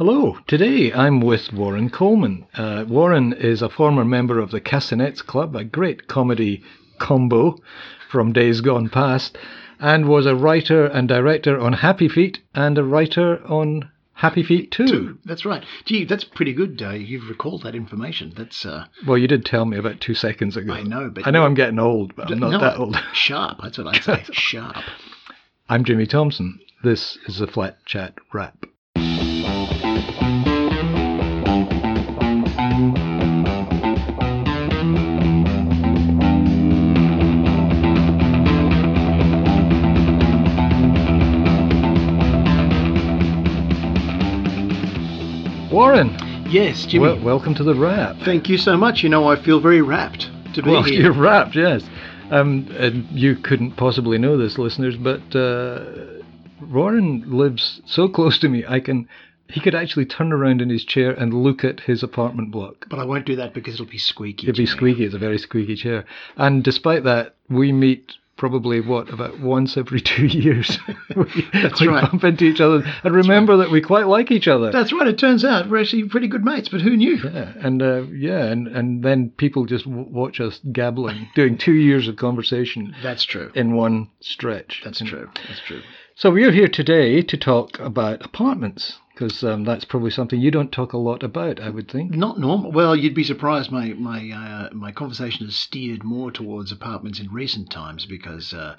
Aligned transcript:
Hello, 0.00 0.38
today 0.46 0.90
I'm 0.94 1.20
with 1.20 1.52
Warren 1.52 1.90
Coleman. 1.90 2.46
Uh, 2.54 2.86
Warren 2.88 3.34
is 3.34 3.60
a 3.60 3.68
former 3.68 4.02
member 4.02 4.38
of 4.38 4.50
the 4.50 4.58
Castanets 4.58 5.20
Club, 5.20 5.54
a 5.54 5.62
great 5.62 6.08
comedy 6.08 6.62
combo 6.98 7.58
from 8.08 8.32
days 8.32 8.62
gone 8.62 8.88
past, 8.88 9.36
and 9.78 10.08
was 10.08 10.24
a 10.24 10.34
writer 10.34 10.86
and 10.86 11.06
director 11.06 11.60
on 11.60 11.74
Happy 11.74 12.08
Feet 12.08 12.38
and 12.54 12.78
a 12.78 12.82
writer 12.82 13.44
on 13.44 13.90
Happy 14.14 14.42
Feet 14.42 14.70
2. 14.70 14.86
Two. 14.86 15.18
That's 15.26 15.44
right. 15.44 15.66
Gee, 15.84 16.06
that's 16.06 16.24
pretty 16.24 16.54
good. 16.54 16.80
Uh, 16.80 16.92
you've 16.92 17.28
recalled 17.28 17.64
that 17.64 17.74
information. 17.74 18.32
That's 18.34 18.64
uh, 18.64 18.86
Well, 19.06 19.18
you 19.18 19.28
did 19.28 19.44
tell 19.44 19.66
me 19.66 19.76
about 19.76 20.00
two 20.00 20.14
seconds 20.14 20.56
ago. 20.56 20.72
I 20.72 20.82
know, 20.82 21.10
but 21.10 21.26
I 21.26 21.30
know 21.30 21.44
I'm 21.44 21.52
getting 21.52 21.78
old, 21.78 22.16
but 22.16 22.30
I'm 22.32 22.38
not 22.38 22.52
no, 22.52 22.58
that 22.60 22.78
old. 22.78 22.96
Sharp. 23.12 23.58
That's 23.62 23.76
what 23.76 23.94
I 23.94 24.00
say. 24.00 24.24
Sharp. 24.32 24.82
I'm 25.68 25.84
Jimmy 25.84 26.06
Thompson. 26.06 26.58
This 26.82 27.18
is 27.26 27.36
the 27.40 27.46
Flat 27.46 27.84
Chat 27.84 28.14
Wrap. 28.32 28.64
Warren, 45.90 46.44
Yes, 46.48 46.86
Jimmy. 46.86 47.02
wel- 47.02 47.18
welcome 47.20 47.52
to 47.56 47.64
the 47.64 47.74
Wrap. 47.74 48.14
thank 48.24 48.48
you 48.48 48.56
so 48.58 48.76
much. 48.76 49.02
You 49.02 49.08
know, 49.08 49.26
I 49.26 49.34
feel 49.34 49.58
very 49.58 49.82
wrapped 49.82 50.30
to 50.54 50.62
be 50.62 50.70
Well, 50.70 50.82
here. 50.84 51.02
you're 51.02 51.12
wrapped, 51.12 51.56
yes. 51.56 51.82
Um, 52.30 52.68
and 52.78 53.06
you 53.10 53.34
couldn't 53.34 53.72
possibly 53.72 54.16
know 54.16 54.36
this, 54.36 54.56
listeners, 54.56 54.96
but 54.96 55.34
uh, 55.34 55.80
Warren 56.64 57.24
lives 57.26 57.80
so 57.86 58.08
close 58.08 58.38
to 58.38 58.48
me, 58.48 58.64
I 58.68 58.78
can. 58.78 59.08
He 59.48 59.58
could 59.58 59.74
actually 59.74 60.04
turn 60.06 60.32
around 60.32 60.62
in 60.62 60.68
his 60.68 60.84
chair 60.84 61.10
and 61.10 61.34
look 61.34 61.64
at 61.64 61.80
his 61.80 62.04
apartment 62.04 62.52
block. 62.52 62.86
But 62.88 63.00
I 63.00 63.04
won't 63.04 63.26
do 63.26 63.34
that 63.34 63.52
because 63.52 63.74
it'll 63.74 63.86
be 63.86 63.98
squeaky. 63.98 64.44
It'd 64.46 64.54
be 64.58 64.66
squeaky. 64.66 65.04
It's 65.04 65.14
a 65.14 65.18
very 65.18 65.38
squeaky 65.38 65.74
chair. 65.74 66.04
And 66.36 66.62
despite 66.62 67.02
that, 67.02 67.34
we 67.48 67.72
meet 67.72 68.12
probably 68.40 68.80
what 68.80 69.12
about 69.12 69.38
once 69.38 69.76
every 69.76 70.00
two 70.12 70.24
years. 70.26 70.78
we, 71.14 71.46
That's 71.52 71.78
we 71.78 71.88
right. 71.88 72.10
bump 72.10 72.24
into 72.24 72.46
each 72.46 72.60
other 72.60 72.82
and 73.04 73.14
remember 73.14 73.58
that 73.58 73.70
we 73.70 73.82
quite 73.82 74.06
like 74.06 74.30
each 74.30 74.48
other. 74.48 74.72
That's 74.72 74.94
right. 74.94 75.06
It 75.06 75.18
turns 75.18 75.44
out 75.44 75.68
we're 75.68 75.82
actually 75.82 76.08
pretty 76.08 76.26
good 76.26 76.42
mates, 76.42 76.70
but 76.70 76.80
who 76.80 76.96
knew? 76.96 77.16
Yeah, 77.22 77.52
and 77.60 77.82
uh, 77.82 78.02
yeah, 78.10 78.44
and, 78.46 78.66
and 78.66 79.04
then 79.04 79.28
people 79.36 79.66
just 79.66 79.84
w- 79.84 80.08
watch 80.10 80.40
us 80.40 80.58
gabbling, 80.72 81.28
doing 81.34 81.58
two 81.58 81.74
years 81.74 82.08
of 82.08 82.16
conversation 82.16 82.94
That's 83.02 83.24
true. 83.24 83.52
in 83.54 83.76
one 83.76 84.08
stretch. 84.20 84.80
That's 84.84 85.04
true. 85.04 85.28
That's 85.46 85.60
true. 85.60 85.82
So 86.14 86.30
we're 86.30 86.52
here 86.52 86.68
today 86.68 87.20
to 87.22 87.36
talk 87.36 87.78
about 87.78 88.24
apartments 88.24 88.98
because 89.20 89.44
um, 89.44 89.64
that's 89.64 89.84
probably 89.84 90.10
something 90.10 90.40
you 90.40 90.50
don't 90.50 90.72
talk 90.72 90.94
a 90.94 90.98
lot 90.98 91.22
about, 91.22 91.60
I 91.60 91.68
would 91.68 91.90
think. 91.90 92.12
Not 92.12 92.40
normal. 92.40 92.72
Well, 92.72 92.96
you'd 92.96 93.14
be 93.14 93.22
surprised. 93.24 93.70
My 93.70 93.88
my 93.88 94.30
uh, 94.30 94.74
my 94.74 94.92
conversation 94.92 95.44
has 95.44 95.54
steered 95.54 96.02
more 96.02 96.30
towards 96.30 96.72
apartments 96.72 97.20
in 97.20 97.30
recent 97.30 97.70
times 97.70 98.06
because 98.06 98.54
uh, 98.54 98.76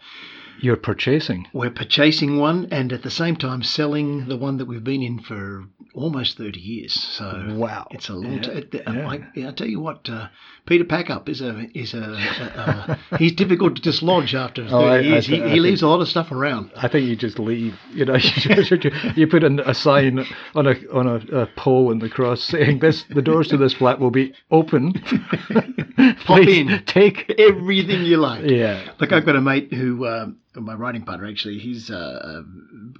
You're 0.61 0.77
purchasing. 0.77 1.47
we're 1.53 1.71
purchasing 1.71 2.37
one 2.37 2.67
and 2.71 2.93
at 2.93 3.01
the 3.03 3.09
same 3.11 3.35
time 3.35 3.63
selling 3.63 4.27
the 4.27 4.37
one 4.37 4.57
that 4.57 4.65
we've 4.65 4.83
been 4.83 5.01
in 5.01 5.19
for 5.19 5.65
almost 5.93 6.37
30 6.37 6.59
years. 6.59 6.93
So 6.93 7.55
Wow. 7.57 7.87
it's 7.91 8.07
a 8.09 8.13
long 8.13 8.41
Yeah, 8.43 8.61
time. 8.61 9.27
yeah. 9.35 9.45
I, 9.45 9.49
I 9.49 9.51
tell 9.51 9.67
you 9.67 9.79
what, 9.79 10.07
uh, 10.09 10.27
Peter 10.67 10.83
Packup 10.85 11.27
is 11.27 11.41
a 11.41 11.67
is 11.73 11.93
a, 11.95 11.97
a, 12.03 12.97
a 13.11 13.17
he's 13.17 13.33
difficult 13.33 13.75
to 13.77 13.81
dislodge 13.81 14.35
after 14.35 14.61
30 14.63 14.73
Oh, 14.73 14.85
I- 14.85 14.95
I 14.95 14.99
years. 14.99 15.25
th- 15.25 15.41
he, 15.41 15.43
I 15.49 15.53
he 15.53 15.59
leaves 15.59 15.81
a 15.81 15.87
lot 15.87 15.99
of 16.01 16.07
stuff 16.07 16.31
around. 16.31 16.69
I 16.77 16.87
think 16.87 17.07
you 17.07 17.15
just 17.15 17.39
leave. 17.39 17.75
You 17.93 18.05
know, 18.05 18.13
you, 18.13 18.19
just- 18.77 19.17
you 19.17 19.27
put 19.27 19.43
an, 19.43 19.59
a 19.61 19.73
sign 19.73 20.23
on 20.53 20.67
a 20.67 20.75
on 20.93 21.07
a, 21.07 21.15
a 21.41 21.45
pole 21.57 21.91
in 21.91 21.97
the 21.99 22.09
cross 22.09 22.43
saying 22.43 22.77
this: 22.79 23.03
the 23.09 23.23
doors 23.23 23.47
to 23.49 23.57
this 23.57 23.73
flat 23.73 23.99
will 23.99 24.11
be 24.11 24.33
open. 24.51 24.93
Pop 26.25 26.39
in. 26.47 26.83
Take. 26.85 27.33
Everything 27.37 28.03
you 28.05 28.17
like. 28.17 28.45
Yeah. 28.45 28.91
Like 28.99 29.11
I've 29.11 29.25
got 29.25 29.35
a 29.35 29.41
mate 29.41 29.73
who, 29.73 30.05
um, 30.07 30.37
my 30.55 30.73
writing 30.73 31.03
partner 31.03 31.27
actually, 31.27 31.59
he's 31.59 31.89
uh, 31.89 32.41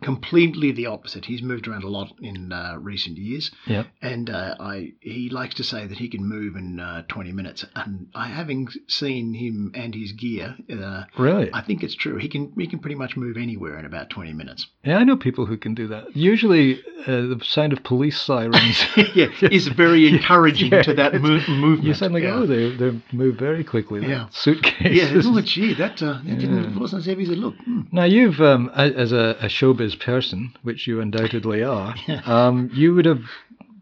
completely 0.02 0.72
the 0.72 0.86
opposite. 0.86 1.26
He's 1.26 1.42
moved 1.42 1.68
around 1.68 1.84
a 1.84 1.90
lot 1.90 2.14
in 2.22 2.52
uh, 2.52 2.76
recent 2.80 3.18
years, 3.18 3.52
Yeah. 3.68 3.84
and 4.02 4.30
uh, 4.30 4.56
I 4.60 4.94
he 5.02 5.30
likes 5.30 5.56
to 5.56 5.64
say 5.64 5.86
that 5.88 5.98
he 5.98 6.08
can 6.10 6.26
move 6.26 6.56
in 6.56 6.80
uh, 6.80 7.04
20 7.08 7.32
minutes. 7.32 7.66
And 7.76 8.08
I, 8.16 8.28
having 8.28 8.68
seen 8.88 9.34
him 9.34 9.72
and 9.76 9.94
his 9.94 10.12
gear, 10.14 10.56
uh, 10.72 11.04
Really? 11.18 11.50
I 11.54 11.62
think 11.62 11.84
it's 11.84 11.96
true. 11.96 12.18
He 12.18 12.30
can 12.30 12.52
he 12.58 12.68
can 12.68 12.80
pretty 12.80 12.96
much 12.96 13.16
move 13.18 13.38
anywhere 13.38 13.78
in 13.80 13.86
about 13.86 14.10
20 14.10 14.34
minutes. 14.34 14.68
Yeah, 14.84 14.98
I 14.98 15.04
know 15.04 15.18
people 15.18 15.46
who 15.46 15.58
can 15.58 15.74
do 15.76 15.88
that. 15.88 16.16
Usually, 16.16 16.80
uh, 17.06 17.06
the 17.34 17.42
sound 17.44 17.74
of 17.74 17.84
police 17.84 18.20
sirens. 18.20 18.80
yeah, 19.16 19.28
is 19.42 19.68
very 19.84 20.08
encouraging 20.08 20.72
Yeah, 20.72 20.84
to 20.84 20.94
that 20.96 21.14
mo- 21.16 21.42
movement. 21.48 21.84
You 21.84 21.94
suddenly 21.94 22.24
yeah. 22.24 22.30
go, 22.32 22.36
oh, 22.44 22.46
they 22.46 22.70
they 22.76 23.02
move 23.12 23.36
very 23.38 23.64
quickly. 23.64 24.02
Yeah. 24.08 24.28
Suitcase. 24.32 24.96
Yeah, 24.96 25.22
oh 25.26 25.42
gee, 25.42 25.74
that, 25.76 26.02
uh, 26.02 26.20
that 26.24 26.40
didn't, 26.40 26.74
Yeah. 26.74 26.80
wasn't 26.80 27.02
as 27.02 27.06
heavy 27.06 27.24
as 27.24 27.30
it 27.30 27.38
looked. 27.42 27.62
Hmm. 27.64 27.82
Now 27.92 28.06
you've, 28.06 28.40
um, 28.40 28.70
as 28.74 29.12
a, 29.12 29.36
a 29.42 29.48
showbiz 29.48 30.00
person, 30.00 30.54
which 30.64 30.88
you 30.88 31.02
undoubtedly 31.02 31.64
are, 31.64 31.96
um, 32.26 32.70
you 32.74 32.94
would 32.94 33.06
have 33.06 33.24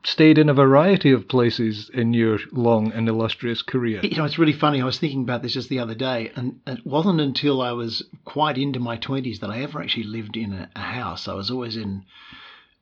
stayed 0.03 0.37
in 0.37 0.49
a 0.49 0.53
variety 0.53 1.11
of 1.11 1.27
places 1.27 1.89
in 1.93 2.13
your 2.13 2.39
long 2.51 2.91
and 2.93 3.07
illustrious 3.07 3.61
career. 3.61 3.99
You 4.01 4.17
know, 4.17 4.25
it's 4.25 4.39
really 4.39 4.53
funny. 4.53 4.81
I 4.81 4.85
was 4.85 4.97
thinking 4.97 5.23
about 5.23 5.41
this 5.41 5.53
just 5.53 5.69
the 5.69 5.79
other 5.79 5.95
day, 5.95 6.31
and 6.35 6.59
it 6.65 6.85
wasn't 6.85 7.19
until 7.19 7.61
I 7.61 7.73
was 7.73 8.03
quite 8.25 8.57
into 8.57 8.79
my 8.79 8.97
20s 8.97 9.39
that 9.41 9.49
I 9.49 9.61
ever 9.61 9.81
actually 9.81 10.05
lived 10.05 10.37
in 10.37 10.53
a, 10.53 10.69
a 10.75 10.79
house. 10.79 11.27
I 11.27 11.33
was 11.33 11.51
always 11.51 11.75
in 11.75 12.05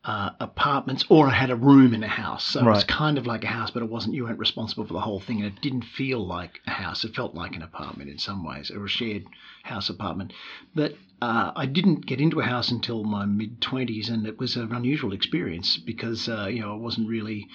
uh, 0.07 0.29
apartments 0.39 1.03
or 1.09 1.27
I 1.27 1.33
had 1.33 1.49
a 1.49 1.55
room 1.55 1.93
in 1.93 2.01
a 2.01 2.07
house. 2.07 2.47
So 2.47 2.61
it 2.61 2.65
was 2.65 2.85
kind 2.85 3.17
of 3.17 3.27
like 3.27 3.43
a 3.43 3.47
house, 3.47 3.71
but 3.71 3.83
it 3.83 3.89
wasn't, 3.89 4.15
you 4.15 4.23
weren't 4.23 4.39
responsible 4.39 4.87
for 4.87 4.93
the 4.93 5.01
whole 5.01 5.19
thing. 5.19 5.43
And 5.43 5.47
it 5.53 5.61
didn't 5.61 5.83
feel 5.83 6.25
like 6.25 6.61
a 6.65 6.71
house. 6.71 7.03
It 7.03 7.13
felt 7.13 7.35
like 7.35 7.57
an 7.57 7.61
apartment 7.61 8.09
in 8.09 8.17
some 8.17 8.45
ways, 8.45 8.71
or 8.71 8.85
a 8.85 8.89
shared 8.89 9.25
house 9.63 9.89
apartment. 9.89 10.31
But 10.73 10.93
uh, 11.21 11.51
I 11.53 11.65
didn't 11.65 12.05
get 12.05 12.21
into 12.21 12.39
a 12.39 12.45
house 12.45 12.71
until 12.71 13.03
my 13.03 13.25
mid 13.25 13.59
20s, 13.59 14.09
and 14.09 14.25
it 14.25 14.39
was 14.39 14.55
an 14.55 14.71
unusual 14.71 15.11
experience 15.11 15.75
because, 15.75 16.29
uh, 16.29 16.47
you 16.49 16.61
know, 16.61 16.71
I 16.71 16.77
wasn't 16.77 17.09
really 17.09 17.49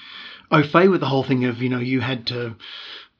au 0.51 0.63
fait 0.63 0.89
with 0.89 1.01
the 1.01 1.09
whole 1.09 1.25
thing 1.25 1.47
of, 1.47 1.63
you 1.63 1.71
know, 1.71 1.79
you 1.79 2.01
had 2.01 2.27
to 2.27 2.57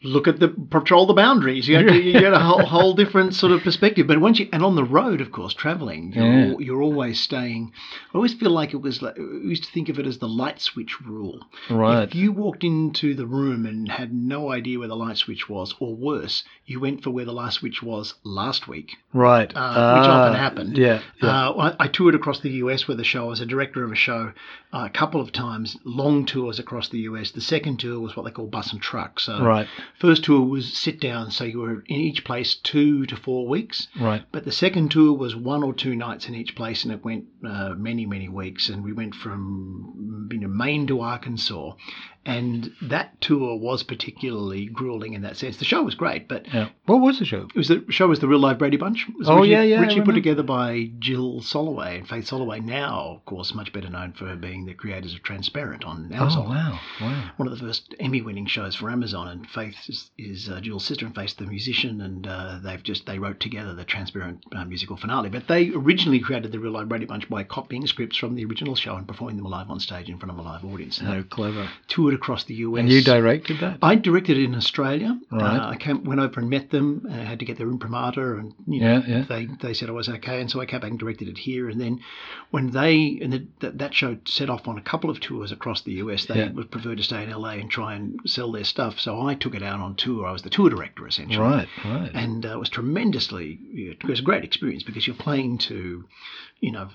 look 0.05 0.27
at 0.29 0.41
the 0.41 0.49
patrol 0.49 1.07
the 1.07 1.15
boundaries. 1.15 1.69
You 1.69 1.83
to, 1.83 1.95
you 1.95 2.15
had 2.25 2.33
a 2.33 2.39
whole, 2.41 2.65
whole 2.77 2.95
different 2.95 3.35
sort 3.35 3.53
of 3.53 3.63
perspective. 3.63 4.07
But 4.07 4.21
once 4.21 4.39
you 4.39 4.49
and 4.53 4.63
on 4.65 4.75
the 4.75 4.85
road, 4.85 5.21
of 5.21 5.31
course, 5.33 5.55
traveling, 5.55 6.13
you're, 6.15 6.25
Yeah. 6.27 6.55
you're 6.59 6.83
always 6.83 7.21
staying. 7.21 7.73
I 8.13 8.17
always 8.17 8.35
feel 8.35 8.51
like 8.51 8.73
it 8.75 8.81
was 8.81 9.03
like 9.03 9.17
we 9.17 9.49
used 9.49 9.65
to 9.65 9.71
think 9.73 9.89
of 9.89 9.99
it 9.99 10.07
as 10.07 10.19
the 10.19 10.29
light 10.29 10.61
switch 10.61 11.01
rule. 11.01 11.41
Right. 11.71 12.03
If 12.03 12.15
you 12.15 12.33
walked 12.33 12.65
into 12.65 13.15
the 13.15 13.27
room 13.27 13.67
and 13.67 13.89
had 13.91 14.13
no 14.13 14.51
idea 14.51 14.79
where 14.79 14.89
the 14.89 14.97
light 14.97 15.17
switch 15.19 15.49
was, 15.49 15.75
or 15.81 15.95
worse, 15.95 16.43
you 16.67 16.81
went 16.81 17.03
for 17.03 17.11
where 17.11 17.25
the 17.25 17.33
light 17.33 17.53
switch 17.53 17.83
was 17.83 18.15
last 18.25 18.69
week, 18.69 18.93
Right. 19.13 19.51
uh, 19.55 19.95
which 19.99 20.09
often 20.09 20.35
Ah, 20.35 20.39
happened. 20.39 20.77
Yeah. 20.79 21.01
yeah. 21.23 21.49
Uh, 21.49 21.73
I, 21.79 21.85
I 21.85 21.89
toured 21.89 22.15
across 22.15 22.41
the 22.41 22.51
US 22.63 22.87
with 22.89 22.99
a 23.01 23.05
show. 23.05 23.27
I 23.27 23.29
was 23.29 23.41
a 23.41 23.47
director 23.47 23.85
of 23.85 23.93
a 23.93 23.97
show 23.97 24.33
uh, 24.73 24.85
a 24.87 24.91
couple 24.91 25.21
of 25.21 25.33
times, 25.33 25.77
long 25.85 26.25
tours 26.27 26.59
across 26.59 26.89
the 26.89 27.01
US. 27.01 27.31
The 27.33 27.41
second 27.41 27.79
tour 27.79 28.01
was 28.01 28.17
what 28.17 28.25
they 28.25 28.31
call 28.31 28.47
bus 28.47 28.73
and 28.73 28.81
truck. 28.81 29.21
So 29.21 29.43
right. 29.43 29.67
First 29.99 30.25
tour 30.25 30.43
was 30.43 30.73
sit 30.73 31.01
down, 31.01 31.31
so 31.31 31.45
you 31.45 31.61
were 31.61 31.81
in 31.87 31.97
each 31.97 32.25
place 32.25 32.55
two 32.55 33.07
to 33.07 33.17
four 33.17 33.47
weeks. 33.47 33.89
Right. 33.99 34.25
But 34.33 34.45
the 34.45 34.53
second 34.53 34.91
tour 34.91 35.13
was 35.13 35.37
one 35.37 35.63
or 35.63 35.73
two 35.73 35.95
nights 35.95 36.29
in 36.29 36.35
each 36.35 36.55
place, 36.55 36.85
and 36.85 36.93
it 36.93 37.05
went 37.05 37.27
uh, 37.47 37.75
many, 37.77 38.07
many 38.07 38.29
weeks. 38.29 38.69
And 38.69 38.85
we 38.85 38.93
went 38.93 39.15
from 39.15 40.29
you 40.31 40.39
know 40.39 40.49
Maine 40.49 40.87
to 40.89 41.01
Arkansas, 41.01 41.73
and 42.25 42.73
that 42.83 43.21
tour 43.21 43.57
was 43.57 43.83
particularly 43.83 44.67
grueling 44.67 45.15
in 45.15 45.23
that 45.23 45.37
sense. 45.37 45.57
The 45.57 45.65
show 45.65 45.83
was 45.83 45.95
great, 45.95 46.29
but 46.29 46.47
Yeah. 46.53 46.69
What 46.87 47.01
was 47.01 47.19
the 47.19 47.25
show? 47.25 47.49
it 47.55 47.57
was 47.57 47.69
the 47.69 47.85
show 47.91 48.09
was 48.09 48.21
the 48.21 48.29
Real 48.29 48.39
Live 48.41 48.59
Brady 48.59 48.77
Bunch. 48.77 49.07
Oh, 49.09 49.39
originally- 49.39 49.51
yeah, 49.51 49.63
yeah, 49.63 49.81
Originally 49.81 50.05
put 50.05 50.15
together 50.15 50.43
by 50.43 50.91
Jill 50.99 51.41
Soloway 51.41 51.99
and 51.99 52.09
Faith 52.09 52.27
Soloway. 52.27 52.65
Now, 52.65 53.15
of 53.17 53.25
course, 53.25 53.55
much 53.55 53.73
better 53.73 53.89
known 53.91 54.13
for 54.13 54.35
being 54.37 54.67
the 54.67 54.75
creators 54.75 55.15
of 55.15 55.23
Transparent 55.23 55.85
on 55.85 56.13
Amazon. 56.13 56.45
Oh 56.47 56.51
wow. 56.51 56.81
Wow. 57.01 57.31
One 57.37 57.49
of 57.49 57.59
the 57.59 57.65
first 57.65 57.95
Emmy-winning 58.01 58.47
shows 58.47 58.77
for 58.77 58.91
Amazon, 58.91 59.29
and 59.29 59.49
Faith 59.49 59.77
is, 59.89 60.11
is 60.19 60.49
uh, 60.49 60.61
Jill's 60.61 60.85
sister, 60.85 61.07
and 61.07 61.15
Faith's 61.15 61.35
the 61.35 61.47
musician, 61.47 62.01
and 62.01 62.27
uh, 62.27 62.59
they've 62.63 62.83
just 62.83 63.07
they 63.07 63.19
wrote 63.19 63.41
together 63.41 63.75
the 63.75 63.85
Transparent 63.85 64.45
uh, 64.55 64.65
musical 64.65 64.97
finale. 64.97 65.29
But 65.31 65.49
they 65.49 65.71
originally 65.71 66.21
created 66.21 66.53
the 66.53 66.59
Real 66.61 66.73
Live 66.73 66.89
Brady 66.89 67.07
Bunch 67.07 67.29
by 67.29 67.43
copying 67.45 67.87
scripts 67.87 68.17
from 68.17 68.35
the 68.35 68.45
original 68.45 68.75
show 68.75 68.97
and 68.97 69.07
performing 69.09 69.37
them 69.37 69.47
live 69.47 69.71
on 69.71 69.81
stage 69.81 70.09
in 70.09 70.19
front 70.19 70.33
of 70.33 70.39
a 70.39 70.43
live 70.43 70.65
audience. 70.65 70.99
How 70.99 71.15
they 71.15 71.23
clever. 71.23 71.69
toured 71.89 72.12
across 72.15 72.45
the 72.45 72.55
US. 72.55 72.81
And 72.81 72.89
you 72.91 73.03
directed 73.03 73.61
that? 73.61 73.79
I 73.83 73.95
directed 73.97 74.37
it 74.39 74.45
in 74.45 74.55
Australia. 74.55 75.19
Right. 75.31 75.43
Uh, 75.59 75.69
I 75.71 75.77
came, 75.77 76.05
went 76.05 76.21
over 76.21 76.41
and 76.41 76.49
met 76.51 76.71
them. 76.71 77.07
Uh, 77.09 77.13
had 77.25 77.39
to 77.41 77.45
get 77.45 77.59
their 77.59 77.69
imprimatur, 77.69 78.39
and 78.39 78.55
you 78.67 78.81
Yeah, 78.81 79.03
yeah. 79.07 79.25
they 79.29 79.47
they 79.61 79.75
said 79.75 79.89
I 79.89 79.93
was 79.93 80.09
okay, 80.09 80.41
and 80.41 80.51
so 80.51 80.61
I 80.61 80.67
came 80.67 80.81
back 80.81 80.91
and 80.91 80.99
directed 80.99 81.29
it 81.29 81.39
here. 81.39 81.69
And 81.69 81.81
then 81.81 82.01
when 82.51 82.71
they 82.71 83.19
and 83.23 83.33
the, 83.33 83.47
that 83.61 83.79
that 83.79 83.95
show 83.95 84.17
set 84.27 84.51
off 84.51 84.69
on 84.69 84.79
a 84.79 84.83
couple 84.83 85.11
of 85.11 85.21
tours 85.21 85.53
across 85.53 85.83
the 85.83 85.93
US, 85.95 86.27
they 86.27 86.37
Yeah. 86.37 86.51
would 86.53 86.71
prefer 86.71 86.95
to 86.95 87.03
stay 87.03 87.23
in 87.25 87.31
LA 87.31 87.53
and 87.53 87.71
try 87.71 87.95
and 87.95 88.19
sell 88.27 88.53
their 88.53 88.65
stuff. 88.65 88.99
So 89.01 89.21
I 89.27 89.35
took 89.35 89.55
it 89.55 89.63
out 89.63 89.81
on 89.81 89.95
tour. 89.97 90.27
I 90.27 90.33
was 90.33 90.43
the 90.43 90.51
tour 90.51 90.71
director 90.71 91.07
essentially. 91.07 91.39
Right, 91.39 91.69
right. 91.85 92.11
And 92.15 92.45
uh, 92.47 92.51
it 92.53 92.59
was 92.59 92.69
tremendously, 92.69 93.59
it 93.73 94.05
was 94.05 94.21
a 94.21 94.23
great 94.23 94.45
experience 94.45 94.83
because 94.83 95.07
you're 95.07 95.17
playing 95.17 95.59
to, 95.59 96.05
you 96.63 96.71
know, 96.71 96.89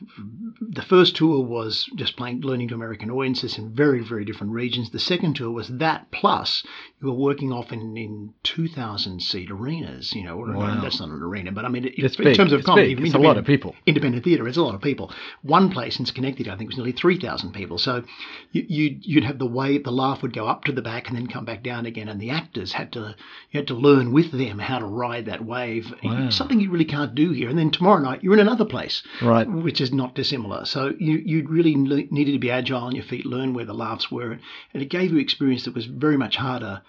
the 0.62 0.82
first 0.82 1.18
tour 1.18 1.44
was 1.46 1.86
just 1.98 2.16
playing, 2.16 2.40
learning 2.40 2.70
to 2.70 2.74
American 2.74 3.12
audiences 3.12 3.58
in 3.58 3.74
very, 3.76 4.02
very 4.02 4.24
different 4.24 4.54
regions. 4.54 4.90
The 4.92 5.00
second 5.00 5.36
tour 5.36 5.52
was 5.52 5.68
that 5.68 6.10
plus 6.10 6.64
you 7.02 7.08
were 7.08 7.14
working 7.14 7.52
often 7.52 7.96
in 7.98 8.34
2,000 8.44 9.22
seat 9.22 9.52
arenas. 9.52 10.14
You 10.16 10.24
know, 10.24 10.38
Wow. 10.38 10.80
that's 10.82 11.02
not 11.02 11.10
an 11.10 11.22
arena, 11.22 11.52
but 11.52 11.66
I 11.66 11.68
mean, 11.68 11.84
it, 11.84 11.96
It's 11.98 12.16
in 12.18 12.24
big, 12.24 12.38
terms 12.38 12.54
of 12.54 12.60
it's 12.62 12.66
comedy, 12.66 12.94
it's 12.98 13.14
a 13.14 13.18
lot 13.20 13.38
of 13.38 13.44
people. 13.44 13.76
Independent 13.86 14.24
theatre, 14.24 14.48
it's 14.48 14.56
a 14.56 14.64
lot 14.64 14.74
of 14.74 14.82
people. 14.82 15.12
One 15.42 15.70
place 15.70 16.00
in 16.00 16.06
Schenectady, 16.06 16.50
I 16.50 16.56
think, 16.56 16.70
was 16.70 16.78
nearly 16.78 16.94
3,000 16.94 17.52
people. 17.52 17.78
So 17.78 18.06
you, 18.54 18.66
you'd, 18.70 19.06
you'd 19.06 19.24
have 19.26 19.38
the 19.38 19.46
wave, 19.46 19.84
the 19.84 19.92
laugh 19.92 20.22
would 20.22 20.34
go 20.34 20.48
up 20.48 20.64
to 20.64 20.72
the 20.72 20.82
back 20.82 21.10
and 21.10 21.18
then 21.18 21.28
come 21.28 21.44
back 21.44 21.62
down 21.62 21.86
again, 21.86 22.08
and 22.08 22.22
the 22.22 22.30
actors 22.30 22.72
had 22.72 22.94
to 22.94 23.16
you 23.52 23.60
had 23.60 23.68
to 23.68 23.74
learn 23.74 24.14
with 24.14 24.32
them 24.32 24.60
how 24.60 24.80
to 24.80 24.86
ride 24.86 25.26
that 25.26 25.44
wave. 25.44 25.94
Wow. 26.04 26.30
Something 26.30 26.62
you 26.62 26.72
really 26.72 26.86
can't 26.86 27.14
do 27.14 27.32
here. 27.32 27.50
And 27.50 27.60
then 27.60 27.70
tomorrow 27.72 28.02
night 28.02 28.24
you're 28.24 28.34
in 28.34 28.40
another 28.40 28.64
place, 28.66 29.04
Right. 29.22 29.46
Which 29.64 29.82
is 29.82 29.92
not 29.92 30.16
dissimilar. 30.16 30.66
So 30.66 30.94
you 31.00 31.18
you 31.18 31.48
really 31.48 31.76
needed 31.76 32.34
to 32.34 32.40
be 32.40 32.52
agile 32.52 32.84
on 32.84 32.96
your 32.96 33.04
feet, 33.06 33.26
learn 33.26 33.54
where 33.54 33.66
the 33.66 33.74
laughs 33.74 34.12
were, 34.12 34.32
and 34.74 34.84
it 34.84 34.90
gave 34.90 35.12
you 35.12 35.18
experience 35.20 35.66
that 35.66 35.76
was 35.76 35.86
very 35.86 36.18
much 36.18 36.38
harder 36.38 36.82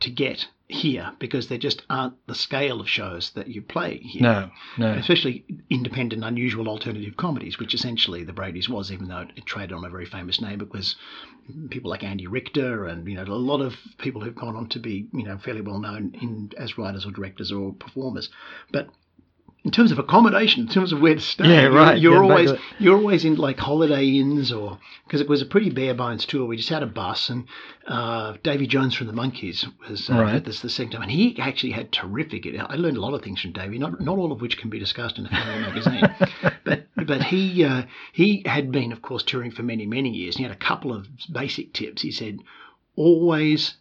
to 0.00 0.10
get 0.10 0.48
here 0.66 1.12
because 1.18 1.48
there 1.48 1.58
just 1.58 1.82
aren't 1.90 2.14
the 2.26 2.34
scale 2.34 2.80
of 2.80 2.88
shows 2.88 3.32
that 3.32 3.48
you 3.48 3.60
play 3.60 3.98
here 3.98 4.22
No, 4.22 4.50
no. 4.78 4.92
especially 4.92 5.44
independent, 5.68 6.24
unusual 6.24 6.68
alternative 6.68 7.16
comedies, 7.16 7.58
which 7.58 7.74
essentially 7.74 8.22
the 8.24 8.32
Brady's 8.32 8.68
was, 8.68 8.90
even 8.92 9.08
though 9.08 9.26
it 9.36 9.44
traded 9.44 9.72
on 9.72 9.84
a 9.84 9.90
very 9.90 10.06
famous 10.06 10.40
name. 10.40 10.60
It 10.60 10.72
was 10.72 10.96
people 11.70 11.90
like 11.90 12.04
Andy 12.04 12.26
Richter 12.28 12.86
and 12.86 13.06
you 13.06 13.16
know 13.16 13.24
a 13.24 13.34
lot 13.34 13.60
of 13.60 13.74
people 13.98 14.22
who've 14.22 14.34
gone 14.34 14.56
on 14.56 14.68
to 14.68 14.78
be 14.78 15.08
you 15.12 15.24
know 15.24 15.36
fairly 15.38 15.60
well 15.60 15.80
known 15.80 16.14
in 16.20 16.50
as 16.56 16.78
writers 16.78 17.04
or 17.04 17.10
directors 17.10 17.52
or 17.52 17.72
performers, 17.74 18.30
but. 18.72 18.88
In 19.62 19.70
terms 19.70 19.92
of 19.92 19.98
accommodation, 19.98 20.62
in 20.62 20.68
terms 20.68 20.90
of 20.90 21.02
where 21.02 21.14
to 21.14 21.20
stay, 21.20 21.46
Yeah, 21.46 21.62
you're- 21.64 21.76
right, 21.76 21.98
You're, 22.00 22.14
getting 22.14 22.30
always 22.30 22.52
you're 22.78 22.96
always 22.96 23.24
in 23.26 23.34
like 23.36 23.58
holiday 23.58 24.06
inns 24.06 24.50
or 24.52 24.78
because 25.04 25.20
it 25.20 25.28
was 25.28 25.42
a 25.42 25.46
pretty 25.46 25.68
bare 25.68 25.92
bones 25.92 26.24
tour. 26.24 26.46
We 26.46 26.56
just 26.56 26.70
had 26.70 26.82
a 26.82 26.86
bus 26.86 27.28
and 27.28 27.44
uh, 27.86 28.38
Davy 28.42 28.66
Jones 28.66 28.94
from 28.94 29.06
the 29.06 29.12
Monkees 29.12 29.66
was 29.86 30.08
uh, 30.08 30.14
Right. 30.14 30.34
with 30.34 30.48
us 30.48 30.60
the 30.60 30.70
second 30.70 30.92
time, 30.92 31.02
and 31.02 31.10
he 31.10 31.38
actually 31.38 31.72
had 31.72 31.92
terrific. 31.92 32.46
I 32.46 32.76
learned 32.76 32.96
a 32.96 33.02
lot 33.02 33.12
of 33.12 33.20
things 33.22 33.42
from 33.42 33.52
Davy, 33.52 33.78
not 33.78 34.00
not 34.00 34.16
all 34.16 34.32
of 34.32 34.40
which 34.40 34.56
can 34.56 34.70
be 34.70 34.78
discussed 34.78 35.18
in 35.18 35.26
a 35.26 35.28
family 35.28 35.60
magazine. 35.68 36.08
But 36.64 36.86
but 37.06 37.22
he 37.24 37.62
uh, 37.62 37.82
he 38.14 38.42
had 38.46 38.72
been, 38.72 38.92
of 38.92 39.02
course, 39.02 39.22
touring 39.22 39.50
for 39.50 39.62
many 39.62 39.84
many 39.84 40.08
years. 40.08 40.36
And 40.36 40.40
he 40.40 40.48
had 40.48 40.56
a 40.56 40.66
couple 40.68 40.90
of 40.94 41.06
basic 41.30 41.74
tips. 41.74 42.00
He 42.00 42.12
said, 42.12 42.38
always 42.96 43.74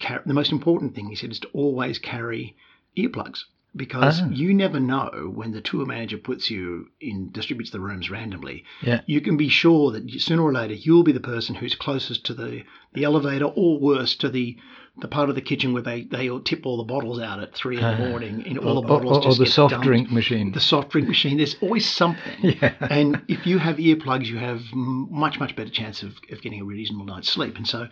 car- 0.00 0.22
the 0.24 0.32
most 0.34 0.50
important 0.52 0.94
thing 0.94 1.08
he 1.08 1.14
said 1.14 1.30
is 1.30 1.40
to 1.40 1.48
always 1.52 1.98
carry 1.98 2.56
earplugs 2.96 3.44
because 3.76 4.20
Ah. 4.22 4.28
you 4.30 4.54
never 4.54 4.80
know 4.80 5.30
when 5.34 5.52
the 5.52 5.60
tour 5.60 5.84
manager 5.86 6.16
puts 6.18 6.50
you 6.50 6.88
in 7.00 7.30
distributes 7.30 7.70
the 7.70 7.80
rooms 7.80 8.10
randomly 8.10 8.64
Yeah. 8.82 9.00
you 9.06 9.20
can 9.20 9.36
be 9.36 9.48
sure 9.48 9.92
that 9.92 10.10
sooner 10.20 10.42
or 10.42 10.52
later 10.52 10.74
you'll 10.74 11.02
be 11.04 11.12
the 11.12 11.20
person 11.20 11.54
who's 11.56 11.74
closest 11.74 12.24
to 12.26 12.34
the, 12.34 12.62
the 12.94 13.04
elevator 13.04 13.44
or 13.46 13.78
worse 13.78 14.14
to 14.16 14.28
the 14.28 14.56
the 14.98 15.08
part 15.08 15.28
of 15.28 15.34
the 15.34 15.42
kitchen 15.42 15.74
where 15.74 15.82
they, 15.82 16.04
they 16.04 16.30
all 16.30 16.40
tip 16.40 16.64
all 16.64 16.78
the 16.78 16.82
bottles 16.82 17.20
out 17.20 17.38
at 17.38 17.54
three 17.54 17.76
in 17.76 17.82
the 17.82 17.88
Ah. 18.06 18.08
morning 18.08 18.42
and 18.46 18.58
Or, 18.58 18.64
all 18.68 18.74
the 18.80 18.88
bottles 18.88 19.18
or, 19.18 19.20
bottles 19.20 19.26
or 19.26 19.28
just 19.28 19.40
or 19.40 19.44
the 19.44 19.50
soft 19.50 19.70
dumped. 19.72 19.86
drink 19.86 20.10
machine. 20.10 20.52
the 20.52 20.60
soft 20.60 20.88
drink 20.90 21.06
machine 21.06 21.36
there's 21.36 21.56
always 21.60 21.86
something 21.86 22.38
Yeah. 22.42 22.72
and 22.88 23.20
if 23.28 23.46
you 23.46 23.58
have 23.58 23.76
earplugs 23.76 24.26
you 24.26 24.38
have 24.38 24.62
much 24.72 25.38
much 25.38 25.54
better 25.54 25.68
chance 25.70 26.02
of, 26.02 26.14
of 26.32 26.40
getting 26.40 26.60
a 26.62 26.64
reasonable 26.64 27.04
night's 27.04 27.30
sleep 27.30 27.56
and 27.56 27.66
so 27.68 27.88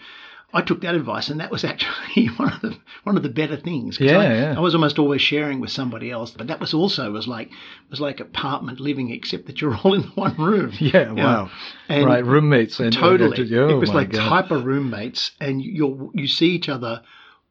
I 0.54 0.62
took 0.62 0.82
that 0.82 0.94
advice, 0.94 1.28
and 1.28 1.40
that 1.40 1.50
was 1.50 1.64
actually 1.72 2.26
one 2.36 2.52
of 2.52 2.60
the 2.60 2.76
one 3.02 3.16
of 3.16 3.22
the 3.22 3.28
better 3.28 3.56
things. 3.56 3.98
Yeah, 4.00 4.18
I, 4.18 4.34
yeah. 4.34 4.54
I 4.56 4.60
was 4.60 4.74
almost 4.74 4.98
always 4.98 5.20
sharing 5.20 5.60
with 5.60 5.70
somebody 5.70 6.10
else, 6.10 6.30
but 6.30 6.46
that 6.46 6.60
was 6.60 6.72
also 6.72 7.10
was 7.10 7.26
like 7.26 7.50
was 7.90 8.00
like 8.00 8.20
apartment 8.20 8.80
living, 8.80 9.10
except 9.10 9.46
that 9.46 9.60
you're 9.60 9.76
all 9.84 9.94
in 9.94 10.02
one 10.14 10.36
room. 10.36 10.72
yeah, 10.78 11.10
wow. 11.10 11.50
And 11.88 12.06
right, 12.06 12.24
roommates. 12.24 12.78
And, 12.78 12.92
Totally, 12.92 13.54
oh 13.56 13.68
it 13.68 13.74
was 13.74 13.92
like 13.92 14.10
God. 14.10 14.28
hyper 14.28 14.58
roommates, 14.58 15.32
and 15.40 15.60
you 15.60 16.12
you 16.14 16.28
see 16.28 16.50
each 16.50 16.68
other 16.68 17.02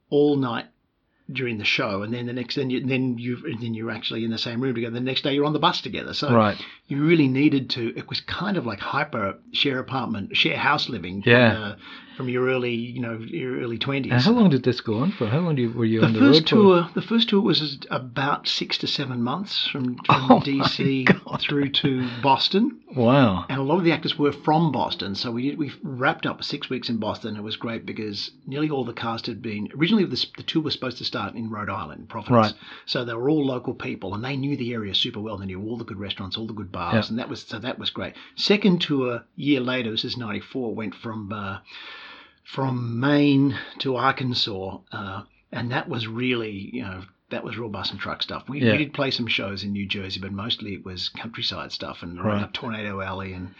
all 0.09 0.37
night 0.37 0.67
during 1.31 1.57
the 1.57 1.63
show, 1.65 2.01
and 2.03 2.13
then 2.13 2.25
the 2.25 2.33
next 2.33 2.55
then 2.55 2.69
you 2.69 2.85
then 2.85 3.17
you 3.17 3.37
then 3.59 3.73
you're 3.73 3.91
actually 3.91 4.23
in 4.25 4.31
the 4.31 4.37
same 4.37 4.61
room 4.61 4.75
together. 4.75 4.93
The 4.95 4.99
next 4.99 5.21
day 5.23 5.33
you're 5.33 5.45
on 5.45 5.53
the 5.53 5.59
bus 5.59 5.81
together. 5.81 6.13
So 6.13 6.33
Right. 6.33 6.57
you 6.87 7.03
really 7.03 7.27
needed 7.27 7.69
to. 7.71 7.95
It 7.97 8.09
was 8.09 8.19
kind 8.21 8.57
of 8.57 8.65
like 8.65 8.79
hyper 8.79 9.35
share 9.53 9.79
apartment, 9.79 10.35
share 10.35 10.57
house 10.57 10.89
living. 10.89 11.21
From, 11.23 11.31
Yeah. 11.31 11.53
uh, 11.59 11.75
from 12.17 12.29
your 12.29 12.45
early, 12.47 12.75
you 12.75 12.99
know, 13.01 13.17
your 13.25 13.57
early 13.59 13.79
twenties. 13.79 14.25
How 14.25 14.31
long 14.33 14.51
did 14.51 14.61
this 14.63 14.81
go 14.81 14.99
on 14.99 15.11
for? 15.13 15.25
How 15.27 15.39
long 15.39 15.57
you, 15.57 15.71
were 15.71 15.83
you 15.85 16.01
The 16.01 16.05
on 16.07 16.13
the 16.13 16.19
first 16.19 16.41
road 16.41 16.49
for? 16.49 16.55
tour, 16.83 16.89
the 16.93 17.01
first 17.01 17.29
tour 17.29 17.41
was 17.41 17.79
about 17.89 18.47
six 18.47 18.77
to 18.79 18.87
seven 18.87 19.23
months 19.23 19.67
from, 19.67 19.95
from 20.05 20.05
Oh 20.31 20.39
DC 20.39 21.07
through 21.41 21.69
to 21.69 22.07
Boston, 22.21 22.79
Wow. 22.95 23.45
and 23.49 23.59
a 23.59 23.63
lot 23.63 23.79
of 23.79 23.83
the 23.83 23.91
actors 23.91 24.19
were 24.19 24.31
from 24.31 24.71
Boston. 24.71 25.15
So 25.15 25.31
we 25.31 25.49
did, 25.49 25.57
we 25.57 25.71
wrapped 25.81 26.27
up 26.27 26.43
six 26.43 26.69
weeks 26.69 26.87
in 26.87 26.97
Boston. 26.97 27.35
It 27.35 27.41
was 27.41 27.55
great 27.55 27.83
because 27.83 28.29
nearly 28.45 28.69
all 28.69 28.85
the 28.85 28.93
cast 28.93 29.25
had 29.25 29.41
been 29.41 29.69
originally 29.75 30.05
the, 30.05 30.23
the 30.37 30.43
tour 30.43 30.61
was 30.61 30.73
supposed 30.73 30.99
to 30.99 31.05
start 31.13 31.35
in 31.35 31.49
Rhode 31.49 31.69
Island, 31.69 32.09
Providence. 32.09 32.53
Right. 32.53 32.53
So 32.85 33.05
they 33.05 33.13
were 33.13 33.29
all 33.29 33.45
local 33.45 33.73
people, 33.75 34.13
and 34.15 34.23
they 34.23 34.35
knew 34.35 34.57
the 34.57 34.73
area 34.73 34.95
super 34.95 35.19
well. 35.19 35.37
They 35.37 35.45
knew 35.45 35.61
all 35.61 35.77
the 35.77 35.83
good 35.85 35.99
restaurants, 35.99 36.37
all 36.37 36.47
the 36.47 36.53
good 36.61 36.71
bars, 36.71 36.93
Yeah. 37.05 37.09
and 37.09 37.19
that 37.19 37.29
was 37.29 37.43
so 37.43 37.59
that 37.59 37.77
was 37.77 37.91
great. 37.91 38.13
Second 38.35 38.81
tour, 38.81 39.23
year 39.35 39.59
later, 39.59 39.91
this 39.91 40.05
is 40.05 40.17
'94, 40.17 40.73
went 40.75 40.95
from. 40.95 41.31
Uh, 41.31 41.59
from 42.43 42.99
Maine 42.99 43.57
to 43.79 43.95
Arkansas, 43.95 44.79
uh, 44.91 45.21
and 45.53 45.71
that 45.71 45.87
was 45.87 46.07
really, 46.07 46.51
you 46.73 46.81
know, 46.81 47.03
that 47.29 47.41
was 47.43 47.57
real 47.57 47.69
bus 47.69 47.89
and 47.89 47.99
truck 47.99 48.21
stuff. 48.21 48.43
We, 48.49 48.59
Yeah. 48.61 48.73
we 48.73 48.79
did 48.79 48.93
play 48.93 49.11
some 49.11 49.27
shows 49.27 49.63
in 49.63 49.71
New 49.71 49.87
Jersey, 49.87 50.19
but 50.19 50.33
mostly 50.33 50.73
it 50.73 50.83
was 50.85 51.07
countryside 51.09 51.71
stuff 51.71 52.03
and 52.03 52.19
Right. 52.21 52.25
around 52.41 52.51
Tornado 52.53 52.99
Alley, 52.99 53.31
and 53.33 53.55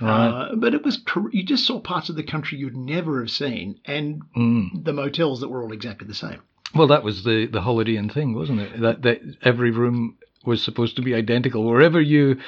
Right. 0.00 0.28
uh, 0.28 0.54
but 0.54 0.72
it 0.72 0.84
was 0.84 1.02
you 1.32 1.42
just 1.42 1.66
saw 1.66 1.80
parts 1.80 2.08
of 2.10 2.16
the 2.16 2.22
country 2.22 2.58
you'd 2.58 2.76
never 2.76 3.18
have 3.20 3.30
seen, 3.30 3.80
and 3.84 4.22
Mm. 4.36 4.84
the 4.84 4.92
motels 4.92 5.40
that 5.40 5.48
were 5.48 5.62
all 5.64 5.72
exactly 5.72 6.06
the 6.06 6.14
same. 6.14 6.38
Well, 6.74 6.88
that 6.88 7.02
was 7.02 7.24
the 7.24 7.46
the 7.46 7.62
Holiday 7.62 7.96
Inn 7.96 8.08
thing, 8.08 8.34
wasn't 8.34 8.60
it? 8.60 8.80
That 8.80 9.02
that 9.02 9.20
every 9.42 9.70
room 9.70 10.16
was 10.44 10.62
supposed 10.62 10.96
to 10.96 11.02
be 11.02 11.14
identical 11.14 11.64
wherever 11.64 12.00
you 12.00 12.38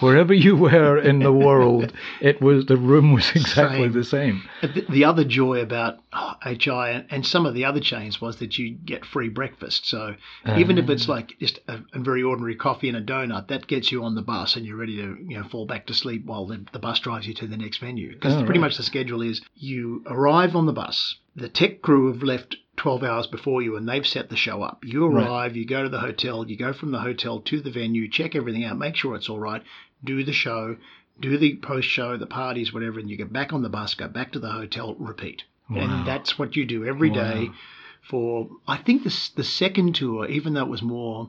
wherever 0.00 0.32
you 0.32 0.56
were 0.56 0.98
in 0.98 1.18
the 1.20 1.32
world. 1.32 1.92
It 2.20 2.40
was 2.40 2.66
the 2.66 2.76
room 2.76 3.12
was 3.12 3.30
exactly 3.30 3.84
Same. 3.84 3.92
the 3.92 4.04
same. 4.04 4.42
The, 4.62 4.86
the 4.88 5.04
other 5.04 5.24
joy 5.24 5.60
about 5.60 5.98
oh, 6.12 6.34
HI 6.42 7.04
and, 7.10 7.26
some 7.26 7.46
of 7.46 7.54
the 7.54 7.64
other 7.64 7.80
chains 7.80 8.20
was 8.20 8.36
that 8.36 8.58
you 8.58 8.74
get 8.74 9.04
free 9.04 9.28
breakfast. 9.28 9.86
So 9.86 10.14
even 10.56 10.78
if 10.78 10.88
it's 10.88 11.08
ah. 11.08 11.12
like 11.12 11.38
just 11.38 11.60
a, 11.68 11.80
a 11.92 11.98
very 11.98 12.22
ordinary 12.22 12.56
coffee 12.56 12.88
and 12.88 12.96
a 12.96 13.02
donut, 13.02 13.48
that 13.48 13.66
gets 13.66 13.90
you 13.90 14.04
on 14.04 14.14
the 14.14 14.22
bus 14.22 14.56
and 14.56 14.64
you're 14.66 14.76
ready 14.76 14.96
to 14.96 15.16
you 15.26 15.38
know 15.38 15.44
fall 15.44 15.66
back 15.66 15.86
to 15.86 15.94
sleep 15.94 16.26
while 16.26 16.46
the, 16.46 16.64
the 16.72 16.78
bus 16.78 17.00
drives 17.00 17.26
you 17.26 17.34
to 17.34 17.46
the 17.46 17.56
next 17.56 17.78
venue. 17.78 18.12
Because 18.14 18.34
Oh, 18.34 18.44
pretty 18.44 18.58
right. 18.58 18.66
much 18.66 18.76
the 18.76 18.82
schedule 18.82 19.22
is 19.22 19.40
you 19.54 20.02
arrive 20.06 20.54
on 20.54 20.66
the 20.66 20.72
bus, 20.72 21.16
the 21.34 21.48
tech 21.48 21.82
crew 21.82 22.12
have 22.12 22.22
left 22.22 22.56
12 22.80 23.02
hours 23.04 23.26
before 23.26 23.60
you 23.60 23.76
and 23.76 23.86
they've 23.86 24.06
set 24.06 24.30
the 24.30 24.36
show 24.36 24.62
up. 24.62 24.82
You 24.86 25.06
Right. 25.06 25.26
arrive, 25.26 25.54
you 25.56 25.66
go 25.66 25.82
to 25.82 25.88
the 25.90 26.00
hotel, 26.00 26.48
you 26.48 26.56
go 26.56 26.72
from 26.72 26.92
the 26.92 27.00
hotel 27.00 27.38
to 27.40 27.60
the 27.60 27.70
venue, 27.70 28.08
check 28.08 28.34
everything 28.34 28.64
out, 28.64 28.78
make 28.78 28.96
sure 28.96 29.14
it's 29.14 29.28
all 29.28 29.38
right, 29.38 29.62
do 30.02 30.24
the 30.24 30.32
show, 30.32 30.76
do 31.20 31.36
the 31.36 31.56
post 31.56 31.86
show, 31.86 32.16
the 32.16 32.26
parties, 32.26 32.72
whatever, 32.72 32.98
and 32.98 33.10
you 33.10 33.18
get 33.18 33.30
back 33.32 33.52
on 33.52 33.60
the 33.60 33.68
bus, 33.68 33.92
go 33.92 34.08
back 34.08 34.32
to 34.32 34.38
the 34.38 34.50
hotel, 34.50 34.94
repeat. 34.98 35.44
Wow. 35.68 35.82
And 35.82 36.06
that's 36.06 36.38
what 36.38 36.56
you 36.56 36.64
do 36.64 36.86
every 36.86 37.10
day 37.10 37.48
Wow. 37.48 37.54
for, 38.00 38.48
I 38.66 38.78
think 38.78 39.04
the, 39.04 39.30
the 39.36 39.44
second 39.44 39.94
tour, 39.94 40.26
even 40.26 40.54
though 40.54 40.62
it 40.62 40.68
was 40.70 40.80
more, 40.80 41.28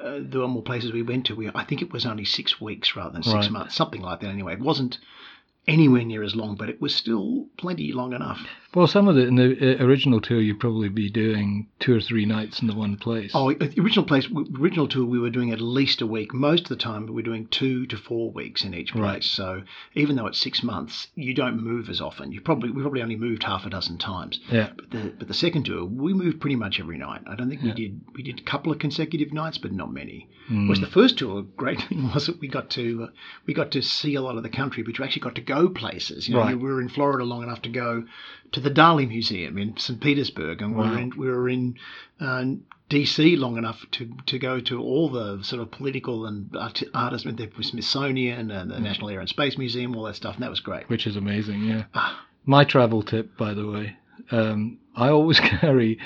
uh, 0.00 0.20
there 0.22 0.42
were 0.42 0.46
more 0.46 0.62
places 0.62 0.92
we 0.92 1.02
went 1.02 1.26
to, 1.26 1.34
we, 1.34 1.50
I 1.52 1.64
think 1.64 1.82
it 1.82 1.92
was 1.92 2.06
only 2.06 2.24
six 2.24 2.60
weeks 2.60 2.94
rather 2.94 3.10
than 3.14 3.24
six 3.24 3.34
Right. 3.34 3.50
months, 3.50 3.74
something 3.74 4.00
like 4.00 4.20
that 4.20 4.28
anyway. 4.30 4.52
It 4.52 4.60
wasn't 4.60 4.98
anywhere 5.68 6.02
near 6.02 6.22
as 6.24 6.34
long, 6.34 6.56
but 6.56 6.68
it 6.68 6.80
was 6.80 6.94
still 6.94 7.46
plenty 7.58 7.92
long 7.92 8.14
enough. 8.14 8.40
Well, 8.74 8.86
some 8.86 9.08
of 9.08 9.14
the 9.14 9.26
in 9.26 9.36
the 9.36 9.78
uh, 9.78 9.84
original 9.84 10.20
tour, 10.20 10.40
you'd 10.40 10.60
probably 10.60 10.88
be 10.88 11.10
doing 11.10 11.68
two 11.80 11.96
or 11.96 12.00
three 12.00 12.26
nights 12.26 12.60
in 12.60 12.66
the 12.66 12.74
one 12.74 12.96
place. 12.96 13.30
Oh, 13.34 13.52
the 13.52 13.80
original 13.80 14.04
place, 14.04 14.28
original 14.58 14.88
tour, 14.88 15.06
we 15.06 15.18
were 15.18 15.30
doing 15.30 15.52
at 15.52 15.60
least 15.60 16.02
a 16.02 16.06
week. 16.06 16.34
Most 16.34 16.64
of 16.64 16.68
the 16.68 16.76
time, 16.76 17.06
we 17.06 17.12
were 17.12 17.22
doing 17.22 17.46
two 17.46 17.86
to 17.86 17.96
four 17.96 18.30
weeks 18.30 18.64
in 18.64 18.74
each 18.74 18.92
place. 18.92 19.02
Right. 19.02 19.24
So 19.24 19.62
even 19.94 20.16
though 20.16 20.26
it's 20.26 20.38
six 20.38 20.62
months, 20.62 21.08
you 21.14 21.32
don't 21.32 21.62
move 21.62 21.88
as 21.88 22.00
often. 22.00 22.30
You 22.32 22.40
probably 22.40 22.70
we 22.70 22.82
probably 22.82 23.02
only 23.02 23.16
moved 23.16 23.42
half 23.44 23.64
a 23.64 23.70
dozen 23.70 23.96
times. 23.98 24.40
yeah. 24.50 24.70
But 24.76 24.90
the 24.90 25.12
but 25.18 25.28
the 25.28 25.34
second 25.34 25.64
tour, 25.64 25.84
we 25.84 26.12
moved 26.12 26.40
pretty 26.40 26.56
much 26.56 26.78
every 26.78 26.98
night. 26.98 27.22
I 27.26 27.36
don't 27.36 27.48
think 27.48 27.62
we 27.62 27.72
did 27.72 28.00
we 28.14 28.22
did 28.22 28.38
a 28.38 28.42
couple 28.42 28.70
of 28.70 28.78
consecutive 28.78 29.32
nights, 29.32 29.56
but 29.58 29.72
not 29.72 29.92
many. 29.92 30.28
Mm. 30.50 30.66
Whereas 30.66 30.80
the 30.80 30.86
first 30.86 31.18
tour, 31.18 31.42
great 31.56 31.80
thing 31.88 32.10
was 32.12 32.26
that 32.26 32.38
we 32.40 32.48
got 32.48 32.68
to 32.70 33.04
uh, 33.04 33.12
we 33.46 33.54
got 33.54 33.70
to 33.72 33.82
see 33.82 34.14
a 34.14 34.20
lot 34.20 34.36
of 34.36 34.42
the 34.42 34.50
country, 34.50 34.82
but 34.82 34.98
you 34.98 35.04
actually 35.04 35.22
got 35.22 35.34
to 35.36 35.40
go 35.40 35.57
places. 35.66 36.28
You 36.28 36.34
know, 36.34 36.40
Right. 36.42 36.56
we 36.56 36.62
were 36.70 36.80
in 36.80 36.88
Florida 36.90 37.24
long 37.24 37.42
enough 37.42 37.62
to 37.62 37.68
go 37.70 38.04
to 38.52 38.60
the 38.60 38.70
Dali 38.70 39.08
Museum 39.08 39.58
in 39.58 39.76
St. 39.78 40.00
Petersburg, 40.00 40.62
and 40.62 40.76
we 40.76 40.82
were 40.86 40.98
in 40.98 41.12
we 41.16 41.26
were 41.26 41.48
in 41.48 41.74
uh, 42.20 42.44
DC 42.90 43.36
long 43.38 43.56
enough 43.58 43.84
to 43.92 44.10
to 44.26 44.38
go 44.38 44.60
to 44.60 44.80
all 44.80 45.08
the 45.08 45.42
sort 45.42 45.60
of 45.62 45.70
political 45.70 46.26
and 46.26 46.54
art- 46.56 46.82
artists, 46.94 47.26
the 47.26 47.48
Smithsonian 47.62 48.50
and 48.50 48.70
the 48.70 48.78
National 48.78 49.10
Air 49.10 49.20
and 49.20 49.28
Space 49.28 49.58
Museum, 49.58 49.96
all 49.96 50.04
that 50.04 50.16
stuff, 50.16 50.34
and 50.36 50.42
that 50.44 50.50
was 50.50 50.60
great. 50.60 50.88
which 50.88 51.06
is 51.06 51.16
amazing. 51.16 51.64
Yeah. 51.64 51.84
Ah. 51.94 52.24
My 52.46 52.64
travel 52.64 53.02
tip, 53.02 53.36
by 53.36 53.52
the 53.52 53.66
way, 53.66 53.96
um, 54.30 54.78
I 54.96 55.08
always 55.08 55.40
carry 55.60 55.98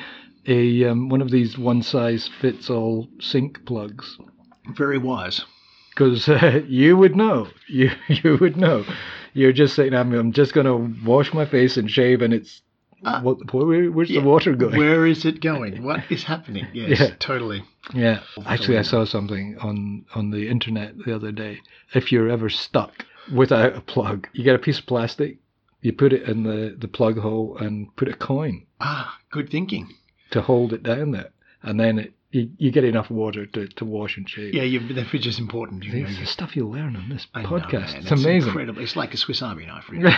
a 0.47 0.85
um, 0.87 1.09
one 1.09 1.23
of 1.23 1.31
these 1.31 1.57
one 1.57 1.83
size 1.83 2.29
fits 2.41 2.69
all 2.69 3.09
sink 3.21 3.65
plugs? 3.65 4.17
Very 4.77 4.99
wise. 4.99 5.45
Because 5.91 6.29
uh, 6.29 6.63
you 6.69 6.97
would 6.97 7.15
know. 7.15 7.47
You 7.69 7.91
you 8.09 8.39
would 8.41 8.57
know. 8.57 8.85
You're 9.35 9.53
just 9.53 9.75
saying, 9.75 9.95
I'm, 9.95 10.13
I'm 10.15 10.33
just 10.33 10.53
going 10.55 10.67
to 10.67 11.07
wash 11.07 11.33
my 11.33 11.45
face 11.47 11.77
and 11.77 11.91
shave, 11.91 12.21
and 12.23 12.33
it's 12.35 12.63
Uh, 13.05 13.21
what, 13.23 13.53
where, 13.53 13.91
where's 13.91 14.11
Yeah, 14.11 14.21
the 14.21 14.27
water 14.29 14.55
going? 14.55 14.77
Where 14.77 15.07
is 15.07 15.25
it 15.25 15.41
going? 15.53 15.83
What 15.83 16.01
is 16.11 16.25
happening? 16.25 16.67
Yes, 16.73 17.01
Yeah. 17.01 17.15
totally. 17.19 17.63
Yeah, 17.95 18.21
actually, 18.47 18.79
I 18.79 18.83
saw 18.83 19.05
something 19.05 19.57
on 19.61 20.05
on 20.15 20.31
the 20.31 20.49
internet 20.49 20.95
the 21.05 21.15
other 21.15 21.33
day. 21.33 21.61
If 21.95 22.13
you're 22.13 22.29
ever 22.31 22.49
stuck 22.49 22.93
without 23.35 23.75
a 23.75 23.81
plug, 23.81 24.29
you 24.33 24.45
get 24.45 24.55
a 24.55 24.59
piece 24.61 24.79
of 24.79 24.87
plastic, 24.87 25.39
you 25.81 25.93
put 25.93 26.13
it 26.13 26.23
in 26.29 26.45
the 26.45 26.77
the 26.79 26.87
plug 26.87 27.19
hole, 27.19 27.57
and 27.59 27.95
put 27.97 28.07
a 28.09 28.15
coin 28.15 28.67
Ah, 28.81 29.19
good 29.31 29.51
thinking. 29.51 29.89
to 30.31 30.43
hold 30.43 30.73
it 30.73 30.83
down 30.85 31.11
there, 31.11 31.31
and 31.63 31.81
then 31.81 31.99
it, 31.99 32.13
you 32.33 32.51
you 32.59 32.73
get 32.73 32.85
enough 32.85 33.11
water 33.11 33.47
to, 33.47 33.69
to 33.69 33.85
wash 33.85 34.17
and 34.17 34.29
shave. 34.29 34.55
Yeah, 34.55 34.63
you, 34.63 34.81
the 34.93 35.05
fridge 35.05 35.27
is 35.27 35.39
important. 35.39 35.85
You 35.85 35.93
know, 36.03 36.09
It's 36.09 36.19
the 36.19 36.27
stuff 36.27 36.57
you 36.57 36.67
learn 36.67 36.97
on 36.97 37.09
this 37.09 37.27
I 37.35 37.43
know, 37.43 37.49
podcast. 37.51 37.93
man, 37.93 38.03
it's 38.03 38.11
amazing. 38.11 38.49
Incredible. 38.49 38.83
It's 38.83 38.97
like 38.97 39.15
a 39.15 39.17
Swiss 39.17 39.43
Army 39.43 39.67
knife, 39.67 39.89
really. 39.89 40.13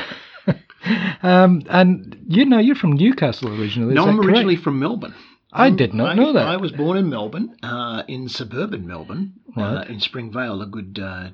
um, 1.23 1.62
and 1.68 2.25
you 2.28 2.44
know, 2.44 2.59
you're 2.59 2.76
from 2.76 2.92
Newcastle 2.92 3.49
originally. 3.49 3.92
is 3.92 3.97
no, 3.97 4.04
that 4.04 4.11
I'm 4.11 4.16
correct? 4.16 4.28
originally 4.30 4.56
from 4.56 4.78
Melbourne. 4.78 5.14
I 5.56 5.71
did 5.71 5.94
not 5.94 6.11
I, 6.11 6.14
know 6.14 6.33
that. 6.33 6.49
I 6.49 6.56
was 6.56 6.73
born 6.73 6.99
in 6.99 7.09
Melbourne, 7.09 7.56
uh, 7.62 8.02
in 8.09 8.28
suburban 8.28 8.88
Melbourne, 8.88 9.35
uh, 9.56 9.85
in 9.88 10.00
Springvale, 10.00 10.61
a 10.61 10.66
good 10.66 10.99
uh, 11.00 11.28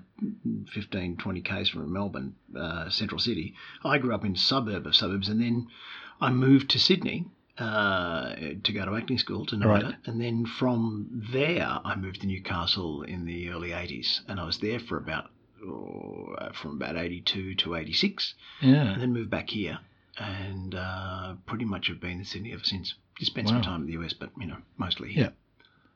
15, 0.75 1.17
20 1.17 1.41
k's 1.41 1.71
from 1.71 1.91
Melbourne, 1.91 2.35
uh, 2.55 2.91
central 2.91 3.19
city. 3.19 3.55
I 3.83 3.97
grew 3.97 4.15
up 4.15 4.23
in 4.23 4.37
suburb 4.37 4.87
of 4.87 4.95
suburbs, 4.95 5.31
and 5.31 5.41
then 5.41 5.69
I 6.21 6.31
moved 6.31 6.69
to 6.71 6.79
Sydney 6.79 7.29
uh, 7.61 8.35
to 8.65 8.73
go 8.73 8.85
to 8.87 8.97
acting 8.97 9.19
school 9.19 9.45
to 9.47 9.57
NIDA, 9.57 9.67
Right. 9.69 9.95
and 10.07 10.21
then 10.21 10.47
from 10.47 11.27
there 11.33 11.79
I 11.85 11.95
moved 11.97 12.23
to 12.23 12.27
Newcastle 12.27 13.03
in 13.03 13.27
the 13.27 13.51
early 13.51 13.71
80s, 13.71 14.21
and 14.29 14.41
I 14.41 14.45
was 14.45 14.59
there 14.59 14.79
for 14.81 14.97
about 14.97 15.31
oh, 15.65 16.35
from 16.55 16.73
about 16.77 16.97
82 16.97 17.55
to 17.57 17.75
86 17.75 18.35
yeah. 18.63 18.93
and 18.93 19.03
then 19.03 19.13
moved 19.13 19.31
back 19.31 19.51
here 19.51 19.79
and 20.19 20.75
uh, 20.75 21.35
pretty 21.47 21.65
much 21.65 21.89
have 21.89 22.01
been 22.01 22.19
in 22.19 22.25
Sydney 22.25 22.53
ever 22.53 22.65
since. 22.65 22.95
Just 23.19 23.33
spent 23.33 23.49
some 23.49 23.63
time 23.63 23.83
in 23.83 23.87
the 23.87 24.03
US, 24.05 24.13
but 24.15 24.31
you 24.39 24.47
know, 24.47 24.57
mostly 24.79 25.13
here. 25.13 25.33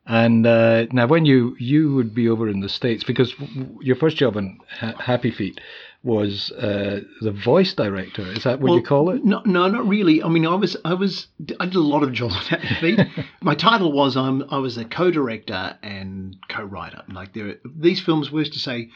And 0.07 0.47
uh, 0.47 0.87
now, 0.93 1.07
when 1.07 1.25
you 1.25 1.57
you 1.59 1.95
would 1.95 2.15
be 2.15 2.29
over 2.29 2.49
in 2.49 2.61
the 2.61 2.69
states, 2.69 3.05
because 3.05 3.35
your 3.81 3.97
first 3.97 4.17
job 4.17 4.37
in 4.37 4.59
ha- 4.69 4.97
Happy 4.99 5.31
Feet 5.31 5.61
was 6.05 6.53
uh, 6.53 7.01
the 7.23 7.33
voice 7.33 7.73
director. 7.73 8.23
Is 8.23 8.45
that 8.45 8.61
what 8.61 8.75
you 8.75 8.83
call 8.83 9.09
it? 9.11 9.25
No, 9.25 9.41
no, 9.47 9.67
not 9.69 9.89
really. 9.89 10.23
I 10.23 10.29
mean, 10.29 10.47
I 10.47 10.55
was, 10.55 10.77
I 10.85 10.93
was, 10.93 11.29
I 11.59 11.65
did 11.65 11.77
a 11.77 11.81
lot 11.81 12.03
of 12.03 12.13
jobs 12.13 12.37
at 12.37 12.61
Happy 12.61 12.75
Feet. 12.97 13.09
My 13.41 13.55
title 13.55 13.91
was, 13.91 14.15
um, 14.15 14.45
I 14.51 14.59
was 14.59 14.77
a 14.77 14.85
co-director 14.85 15.79
and 15.83 16.37
co-writer. 16.49 17.03
Like 17.11 17.33
there, 17.33 17.57
these 17.65 18.03
films 18.03 18.31
were 18.31 18.45
to 18.45 18.59
say, 18.59 18.91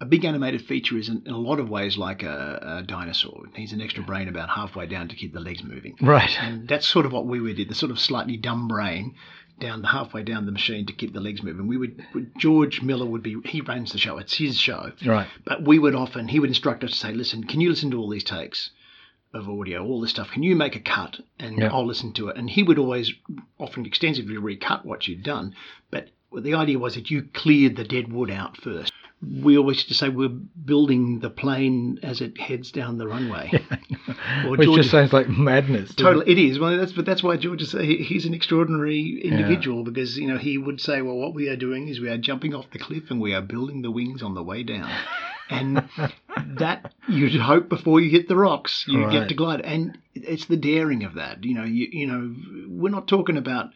a 0.00 0.04
big 0.04 0.24
animated 0.24 0.62
feature 0.62 0.96
is 0.96 1.08
in, 1.08 1.22
in 1.26 1.32
a 1.32 1.38
lot 1.38 1.60
of 1.60 1.70
ways 1.70 1.96
like 1.96 2.24
a, 2.24 2.78
a 2.80 2.82
dinosaur. 2.82 3.46
It 3.46 3.56
needs 3.56 3.72
an 3.72 3.80
extra 3.80 4.02
brain 4.02 4.28
about 4.28 4.48
halfway 4.48 4.86
down 4.86 5.08
to 5.08 5.16
keep 5.16 5.32
the 5.32 5.40
legs 5.40 5.62
moving. 5.62 5.96
Right. 6.00 6.36
And 6.40 6.66
that's 6.68 6.86
sort 6.86 7.06
of 7.06 7.12
what 7.12 7.26
we 7.26 7.54
did, 7.54 7.68
the 7.68 7.74
sort 7.74 7.92
of 7.92 8.00
slightly 8.00 8.36
dumb 8.36 8.66
brain 8.66 9.14
down 9.60 9.82
the 9.82 9.88
halfway 9.88 10.22
down 10.22 10.46
the 10.46 10.52
machine 10.52 10.86
to 10.86 10.92
keep 10.92 11.12
the 11.12 11.20
legs 11.20 11.42
moving. 11.42 11.66
We 11.66 11.76
would 11.76 12.04
George 12.36 12.82
Miller 12.82 13.06
would 13.06 13.22
be 13.22 13.36
he 13.44 13.60
runs 13.60 13.92
the 13.92 13.98
show. 13.98 14.18
It's 14.18 14.36
his 14.36 14.58
show. 14.58 14.92
Right. 15.04 15.26
But 15.44 15.62
we 15.64 15.78
would 15.78 15.94
often 15.94 16.28
he 16.28 16.40
would 16.40 16.50
instruct 16.50 16.84
us 16.84 16.90
to 16.92 16.96
say, 16.96 17.12
Listen, 17.12 17.44
can 17.44 17.60
you 17.60 17.68
listen 17.70 17.90
to 17.90 17.98
all 17.98 18.08
these 18.08 18.24
takes 18.24 18.70
of 19.34 19.48
audio, 19.48 19.84
all 19.84 20.00
this 20.00 20.10
stuff? 20.10 20.30
Can 20.30 20.42
you 20.42 20.56
make 20.56 20.76
a 20.76 20.80
cut 20.80 21.20
and 21.38 21.58
Yeah. 21.58 21.72
I'll 21.72 21.86
listen 21.86 22.12
to 22.14 22.28
it? 22.28 22.36
And 22.36 22.48
he 22.48 22.62
would 22.62 22.78
always 22.78 23.12
often 23.58 23.84
extensively 23.84 24.36
recut 24.38 24.86
what 24.86 25.06
you'd 25.06 25.22
done. 25.22 25.54
But 25.90 26.08
the 26.32 26.54
idea 26.54 26.78
was 26.78 26.94
that 26.94 27.10
you 27.10 27.22
cleared 27.34 27.76
the 27.76 27.84
dead 27.84 28.12
wood 28.12 28.30
out 28.30 28.56
first. 28.56 28.92
We 29.20 29.58
always 29.58 29.78
used 29.78 29.88
to 29.88 29.94
say 29.94 30.08
we're 30.10 30.28
building 30.28 31.18
the 31.18 31.28
plane 31.30 31.98
as 32.04 32.20
it 32.20 32.38
heads 32.38 32.70
down 32.70 32.98
the 32.98 33.06
runway. 33.08 33.50
Or 34.44 34.50
Which 34.52 34.62
George- 34.62 34.76
just 34.78 34.90
sounds 34.90 35.12
like 35.12 35.28
madness. 35.28 35.94
Totally, 35.94 36.30
it 36.30 36.38
is. 36.38 36.58
Well, 36.58 36.76
that's 36.76 36.92
but 36.92 37.04
that's 37.04 37.22
why 37.22 37.36
George 37.36 37.60
is 37.62 37.72
he- 37.72 38.02
he's 38.04 38.24
an 38.24 38.32
extraordinary 38.34 39.20
individual 39.22 39.82
because 39.84 40.16
you 40.16 40.26
know 40.28 40.38
he 40.38 40.56
would 40.58 40.80
say, 40.80 41.02
well, 41.02 41.16
what 41.16 41.34
we 41.34 41.48
are 41.48 41.56
doing 41.56 41.88
is 41.88 42.00
we 42.00 42.08
are 42.08 42.16
jumping 42.18 42.54
off 42.54 42.70
the 42.70 42.78
cliff 42.78 43.10
and 43.10 43.20
we 43.20 43.34
are 43.34 43.42
building 43.42 43.82
the 43.82 43.90
wings 43.90 44.22
on 44.22 44.34
the 44.34 44.42
way 44.42 44.62
down, 44.62 44.88
and 45.50 45.88
that 46.58 46.92
you'd 47.08 47.40
hope 47.40 47.68
before 47.68 48.00
you 48.00 48.10
hit 48.10 48.28
the 48.28 48.36
rocks 48.36 48.84
you 48.88 49.02
Right. 49.04 49.12
get 49.12 49.28
to 49.28 49.34
glide, 49.34 49.60
and 49.62 49.98
it's 50.14 50.46
the 50.46 50.56
daring 50.56 51.04
of 51.04 51.14
that. 51.14 51.44
You 51.44 51.54
know, 51.54 51.64
you 51.64 51.88
you 51.90 52.06
know, 52.06 52.34
we're 52.68 52.90
not 52.90 53.08
talking 53.08 53.36
about 53.36 53.70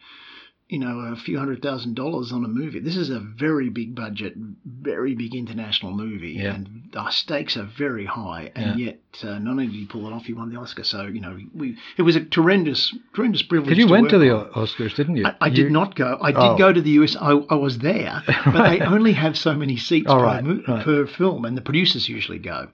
you 0.69 0.79
know 0.79 0.99
a 0.99 1.15
few 1.15 1.37
hundred 1.37 1.61
thousand 1.61 1.95
dollars 1.95 2.31
on 2.31 2.43
a 2.45 2.47
movie. 2.47 2.79
This 2.79 2.95
is 2.95 3.09
a 3.09 3.19
very 3.19 3.69
big 3.69 3.93
budget, 3.95 4.33
very 4.65 5.13
big 5.15 5.35
international 5.35 5.91
movie, 5.91 6.31
Yeah. 6.39 6.55
and 6.55 6.89
the 6.91 7.09
stakes 7.11 7.57
are 7.57 7.69
very 7.77 8.05
high. 8.05 8.51
And 8.55 8.79
yet, 8.79 8.99
uh, 9.23 9.39
not 9.39 9.51
only 9.51 9.65
did 9.67 9.75
he 9.75 9.85
pull 9.85 10.07
it 10.07 10.13
off, 10.13 10.25
he 10.25 10.33
won 10.33 10.51
the 10.53 10.59
Oscar. 10.59 10.83
So 10.83 11.03
you 11.05 11.19
know, 11.21 11.37
we 11.53 11.77
it 11.97 12.01
was 12.03 12.15
a 12.15 12.21
tremendous, 12.23 12.95
tremendous 13.13 13.41
privilege. 13.43 13.69
Because 13.69 13.83
you 13.83 13.91
went 13.91 14.09
to 14.09 14.17
the 14.17 14.35
on. 14.35 14.45
Oscars, 14.53 14.95
didn't 14.95 15.17
you? 15.17 15.25
I, 15.25 15.35
I 15.41 15.47
You- 15.47 15.55
did 15.63 15.71
not 15.71 15.95
go. 15.95 16.17
I 16.21 16.31
did 16.31 16.37
Oh. 16.39 16.57
go 16.57 16.71
to 16.73 16.81
the 16.81 16.91
US. 17.01 17.15
I, 17.19 17.31
I 17.49 17.55
was 17.55 17.79
there, 17.79 18.23
but 18.45 18.69
they 18.69 18.79
only 18.85 19.13
have 19.13 19.37
so 19.37 19.53
many 19.55 19.77
seats 19.77 20.07
per, 20.11 20.17
right, 20.23 20.43
right. 20.67 20.83
per 20.85 21.05
film, 21.07 21.45
and 21.45 21.55
the 21.57 21.61
producers 21.61 22.07
usually 22.09 22.39
go. 22.39 22.69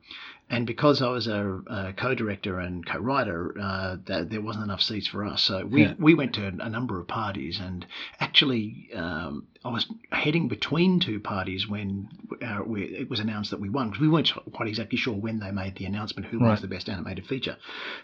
And 0.51 0.65
because 0.65 1.01
I 1.01 1.09
was 1.09 1.27
a, 1.27 1.61
a 1.67 1.93
co-director 1.93 2.57
and 2.59 2.83
co-writer, 2.83 3.55
uh, 3.61 3.97
that 4.07 4.31
there 4.31 4.41
wasn't 4.41 4.63
enough 4.65 4.81
seats 4.81 5.07
for 5.07 5.23
us. 5.23 5.43
So 5.43 5.65
we, 5.65 5.83
Yeah. 5.83 5.93
we 5.99 6.15
went 6.15 6.33
to 6.35 6.47
a 6.47 6.69
number 6.69 6.99
of 6.99 7.07
parties, 7.07 7.59
and 7.59 7.85
actually, 8.19 8.89
um, 8.95 9.45
I 9.63 9.69
was 9.69 9.85
heading 10.11 10.47
between 10.47 10.99
two 10.99 11.19
parties 11.19 11.67
when 11.67 12.09
uh, 12.41 12.61
we, 12.65 12.83
it 12.83 13.09
was 13.11 13.19
announced 13.19 13.51
that 13.51 13.59
we 13.59 13.69
won. 13.69 13.93
we 14.01 14.07
weren't 14.09 14.31
quite 14.51 14.67
exactly 14.67 14.97
sure 14.97 15.13
when 15.15 15.39
they 15.39 15.51
made 15.51 15.75
the 15.75 15.85
announcement 15.85 16.27
who 16.29 16.39
Right. 16.39 16.51
was 16.51 16.61
the 16.61 16.67
best 16.67 16.89
animated 16.89 17.27
feature, 17.27 17.57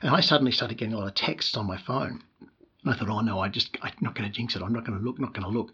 and 0.04 0.16
I 0.16 0.20
suddenly 0.22 0.52
started 0.52 0.78
getting 0.78 0.94
a 0.94 0.98
lot 1.00 1.08
of 1.08 1.16
texts 1.16 1.58
on 1.58 1.66
my 1.66 1.78
phone. 1.78 2.22
And 2.84 2.94
I 2.94 2.98
thought, 2.98 3.10
oh 3.10 3.22
no, 3.22 3.40
I 3.40 3.50
just 3.50 3.76
I'm 3.82 3.94
not 4.02 4.14
going 4.14 4.30
to 4.30 4.36
jinx 4.36 4.56
it. 4.56 4.62
I'm 4.62 4.72
not 4.74 4.86
going 4.86 5.00
to 5.00 5.04
look, 5.04 5.20
not 5.20 5.34
going 5.34 5.46
to 5.52 5.58
look. 5.58 5.72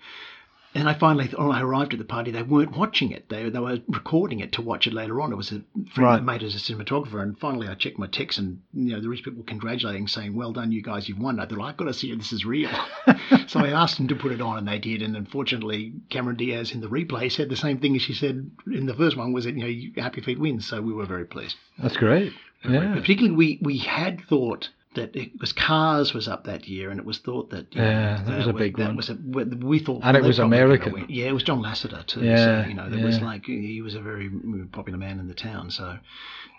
And 0.73 0.87
I 0.87 0.93
finally, 0.93 1.27
when 1.27 1.47
oh, 1.47 1.51
I 1.51 1.61
arrived 1.61 1.91
at 1.93 1.99
the 1.99 2.05
party, 2.05 2.31
they 2.31 2.43
weren't 2.43 2.77
watching 2.77 3.11
it. 3.11 3.27
They, 3.27 3.49
they 3.49 3.59
were 3.59 3.79
recording 3.89 4.39
it 4.39 4.53
to 4.53 4.61
watch 4.61 4.87
it 4.87 4.93
later 4.93 5.19
on. 5.19 5.33
It 5.33 5.35
was 5.35 5.51
a 5.51 5.61
friend 5.93 5.97
Right. 5.97 6.15
that 6.17 6.23
made 6.23 6.43
as 6.43 6.55
a 6.55 6.59
cinematographer. 6.59 7.21
And 7.21 7.37
finally, 7.37 7.67
I 7.67 7.73
checked 7.75 7.99
my 7.99 8.07
text, 8.07 8.39
and 8.39 8.61
you 8.73 8.93
know, 8.93 9.01
there 9.01 9.09
was 9.09 9.19
people 9.19 9.43
congratulating, 9.43 10.07
saying, 10.07 10.33
"Well 10.33 10.53
done, 10.53 10.71
you 10.71 10.81
guys, 10.81 11.09
you've 11.09 11.19
won." 11.19 11.39
I 11.41 11.45
thought, 11.45 11.59
I've 11.61 11.75
got 11.75 11.85
to 11.85 11.93
see 11.93 12.11
if 12.11 12.17
this 12.17 12.31
is 12.31 12.45
real. 12.45 12.69
so 13.47 13.59
I 13.59 13.69
asked 13.69 13.97
them 13.97 14.07
to 14.07 14.15
put 14.15 14.31
it 14.31 14.39
on, 14.39 14.57
and 14.57 14.67
they 14.67 14.79
did. 14.79 15.01
And 15.01 15.17
unfortunately, 15.17 15.93
Cameron 16.09 16.37
Diaz 16.37 16.71
in 16.71 16.79
the 16.79 16.87
replay 16.87 17.29
said 17.29 17.49
the 17.49 17.57
same 17.57 17.79
thing 17.79 17.95
as 17.97 18.01
she 18.01 18.13
said 18.13 18.49
in 18.67 18.85
the 18.85 18.95
first 18.95 19.17
one: 19.17 19.33
was 19.33 19.43
that 19.43 19.57
you 19.57 19.91
know, 19.95 20.01
Happy 20.01 20.21
Feet 20.21 20.39
wins. 20.39 20.65
So 20.67 20.81
we 20.81 20.93
were 20.93 21.05
very 21.05 21.25
pleased. 21.25 21.57
That's 21.79 21.97
great. 21.97 22.31
Yeah. 22.63 22.93
particularly, 22.93 23.35
we 23.35 23.59
we 23.61 23.77
had 23.79 24.21
thought 24.21 24.69
that 24.95 25.15
it 25.15 25.31
was 25.39 25.53
Cars 25.53 26.13
was 26.13 26.27
up 26.27 26.45
that 26.45 26.67
year, 26.67 26.89
and 26.89 27.00
it 27.00 27.05
was 27.05 27.19
thought 27.19 27.50
that 27.51 27.74
you 27.74 27.81
know, 27.81 27.89
Yeah, 27.89 28.24
that 28.24 28.38
was 28.38 28.48
a 28.48 28.53
big 28.53 28.75
that 28.77 28.88
one. 28.88 28.98
Was 28.98 29.10
a, 29.10 29.15
we 29.15 29.79
thought, 29.79 30.01
And 30.03 30.17
it 30.17 30.24
was 30.24 30.38
they're 30.38 30.45
probably 30.45 30.57
gonna 30.57 30.75
American. 30.75 31.05
Yeah, 31.10 31.27
it 31.27 31.33
was 31.33 31.43
John 31.43 31.62
Lasseter 31.62 32.05
too. 32.05 32.21
Yeah, 32.21 32.63
so, 32.63 32.67
you 32.67 32.75
know, 32.75 32.89
that 32.89 33.01
was 33.01 33.21
like 33.21 33.45
he 33.45 33.81
was 33.81 33.95
a 33.95 34.01
very 34.01 34.29
popular 34.71 35.00
man 35.00 35.19
in 35.19 35.27
the 35.27 35.33
town. 35.33 35.71
So 35.71 35.98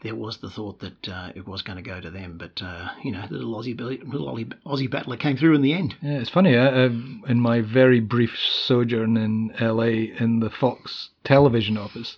there 0.03 0.15
was 0.15 0.39
the 0.39 0.51
thought 0.51 0.81
that 0.81 1.09
uh, 1.09 1.33
it 1.35 1.47
was 1.47 1.63
going 1.63 1.77
to 1.77 1.83
go 1.83 2.01
to 2.01 2.11
them, 2.11 2.39
but 2.39 2.63
uh, 2.63 2.89
you 3.03 3.13
know, 3.13 3.25
the 3.29 3.35
little 3.35 3.55
Aussie 3.55 3.79
little 3.79 4.35
Aussie, 4.35 4.53
Aussie 4.67 4.91
battler 4.91 5.17
came 5.17 5.37
through 5.37 5.55
in 5.55 5.63
the 5.63 5.75
end. 5.75 5.95
Yeah, 6.01 6.19
it's 6.19 6.31
funny. 6.31 6.57
Uh, 6.57 6.71
uh, 6.71 6.91
in 7.29 7.41
my 7.41 7.61
very 7.61 8.01
brief 8.01 8.37
sojourn 8.39 9.17
in 9.17 9.55
LA 9.61 10.15
in 10.19 10.41
the 10.41 10.51
Fox 10.51 11.11
television 11.23 11.77
office, 11.77 12.17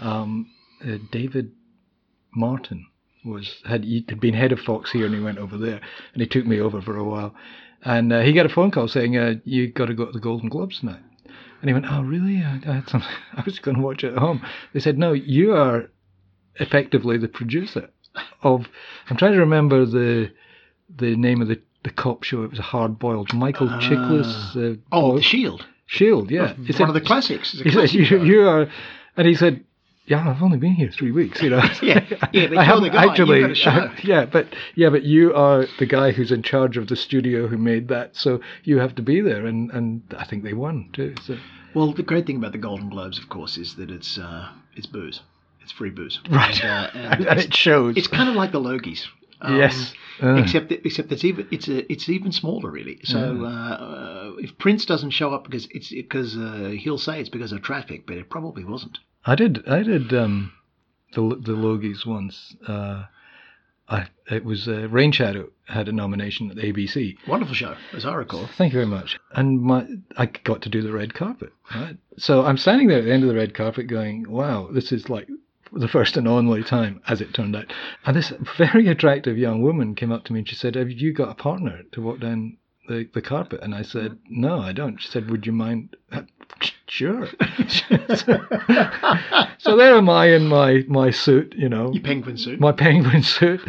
um, 0.00 0.50
uh, 0.82 0.96
David 1.10 1.52
Martin 2.34 2.86
was 3.24 3.56
had 3.64 3.84
he 3.84 4.04
had 4.08 4.20
been 4.20 4.34
head 4.34 4.52
of 4.52 4.60
Fox 4.60 4.90
here, 4.92 5.06
and 5.06 5.14
he 5.14 5.20
went 5.20 5.38
over 5.38 5.56
there, 5.56 5.80
and 6.12 6.20
he 6.22 6.26
took 6.26 6.46
me 6.46 6.60
over 6.60 6.80
for 6.82 6.96
a 6.96 7.04
while, 7.04 7.34
and 7.84 8.12
uh, 8.12 8.20
he 8.20 8.32
got 8.32 8.46
a 8.46 8.50
phone 8.50 8.70
call 8.70 8.88
saying, 8.88 9.16
uh, 9.16 9.34
"You 9.44 9.68
got 9.68 9.86
to 9.86 9.94
go 9.94 10.06
to 10.06 10.12
the 10.12 10.20
Golden 10.20 10.48
Globes 10.48 10.82
now." 10.82 10.98
And 11.60 11.68
he 11.68 11.72
went, 11.74 11.86
"Oh, 11.88 12.02
really? 12.02 12.38
I, 12.38 12.60
I 12.66 12.74
had 12.74 12.88
some. 12.88 13.02
I 13.36 13.42
was 13.44 13.58
going 13.60 13.76
to 13.76 13.82
watch 13.82 14.02
it 14.04 14.12
at 14.14 14.18
home." 14.18 14.44
They 14.72 14.80
said, 14.80 14.98
"No, 14.98 15.12
you 15.12 15.54
are 15.54 15.90
effectively 16.56 17.18
the 17.18 17.28
producer 17.28 17.90
of." 18.42 18.66
I'm 19.08 19.16
trying 19.16 19.32
to 19.32 19.38
remember 19.40 19.86
the 19.86 20.30
the 20.96 21.16
name 21.16 21.40
of 21.42 21.48
the 21.48 21.60
the 21.84 21.90
cop 21.90 22.22
show. 22.24 22.42
It 22.44 22.50
was 22.50 22.58
a 22.58 22.62
hard 22.62 22.98
boiled. 22.98 23.32
Michael 23.34 23.68
Ah. 23.70 23.80
Chiklis. 23.80 24.56
Uh, 24.56 24.76
Oh, 24.92 25.00
Boyle- 25.10 25.16
The 25.16 25.22
Shield, 25.22 25.66
Shield. 25.86 26.30
Yeah, 26.30 26.52
It's 26.52 26.58
one 26.58 26.72
said- 26.72 26.88
of 26.88 26.94
the 26.94 27.00
classics. 27.00 27.54
It's 27.54 27.62
He 27.62 27.70
said, 27.70 27.92
you, 27.92 28.22
you 28.24 28.42
are, 28.48 28.68
and 29.16 29.26
he 29.26 29.34
said, 29.34 29.64
"Yeah, 30.06 30.28
I've 30.28 30.42
only 30.42 30.58
been 30.58 30.74
here 30.74 30.90
three 30.90 31.12
weeks." 31.12 31.42
You 31.42 31.50
know. 31.50 31.62
Yeah, 31.82 32.04
yeah, 32.32 32.46
but 32.48 32.58
I 32.58 32.66
you're 32.66 32.80
the 32.80 32.90
guy, 32.90 33.06
actually. 33.06 33.54
show. 33.54 33.90
yeah, 34.04 34.24
but 34.26 34.46
yeah, 34.74 34.90
but 34.90 35.02
you 35.02 35.34
are 35.34 35.66
the 35.78 35.86
guy 35.86 36.12
who's 36.12 36.32
in 36.32 36.42
charge 36.42 36.76
of 36.76 36.88
the 36.88 36.96
studio 36.96 37.46
who 37.46 37.58
made 37.58 37.88
that, 37.88 38.16
so 38.16 38.40
you 38.64 38.78
have 38.78 38.94
to 38.96 39.02
be 39.02 39.20
there, 39.20 39.46
and 39.46 39.70
and 39.70 40.02
I 40.16 40.24
think 40.24 40.44
they 40.44 40.52
won 40.54 40.90
too. 40.92 41.14
So. 41.26 41.36
Well, 41.74 41.92
the 41.92 42.02
great 42.02 42.26
thing 42.26 42.36
about 42.36 42.52
the 42.52 42.58
Golden 42.58 42.90
Globes, 42.90 43.18
of 43.18 43.28
course, 43.30 43.56
is 43.56 43.76
that 43.76 43.90
it's 43.90 44.18
uh, 44.18 44.48
it's 44.76 44.86
booze. 44.86 45.20
It's 45.62 45.72
free 45.72 45.90
booze. 45.90 46.20
Right. 46.30 46.60
And, 46.62 46.70
uh, 46.70 47.14
and 47.14 47.26
and 47.26 47.40
it 47.40 47.54
shows. 47.54 47.96
it's 47.96 48.08
kind 48.08 48.28
of 48.28 48.34
like 48.34 48.52
the 48.52 48.60
Logies. 48.60 49.06
Um, 49.40 49.56
Yes. 49.56 49.94
Uh. 50.22 50.34
except 50.34 50.68
that, 50.68 50.84
except 50.86 51.08
that's 51.08 51.24
even 51.24 51.48
it's 51.50 51.66
a, 51.68 51.90
it's 51.90 52.08
even 52.08 52.30
smaller 52.30 52.70
really. 52.70 53.00
So 53.04 53.44
uh, 53.44 53.48
uh, 53.48 54.32
if 54.38 54.56
Prince 54.58 54.84
doesn't 54.84 55.10
show 55.10 55.32
up 55.34 55.44
because 55.44 55.66
it's 55.70 55.88
because 55.90 56.36
uh, 56.36 56.74
he'll 56.78 56.98
say 56.98 57.20
it's 57.20 57.28
because 57.30 57.52
of 57.52 57.62
traffic, 57.62 58.06
but 58.06 58.16
it 58.18 58.28
probably 58.30 58.64
wasn't. 58.64 58.98
I 59.24 59.34
did. 59.34 59.66
I 59.68 59.82
did 59.82 60.12
um, 60.12 60.52
the 61.14 61.20
the 61.20 61.52
Logies 61.52 62.04
once. 62.04 62.56
Uh, 62.66 63.04
I 63.88 64.08
it 64.30 64.44
was 64.44 64.68
uh, 64.68 64.88
Rain 64.88 65.12
Shadow 65.12 65.50
had 65.66 65.88
a 65.88 65.92
nomination 65.92 66.50
at 66.50 66.56
the 66.56 66.72
ABC. 66.72 67.16
Wonderful 67.28 67.54
show, 67.54 67.76
as 67.92 68.04
I 68.04 68.14
recall. 68.14 68.46
Thank 68.46 68.72
you 68.72 68.78
very 68.78 68.86
much. 68.86 69.18
And 69.32 69.62
my 69.62 69.86
I 70.16 70.26
got 70.26 70.62
to 70.62 70.68
do 70.68 70.82
the 70.82 70.92
red 70.92 71.14
carpet. 71.14 71.52
Right. 71.74 71.96
So 72.18 72.44
I'm 72.44 72.58
standing 72.58 72.88
there 72.88 72.98
at 72.98 73.04
the 73.04 73.12
end 73.12 73.22
of 73.22 73.28
the 73.28 73.34
red 73.34 73.54
carpet, 73.54 73.86
going, 73.86 74.30
"Wow, 74.30 74.68
this 74.72 74.92
is 74.92 75.08
like." 75.08 75.28
The 75.74 75.88
first 75.88 76.18
and 76.18 76.28
only 76.28 76.62
time, 76.62 77.00
as 77.08 77.22
it 77.22 77.32
turned 77.32 77.56
out. 77.56 77.72
And 78.04 78.14
this 78.14 78.30
very 78.58 78.88
attractive 78.88 79.38
young 79.38 79.62
woman 79.62 79.94
came 79.94 80.12
up 80.12 80.22
to 80.24 80.34
me 80.34 80.40
and 80.40 80.48
she 80.48 80.54
said, 80.54 80.74
Have 80.74 80.90
you 80.90 81.14
got 81.14 81.30
a 81.30 81.34
partner 81.34 81.84
to 81.92 82.02
walk 82.02 82.20
down 82.20 82.58
the, 82.88 83.08
the 83.14 83.22
carpet? 83.22 83.60
And 83.62 83.74
I 83.74 83.82
said, 83.82 84.12
mm-hmm. 84.12 84.40
No, 84.40 84.58
I 84.60 84.72
don't. 84.72 85.00
She 85.00 85.08
said, 85.08 85.30
Would 85.30 85.46
you 85.46 85.52
mind? 85.52 85.96
Sure. 86.86 87.26
so 89.58 89.76
there 89.76 89.96
am 89.96 90.10
I 90.10 90.26
in 90.26 90.46
my, 90.46 90.82
my 90.88 91.10
suit, 91.10 91.54
you 91.56 91.66
know, 91.68 91.90
Your 91.90 92.02
penguin 92.02 92.36
suit. 92.36 92.60
my 92.60 92.70
penguin 92.72 93.22
suit, 93.22 93.60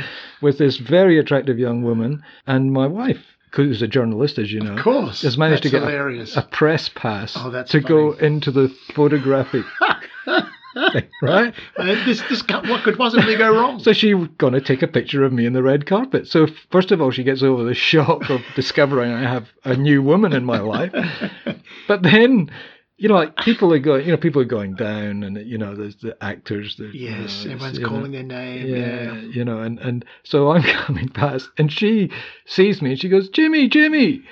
with 0.42 0.58
this 0.58 0.76
very 0.76 1.18
attractive 1.18 1.58
young 1.58 1.84
woman, 1.84 2.22
and 2.46 2.74
my 2.74 2.86
wife, 2.86 3.24
who's 3.54 3.82
a 3.82 3.88
journalist, 3.88 4.38
as 4.40 4.52
you 4.52 4.60
know, 4.60 4.76
of 4.76 4.84
course, 4.84 5.22
has 5.22 5.38
managed 5.38 5.64
That's 5.64 5.72
to 5.72 5.80
get 5.80 6.38
a, 6.38 6.40
a 6.40 6.42
press 6.52 6.90
pass 6.90 7.34
Oh, 7.38 7.64
to 7.64 7.80
go 7.80 8.12
into 8.12 8.52
the 8.52 8.68
photographic 8.94 9.64
thing, 10.74 11.08
right? 11.22 11.54
Uh, 11.78 11.86
this, 12.06 12.22
this 12.30 12.44
what 12.48 12.84
could 12.84 12.98
possibly 12.98 13.36
go 13.36 13.54
wrong? 13.54 13.80
So 13.80 13.94
she's 13.94 14.16
going 14.38 14.54
to 14.54 14.62
take 14.62 14.82
a 14.82 14.88
picture 14.88 15.24
of 15.24 15.32
me 15.34 15.46
in 15.46 15.54
the 15.54 15.64
red 15.64 15.86
carpet. 15.86 16.28
So 16.28 16.48
first 16.72 16.92
of 16.92 17.02
all, 17.02 17.12
she 17.12 17.24
gets 17.24 17.44
over 17.44 17.64
the 17.64 17.74
shock 17.74 18.30
of 18.30 18.42
discovering 18.56 19.12
I 19.12 19.22
have 19.22 19.48
a 19.64 19.76
new 19.76 20.02
woman 20.02 20.34
in 20.34 20.46
my 20.46 20.60
life. 20.60 20.94
But 21.88 22.02
then, 22.04 22.50
you 22.98 23.10
know, 23.10 23.16
like 23.16 23.36
people 23.38 23.74
are 23.74 23.80
going, 23.80 24.06
you 24.06 24.12
know, 24.12 24.18
people 24.18 24.42
are 24.42 24.46
going 24.46 24.76
down, 24.76 25.24
and 25.24 25.38
you 25.46 25.58
know, 25.58 25.76
there's 25.76 25.98
the 25.98 26.16
actors. 26.24 26.78
The, 26.78 26.86
you 26.86 27.10
yes, 27.10 27.44
know, 27.44 27.52
everyone's 27.52 27.78
you 27.78 27.84
know, 27.84 27.90
calling 27.90 28.12
their 28.14 28.24
name. 28.24 28.68
yeah, 28.68 29.04
Yeah. 29.14 29.22
you 29.22 29.44
know, 29.44 29.60
and 29.60 29.80
and 29.80 30.06
so 30.24 30.52
I'm 30.52 30.64
coming 30.64 31.10
past, 31.10 31.50
and 31.58 31.70
she 31.72 32.10
sees 32.46 32.82
me, 32.82 32.92
and 32.92 33.00
she 33.00 33.10
goes, 33.10 33.28
"Jimmy, 33.30 33.68
Jimmy," 33.68 34.24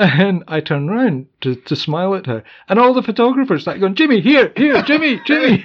and 0.00 0.44
I 0.48 0.60
turn 0.60 0.88
around 0.88 1.26
to 1.42 1.54
to 1.54 1.76
smile 1.76 2.14
at 2.14 2.26
her, 2.26 2.42
and 2.68 2.78
all 2.78 2.94
the 2.94 3.02
photographers 3.02 3.62
start 3.62 3.80
going, 3.80 3.94
"Jimmy, 3.94 4.20
here, 4.20 4.52
here, 4.56 4.82
Jimmy, 4.82 5.20
Jimmy," 5.26 5.64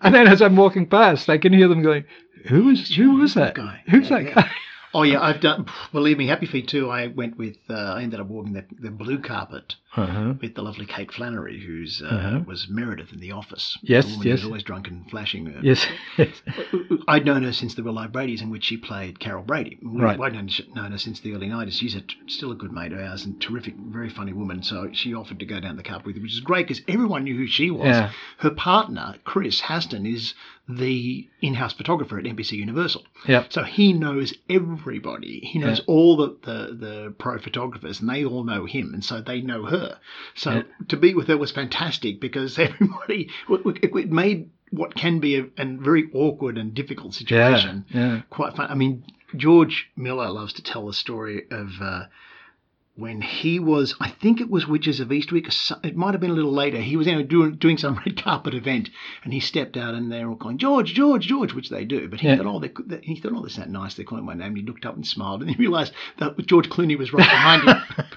and 0.00 0.14
then 0.14 0.26
as 0.28 0.42
I'm 0.42 0.56
walking 0.56 0.86
past, 0.86 1.28
I 1.30 1.38
can 1.38 1.52
hear 1.52 1.68
them 1.68 1.82
going, 1.82 2.04
"Who 2.46 2.64
was 2.64 2.94
who 2.94 3.16
was 3.16 3.34
that? 3.34 3.54
guy? 3.54 3.82
Who's 3.88 4.10
Yeah, 4.10 4.18
that 4.18 4.24
yeah. 4.24 4.34
guy?" 4.34 4.50
Oh 4.96 5.02
yeah, 5.02 5.20
I've 5.20 5.40
done. 5.40 5.66
Believe 5.92 6.18
me, 6.18 6.28
Happy 6.28 6.46
Feet 6.46 6.68
too. 6.68 6.88
I 6.90 7.08
went 7.08 7.36
with. 7.36 7.56
Uh, 7.68 7.74
I 7.74 8.02
ended 8.02 8.20
up 8.20 8.28
walking 8.28 8.52
the, 8.52 8.64
the 8.78 8.90
blue 8.92 9.18
carpet 9.18 9.74
Uh-huh. 9.96 10.34
with 10.40 10.54
the 10.54 10.62
lovely 10.62 10.86
Kate 10.86 11.12
Flannery, 11.12 11.60
who's 11.60 12.02
uh, 12.04 12.06
Uh-huh. 12.08 12.40
was 12.46 12.66
Meredith 12.68 13.12
in 13.12 13.20
The 13.20 13.32
Office. 13.32 13.78
Yes, 13.82 14.04
the 14.06 14.10
woman 14.12 14.26
yes. 14.28 14.38
Who's 14.40 14.46
always 14.46 14.62
drunk 14.62 14.88
and 14.88 15.08
flashing. 15.10 15.48
Uh, 15.48 15.60
Yes, 15.62 15.86
yes. 16.18 16.42
I'd 17.08 17.24
known 17.24 17.42
her 17.44 17.52
since 17.52 17.74
the 17.74 17.82
Real 17.82 17.94
Life 17.94 18.12
Brady's, 18.12 18.42
in 18.42 18.50
which 18.50 18.64
she 18.64 18.76
played 18.76 19.20
Carol 19.20 19.42
Brady. 19.44 19.78
We- 19.82 20.00
Right. 20.02 20.18
I'd 20.20 20.32
known, 20.34 20.48
known 20.74 20.92
her 20.92 20.98
since 20.98 21.20
the 21.20 21.32
early 21.34 21.48
90s. 21.48 21.72
She's 21.72 21.94
a, 21.96 22.02
still 22.26 22.50
a 22.52 22.54
good 22.56 22.72
mate 22.72 22.92
of 22.92 22.98
ours 22.98 23.24
and 23.24 23.40
terrific, 23.40 23.74
very 23.76 24.08
funny 24.10 24.32
woman. 24.32 24.62
So 24.62 24.88
she 24.92 25.14
offered 25.14 25.38
to 25.40 25.46
go 25.46 25.60
down 25.60 25.76
the 25.76 25.82
cup 25.82 26.04
with 26.04 26.16
her, 26.16 26.22
which 26.22 26.32
is 26.32 26.40
great 26.40 26.66
because 26.68 26.82
everyone 26.88 27.24
knew 27.24 27.36
who 27.36 27.46
she 27.46 27.70
was. 27.70 27.86
Yeah. 27.86 28.10
Her 28.38 28.50
partner, 28.50 29.14
Chris 29.24 29.60
Haston, 29.60 30.06
is 30.12 30.34
the 30.66 31.28
in 31.42 31.52
house 31.54 31.74
photographer 31.74 32.18
at 32.18 32.24
NBC 32.24 32.52
Universal. 32.52 33.02
Yep. 33.28 33.52
So 33.52 33.62
he 33.64 33.92
knows 33.92 34.32
everybody. 34.48 35.40
He 35.40 35.58
knows 35.58 35.78
Yeah. 35.80 35.84
all 35.86 36.16
the, 36.16 36.36
the, 36.42 36.74
the 36.74 37.14
pro 37.18 37.38
photographers, 37.38 38.00
and 38.00 38.08
they 38.08 38.24
all 38.24 38.44
know 38.44 38.64
him, 38.64 38.92
and 38.94 39.04
so 39.04 39.20
they 39.20 39.40
know 39.42 39.64
her. 39.66 39.83
So 40.34 40.50
Yeah. 40.50 40.62
to 40.88 40.96
be 40.96 41.14
with 41.14 41.28
her 41.28 41.36
was 41.36 41.50
fantastic 41.52 42.20
because 42.20 42.58
everybody 42.68 43.30
it, 43.48 43.64
made 44.10 44.50
what 44.70 44.94
can 44.94 45.20
be 45.20 45.36
a, 45.36 45.44
a 45.58 45.64
very 45.64 46.04
awkward 46.12 46.58
and 46.58 46.74
difficult 46.74 47.12
Yeah, 47.14 47.18
situation 47.56 47.84
yeah. 47.90 48.22
quite 48.30 48.56
fun. 48.56 48.70
I 48.70 48.74
mean, 48.74 49.04
George 49.36 49.90
Miller 49.96 50.30
loves 50.30 50.54
to 50.54 50.62
tell 50.62 50.86
the 50.86 50.92
story 50.94 51.42
of. 51.50 51.70
Uh, 51.80 52.04
when 52.96 53.20
he 53.22 53.58
was, 53.58 53.94
I 54.00 54.08
think 54.10 54.40
it 54.40 54.48
was 54.48 54.68
Witches 54.68 55.00
of 55.00 55.08
Eastwick. 55.08 55.48
It 55.84 55.96
might 55.96 56.12
have 56.14 56.20
been 56.20 56.30
a 56.30 56.34
little 56.34 56.52
later. 56.52 56.78
He 56.80 56.96
was 56.96 57.06
know, 57.08 57.22
doing 57.22 57.56
doing 57.56 57.76
some 57.76 57.96
red 58.06 58.22
carpet 58.22 58.54
event, 58.54 58.88
and 59.24 59.32
he 59.32 59.40
stepped 59.40 59.76
out, 59.76 59.94
and 59.94 60.12
they 60.12 60.24
were 60.24 60.30
all 60.30 60.36
calling 60.36 60.58
George, 60.58 60.94
George, 60.94 61.26
George, 61.26 61.54
which 61.54 61.70
they 61.70 61.84
do. 61.84 62.08
But 62.08 62.20
he 62.20 62.28
Yeah. 62.28 62.36
thought, 62.36 62.46
oh, 62.46 62.60
they, 62.60 63.00
he 63.02 63.16
thought, 63.20 63.32
oh, 63.34 63.42
that's 63.42 63.58
not 63.58 63.68
nice. 63.68 63.94
They're 63.94 64.04
calling 64.04 64.24
my 64.24 64.34
name. 64.34 64.48
And 64.48 64.56
he 64.58 64.62
looked 64.62 64.86
up 64.86 64.94
and 64.94 65.06
smiled, 65.06 65.40
and 65.42 65.50
he 65.50 65.56
realised 65.56 65.92
that 66.18 66.36
George 66.46 66.68
Clooney 66.68 66.96
was 66.98 67.12
right 67.12 67.28
behind 67.28 67.68
him. 67.68 67.76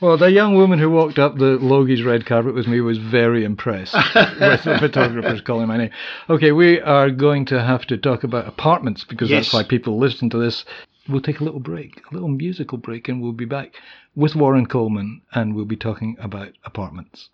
Well, 0.00 0.16
the 0.16 0.30
young 0.32 0.56
woman 0.56 0.78
who 0.80 0.90
walked 0.90 1.18
up 1.18 1.36
the 1.36 1.56
Logie's 1.58 2.02
red 2.02 2.26
carpet 2.26 2.54
with 2.54 2.66
me 2.66 2.80
was 2.80 2.98
very 2.98 3.44
impressed 3.44 3.94
with 4.14 4.64
the 4.64 4.76
photographers 4.80 5.42
calling 5.42 5.68
my 5.68 5.76
name. 5.76 5.90
Okay, 6.28 6.50
we 6.50 6.80
are 6.80 7.10
going 7.10 7.44
to 7.46 7.62
have 7.62 7.86
to 7.86 7.96
talk 7.96 8.24
about 8.24 8.48
apartments 8.48 9.04
because 9.04 9.30
Yes. 9.30 9.44
that's 9.44 9.54
why 9.54 9.62
people 9.62 9.98
listen 9.98 10.28
to 10.30 10.38
this. 10.38 10.64
We'll 11.08 11.20
take 11.20 11.40
a 11.40 11.44
little 11.44 11.60
break, 11.60 12.00
a 12.10 12.14
little 12.14 12.28
musical 12.28 12.78
break, 12.78 13.08
and 13.08 13.20
we'll 13.22 13.32
be 13.32 13.44
back 13.44 13.74
with 14.14 14.34
Warren 14.34 14.66
Coleman 14.66 15.22
and 15.32 15.54
we'll 15.54 15.64
be 15.64 15.76
talking 15.76 16.16
about 16.20 16.52
apartments. 16.64 17.30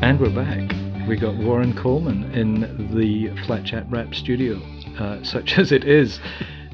And 0.00 0.18
we're 0.20 0.30
back. 0.30 0.72
We 1.06 1.16
got 1.16 1.36
Warren 1.36 1.76
Coleman 1.76 2.30
in 2.32 2.94
the 2.96 3.28
Flat 3.44 3.66
Chat 3.66 3.84
Wrap 3.90 4.14
studio, 4.14 4.60
uh, 4.98 5.22
such 5.22 5.52
as 5.58 5.72
it 5.72 5.84
is. 5.84 6.18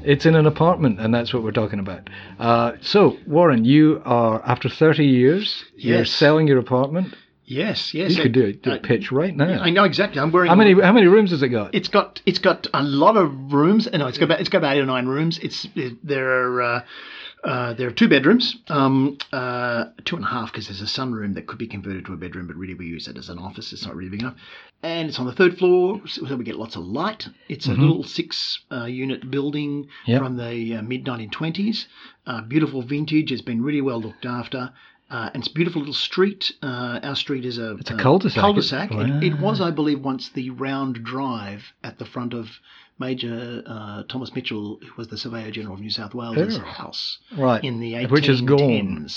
It's 0.05 0.25
in 0.25 0.35
an 0.35 0.45
apartment, 0.45 0.99
and 0.99 1.13
that's 1.13 1.33
what 1.33 1.43
we're 1.43 1.51
talking 1.51 1.79
about. 1.79 2.09
Uh, 2.39 2.73
so, 2.81 3.17
Warren, 3.27 3.65
you 3.65 4.01
are 4.05 4.41
after 4.45 4.69
30 4.69 5.05
years. 5.05 5.63
You're 5.75 6.05
selling 6.05 6.47
your 6.47 6.59
apartment. 6.59 7.15
yes, 7.45 7.93
yes. 7.93 8.15
You 8.15 8.23
could 8.23 8.31
do, 8.31 8.45
a- 8.45 8.53
do 8.53 8.71
a 8.71 8.75
I- 8.75 8.79
pitch 8.79 9.11
right 9.11 9.35
now. 9.35 9.61
I 9.61 9.69
know 9.69 9.83
exactly. 9.83 10.19
I'm 10.21 10.31
wearing. 10.31 10.49
How 10.49 10.55
many 10.55 10.73
how 10.81 10.93
many 10.93 11.07
rooms 11.07 11.31
has 11.31 11.41
it 11.43 11.49
got? 11.49 11.73
It's 11.75 11.87
got 11.89 12.21
it's 12.25 12.39
got 12.39 12.67
a 12.73 12.81
lot 12.83 13.17
of 13.17 13.53
rooms. 13.53 13.87
No, 13.91 14.07
it's 14.07 14.17
got 14.17 14.25
about 14.25 14.39
it's 14.39 14.49
got 14.49 14.59
about 14.59 14.75
eight 14.75 14.81
or 14.81 14.85
nine 14.85 15.07
rooms. 15.07 15.37
It's 15.39 15.67
it, 15.75 15.93
there 16.05 16.27
are 16.29 16.61
uh, 16.61 16.81
uh, 17.45 17.73
there 17.75 17.87
are 17.87 17.91
two 17.91 18.09
bedrooms, 18.09 18.57
um, 18.69 19.17
uh, 19.31 19.85
two 20.03 20.15
and 20.15 20.25
a 20.25 20.27
half 20.27 20.51
because 20.51 20.67
there's 20.67 20.81
a 20.81 20.85
sunroom 20.85 21.35
that 21.35 21.45
could 21.47 21.57
be 21.59 21.67
converted 21.67 22.05
to 22.05 22.13
a 22.13 22.17
bedroom, 22.17 22.47
but 22.47 22.55
really 22.55 22.73
we 22.73 22.85
use 22.87 23.07
it 23.07 23.17
as 23.17 23.29
an 23.29 23.37
office. 23.39 23.71
It's 23.71 23.85
not 23.85 23.95
really 23.95 24.09
big 24.09 24.21
enough, 24.21 24.35
and 24.83 25.07
it's 25.09 25.19
on 25.19 25.25
the 25.27 25.31
third 25.31 25.57
floor, 25.57 26.01
so 26.07 26.35
we 26.35 26.43
get 26.43 26.57
lots 26.57 26.75
of 26.75 26.83
light. 26.83 27.27
It's 27.47 27.67
a 27.67 27.73
little 27.73 28.03
six 28.03 28.59
uh, 28.71 28.85
unit 28.85 29.29
building 29.29 29.87
Yep. 30.07 30.21
from 30.21 30.37
the 30.37 30.75
uh, 30.75 30.81
mid 30.81 31.05
1920s. 31.05 31.85
Uh, 32.27 32.41
beautiful 32.41 32.81
vintage. 32.81 33.31
It's 33.31 33.41
been 33.41 33.63
really 33.63 33.81
well 33.81 34.01
looked 34.01 34.25
after. 34.25 34.73
Uh, 35.07 35.29
and 35.35 35.43
it's 35.43 35.51
a 35.51 35.53
beautiful 35.53 35.81
little 35.81 35.93
street. 35.93 36.51
Uh, 36.63 36.99
our 37.03 37.15
street 37.15 37.45
is 37.45 37.59
a, 37.59 37.75
It's 37.77 37.91
a 37.91 37.95
cul-de-sac. 37.95 38.41
Cul-de-sac. 38.41 38.89
It, 38.91 39.23
it 39.23 39.39
was, 39.39 39.61
I 39.61 39.69
believe, 39.69 39.99
once 40.03 40.29
the 40.29 40.49
round 40.49 41.03
drive 41.03 41.61
at 41.83 41.99
the 41.99 42.05
front 42.05 42.33
of 42.33 42.47
Major 42.99 43.61
uh, 43.65 44.03
Thomas 44.07 44.33
Mitchell, 44.33 44.79
who 44.81 44.89
was 44.97 45.09
the 45.09 45.17
Surveyor 45.17 45.51
General 45.51 45.75
of 45.75 45.81
New 45.81 45.89
South 45.89 46.13
Wales' 46.13 46.57
Oh. 46.57 46.61
house 46.61 47.17
right. 47.37 47.63
in 47.63 47.79
the 47.79 47.93
1810s. 47.93 48.11
Which 48.11 48.29
is 48.29 48.41
gone. 48.41 49.07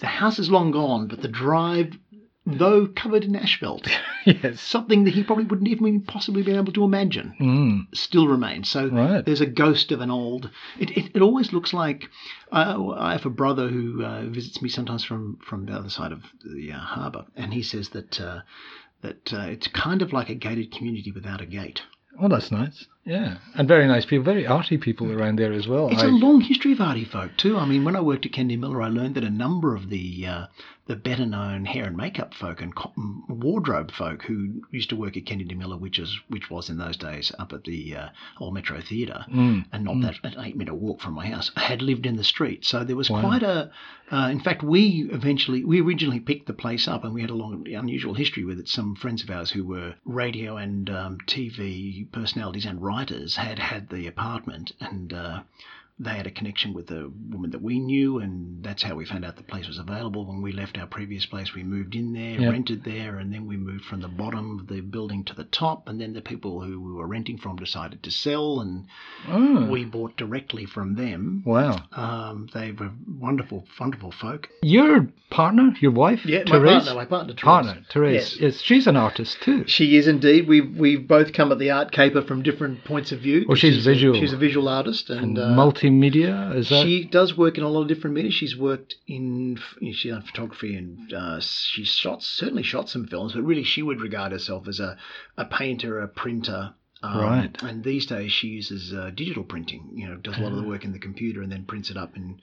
The 0.00 0.06
house 0.06 0.38
is 0.38 0.50
long 0.50 0.70
gone, 0.70 1.06
but 1.08 1.20
the 1.20 1.28
drive, 1.28 1.98
though 2.46 2.86
covered 2.86 3.24
in 3.24 3.36
asphalt, 3.36 3.86
yes. 4.24 4.60
something 4.60 5.04
that 5.04 5.12
he 5.12 5.22
probably 5.22 5.44
wouldn't 5.44 5.68
even 5.68 6.00
possibly 6.02 6.42
been 6.42 6.56
able 6.56 6.72
to 6.72 6.84
imagine, 6.84 7.34
Mm, 7.38 7.94
still 7.94 8.26
remains. 8.26 8.70
So 8.70 8.88
right. 8.88 9.22
there's 9.24 9.42
a 9.42 9.46
ghost 9.46 9.92
of 9.92 10.00
an 10.00 10.10
old. 10.10 10.50
It, 10.78 10.90
it, 10.96 11.10
it 11.16 11.20
always 11.22 11.52
looks 11.52 11.74
like. 11.74 12.08
Uh, 12.50 12.92
I 12.96 13.12
have 13.12 13.26
a 13.26 13.30
brother 13.30 13.68
who 13.68 14.02
uh, 14.02 14.22
visits 14.26 14.62
me 14.62 14.68
sometimes 14.70 15.04
from, 15.04 15.38
from 15.46 15.66
the 15.66 15.72
other 15.72 15.90
side 15.90 16.12
of 16.12 16.22
the 16.42 16.72
uh, 16.72 16.78
harbour, 16.78 17.26
and 17.36 17.52
he 17.52 17.62
says 17.62 17.90
that 17.90 18.18
uh, 18.20 18.40
that 19.02 19.30
uh, 19.34 19.40
it's 19.50 19.66
kind 19.68 20.00
of 20.00 20.12
like 20.14 20.30
a 20.30 20.34
gated 20.34 20.72
community 20.72 21.12
without 21.12 21.42
a 21.42 21.46
gate. 21.46 21.82
Oh, 22.18 22.28
that's 22.28 22.50
nice. 22.50 22.86
Yeah, 23.06 23.36
and 23.54 23.68
very 23.68 23.86
nice 23.86 24.04
people, 24.04 24.24
very 24.24 24.46
arty 24.46 24.78
people 24.78 25.12
around 25.12 25.38
there 25.38 25.52
as 25.52 25.68
well. 25.68 25.88
It's 25.90 26.02
I- 26.02 26.06
a 26.06 26.10
long 26.10 26.40
history 26.40 26.72
of 26.72 26.80
arty 26.80 27.04
folk 27.04 27.36
too. 27.36 27.56
I 27.56 27.64
mean, 27.64 27.84
when 27.84 27.94
I 27.94 28.00
worked 28.00 28.26
at 28.26 28.32
Kennedy 28.32 28.56
Miller, 28.56 28.82
I 28.82 28.88
learned 28.88 29.14
that 29.14 29.22
a 29.24 29.30
number 29.30 29.76
of 29.76 29.88
the 29.90 30.26
uh, 30.26 30.46
the 30.86 30.96
better 30.96 31.24
known 31.26 31.64
hair 31.66 31.84
and 31.84 31.96
makeup 31.96 32.32
folk 32.34 32.60
and 32.60 32.74
co- 32.74 32.92
wardrobe 33.28 33.90
folk 33.92 34.22
who 34.24 34.60
used 34.70 34.88
to 34.90 34.96
work 34.96 35.16
at 35.16 35.24
Kennedy 35.26 35.54
Miller, 35.54 35.76
which 35.76 35.98
is 36.00 36.18
which 36.28 36.50
was 36.50 36.68
in 36.68 36.78
those 36.78 36.96
days 36.96 37.30
up 37.38 37.52
at 37.52 37.62
the 37.64 37.94
uh, 37.96 38.08
old 38.40 38.54
Metro 38.54 38.80
Theatre, 38.80 39.24
Mm, 39.32 39.66
and 39.72 39.84
not 39.84 40.00
that 40.02 40.18
an 40.24 40.44
eight 40.44 40.56
minute 40.56 40.74
walk 40.74 41.00
from 41.00 41.14
my 41.14 41.26
house, 41.26 41.52
had 41.56 41.82
lived 41.82 42.06
in 42.06 42.16
the 42.16 42.24
street. 42.24 42.64
So 42.64 42.82
there 42.82 42.96
was 42.96 43.08
Wow. 43.08 43.20
quite 43.20 43.42
a. 43.44 43.70
Uh, 44.10 44.28
in 44.30 44.38
fact, 44.40 44.62
we 44.62 45.08
eventually 45.12 45.64
we 45.64 45.80
originally 45.80 46.20
picked 46.20 46.46
the 46.46 46.52
place 46.54 46.86
up, 46.88 47.04
and 47.04 47.14
we 47.14 47.20
had 47.20 47.30
a 47.30 47.34
long 47.34 47.66
unusual 47.68 48.14
history 48.14 48.44
with 48.44 48.58
it. 48.58 48.68
Some 48.68 48.94
friends 48.96 49.22
of 49.22 49.30
ours 49.30 49.50
who 49.50 49.64
were 49.64 49.94
radio 50.04 50.56
and 50.56 50.88
um, 50.90 51.18
TV 51.26 52.10
personalities 52.10 52.66
and 52.66 52.80
writers 52.82 52.95
had 53.36 53.58
had 53.58 53.88
the 53.90 54.06
apartment, 54.06 54.72
and 54.80 55.12
uh, 55.12 55.42
they 55.98 56.10
had 56.10 56.26
a 56.26 56.30
connection 56.30 56.74
with 56.74 56.90
a 56.90 57.10
woman 57.30 57.50
that 57.52 57.62
we 57.62 57.78
knew, 57.78 58.18
and 58.18 58.62
that's 58.62 58.82
how 58.82 58.94
we 58.94 59.06
found 59.06 59.24
out 59.24 59.36
the 59.36 59.42
place 59.42 59.66
was 59.66 59.78
available. 59.78 60.26
When 60.26 60.42
we 60.42 60.52
left 60.52 60.76
our 60.76 60.86
previous 60.86 61.24
place, 61.24 61.54
we 61.54 61.62
moved 61.62 61.94
in 61.94 62.12
there, 62.12 62.38
Yep. 62.40 62.52
rented 62.52 62.84
there, 62.84 63.16
and 63.18 63.32
then 63.32 63.46
we 63.46 63.56
moved 63.56 63.84
from 63.86 64.00
the 64.02 64.08
bottom 64.08 64.58
of 64.58 64.66
the 64.66 64.82
building 64.82 65.24
to 65.24 65.34
the 65.34 65.44
top. 65.44 65.88
And 65.88 65.98
then 65.98 66.12
the 66.12 66.20
people 66.20 66.60
who 66.60 66.78
we 66.80 66.92
were 66.92 67.06
renting 67.06 67.38
from 67.38 67.56
decided 67.56 68.02
to 68.02 68.10
sell, 68.10 68.60
and 68.60 68.84
Oh, 69.26 69.64
we 69.70 69.84
bought 69.84 70.16
directly 70.18 70.66
from 70.66 70.96
them. 70.96 71.42
wow. 71.46 71.78
Um, 71.92 72.48
they 72.52 72.72
were 72.72 72.90
wonderful, 73.18 73.66
wonderful 73.80 74.12
folk. 74.12 74.50
Your 74.62 75.08
partner, 75.30 75.74
your 75.80 75.90
wife, 75.92 76.24
Yeah, 76.26 76.42
my 76.46 76.58
partner, 76.62 76.94
my 76.94 77.04
partner, 77.06 77.32
Therese. 77.32 77.42
Partner, 77.42 77.82
Therese. 77.90 78.32
Yes. 78.34 78.40
Yes. 78.40 78.60
she's 78.60 78.86
an 78.86 78.96
artist 78.96 79.40
too. 79.42 79.64
She 79.66 79.96
is 79.96 80.06
indeed. 80.08 80.46
We've 80.46 80.76
we've 80.76 81.08
both 81.08 81.32
come 81.32 81.50
at 81.52 81.58
the 81.58 81.70
art 81.70 81.90
caper 81.90 82.20
from 82.22 82.42
different 82.42 82.84
points 82.84 83.12
of 83.12 83.20
view. 83.20 83.46
Oh, 83.48 83.54
she's 83.54 83.78
a- 83.86 83.90
visual. 83.90 84.20
she's 84.20 84.32
a 84.34 84.36
visual 84.36 84.68
artist, 84.68 85.08
and, 85.10 85.38
And 85.38 85.56
uh, 85.86 85.90
multimedia, 85.90 86.56
is 86.56 86.68
that? 86.68 86.82
she 86.84 87.04
does 87.04 87.36
work 87.36 87.56
in 87.58 87.64
a 87.64 87.68
lot 87.68 87.82
of 87.82 87.88
different 87.88 88.14
media. 88.16 88.30
She's 88.30 88.56
worked 88.56 88.94
in 89.06 89.58
she's 89.80 90.10
done 90.10 90.22
photography 90.22 90.76
and 90.76 91.12
uh, 91.12 91.40
she's 91.40 91.88
shot 91.88 92.22
certainly 92.22 92.62
shot 92.62 92.88
some 92.88 93.06
films, 93.06 93.32
but 93.34 93.42
really 93.42 93.64
she 93.64 93.82
would 93.82 94.00
regard 94.00 94.32
herself 94.32 94.68
as 94.68 94.80
a 94.80 94.96
a 95.36 95.44
painter, 95.44 96.00
a 96.00 96.08
printer. 96.08 96.74
Um, 97.02 97.20
Right. 97.20 97.62
And 97.62 97.84
these 97.84 98.06
days 98.06 98.32
she 98.32 98.48
uses 98.48 98.92
uh, 98.92 99.10
digital 99.14 99.44
printing. 99.44 99.90
You 99.94 100.08
know, 100.08 100.16
does 100.16 100.38
a 100.38 100.40
lot 100.40 100.52
of 100.52 100.58
the 100.58 100.64
work 100.68 100.84
in 100.84 100.92
the 100.92 100.98
computer 100.98 101.42
and 101.42 101.52
then 101.52 101.64
prints 101.64 101.90
it 101.90 101.96
up 101.96 102.16
in 102.16 102.40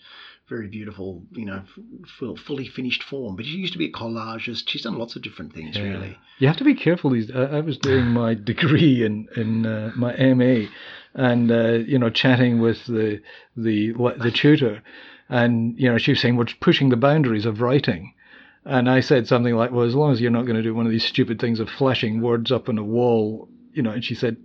very 0.50 0.68
beautiful, 0.68 1.24
you 1.32 1.46
know, 1.46 1.64
f- 2.04 2.38
fully 2.46 2.68
finished 2.68 3.02
form. 3.02 3.36
But 3.36 3.46
she 3.46 3.54
used 3.54 3.74
to 3.74 3.80
be 3.80 3.86
a 3.88 3.92
collagist. 3.92 4.68
She's 4.70 4.84
done 4.84 4.98
lots 5.00 5.16
of 5.16 5.22
different 5.24 5.54
things, 5.54 5.76
Yeah. 5.76 5.84
really. 5.84 6.18
You 6.38 6.48
have 6.50 6.58
to 6.58 6.64
be 6.66 6.76
careful. 6.76 7.10
These 7.12 7.32
I, 7.32 7.44
I 7.44 7.60
was 7.62 7.78
doing 7.80 8.06
my 8.08 8.34
degree 8.52 9.04
in 9.04 9.28
in 9.36 9.66
uh, 9.66 9.92
my 9.96 10.16
MA, 10.34 10.68
and 11.16 11.52
uh, 11.52 11.72
you 11.74 11.98
know, 12.00 12.10
chatting 12.10 12.60
with 12.60 12.86
the 12.86 13.22
the 13.56 13.94
the 14.18 14.32
tutor, 14.32 14.82
and 15.30 15.78
you 15.80 15.90
know, 15.90 15.98
she 15.98 16.12
was 16.12 16.20
saying 16.22 16.36
we're 16.36 16.46
pushing 16.60 16.90
the 16.90 16.98
boundaries 16.98 17.46
of 17.46 17.62
writing. 17.62 18.14
And 18.66 18.90
I 18.90 19.02
said 19.02 19.28
something 19.28 19.56
like, 19.56 19.72
"Well, 19.72 19.86
as 19.86 19.94
long 19.94 20.14
as 20.14 20.22
you're 20.22 20.32
not 20.32 20.44
going 20.46 20.56
to 20.56 20.64
do 20.64 20.74
one 20.74 20.86
of 20.86 20.92
these 20.92 21.04
stupid 21.06 21.40
things 21.40 21.60
of 21.60 21.70
flashing 21.70 22.22
words 22.22 22.52
up 22.52 22.70
on 22.70 22.78
a 22.78 22.84
wall, 22.84 23.50
you 23.74 23.84
know." 23.84 23.92
And 23.92 24.04
she 24.06 24.16
said, 24.16 24.38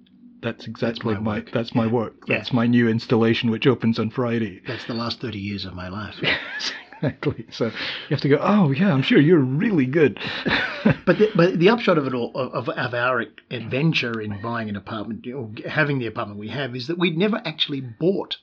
"That's 0.43 0.67
exactly 0.67 1.15
my 1.15 1.21
my, 1.21 1.45
that's 1.53 1.73
my 1.75 1.85
Yeah. 1.85 1.93
work. 1.93 2.15
Yeah. 2.27 2.39
That's 2.39 2.53
my 2.53 2.67
new 2.67 2.89
installation, 2.89 3.51
which 3.51 3.67
opens 3.67 3.99
on 3.99 4.11
Friday." 4.11 4.61
That's 4.67 4.85
the 4.87 4.95
last 4.95 5.21
30 5.21 5.39
years 5.39 5.65
of 5.65 5.75
my 5.75 5.89
life. 5.89 6.17
exactly. 7.03 7.47
So 7.51 7.67
you 7.67 7.73
have 8.11 8.21
to 8.21 8.29
go. 8.29 8.39
Oh 8.41 8.71
yeah, 8.71 8.93
I'm 8.93 9.03
sure 9.03 9.19
you're 9.21 9.39
really 9.39 9.87
good. 9.87 10.19
But 11.05 11.19
the, 11.19 11.29
but 11.35 11.59
the 11.59 11.71
upshot 11.71 11.99
of 11.99 12.07
it 12.07 12.15
all, 12.15 12.31
of, 12.35 12.69
of 12.69 12.95
our 12.95 13.25
adventure 13.51 14.21
in 14.21 14.41
buying 14.41 14.69
an 14.69 14.77
apartment, 14.77 15.27
or 15.27 15.51
having 15.69 15.99
the 15.99 16.07
apartment 16.07 16.39
we 16.39 16.49
have, 16.49 16.75
is 16.77 16.87
that 16.87 16.99
we'd 16.99 17.17
never 17.19 17.43
actually 17.45 17.81
bought 17.81 18.37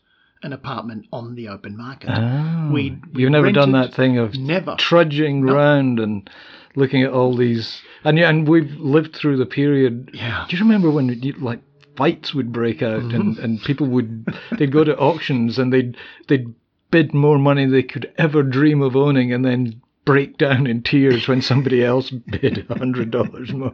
an 0.44 0.52
apartment 0.52 1.06
on 1.14 1.36
the 1.36 1.48
open 1.48 1.78
market. 1.78 2.10
Oh, 2.12 2.72
We- 2.74 2.98
you've 3.14 3.32
never 3.32 3.52
done 3.52 3.72
that 3.72 3.94
thing 3.94 4.18
of 4.18 4.36
Never. 4.36 4.76
trudging 4.78 5.46
No. 5.46 5.54
round 5.56 6.00
and 6.00 6.30
looking 6.76 7.04
at 7.04 7.12
all 7.12 7.36
these, 7.36 7.82
and 8.04 8.18
yeah, 8.18 8.30
and 8.30 8.48
we've 8.48 8.72
lived 8.78 9.16
through 9.16 9.38
the 9.38 9.46
period. 9.46 10.12
Yeah. 10.14 10.46
Do 10.50 10.58
you 10.58 10.64
remember 10.64 10.92
when 10.92 11.08
you, 11.22 11.34
like 11.40 11.62
fights 11.96 12.34
would 12.34 12.52
break 12.52 12.82
out 12.84 13.02
Mm-hmm. 13.02 13.16
and, 13.22 13.38
and 13.40 13.62
people 13.64 13.88
would 13.88 14.28
they'd 14.60 14.72
go 14.74 14.84
to 14.84 14.96
auctions 14.98 15.58
and 15.58 15.72
they'd 15.72 15.96
they'd 16.28 16.54
bid 16.96 17.14
more 17.14 17.38
money 17.38 17.66
they 17.66 17.84
could 17.84 18.10
ever 18.18 18.42
dream 18.42 18.82
of 18.82 18.96
owning 18.96 19.34
and 19.34 19.44
then 19.44 19.82
break 20.06 20.38
down 20.38 20.68
in 20.68 20.84
tears 20.84 21.28
when 21.28 21.42
somebody 21.42 21.84
else 21.84 22.10
bid 22.12 22.66
a 22.70 22.78
hundred 22.78 23.12
dollars 23.12 23.52
more. 23.52 23.74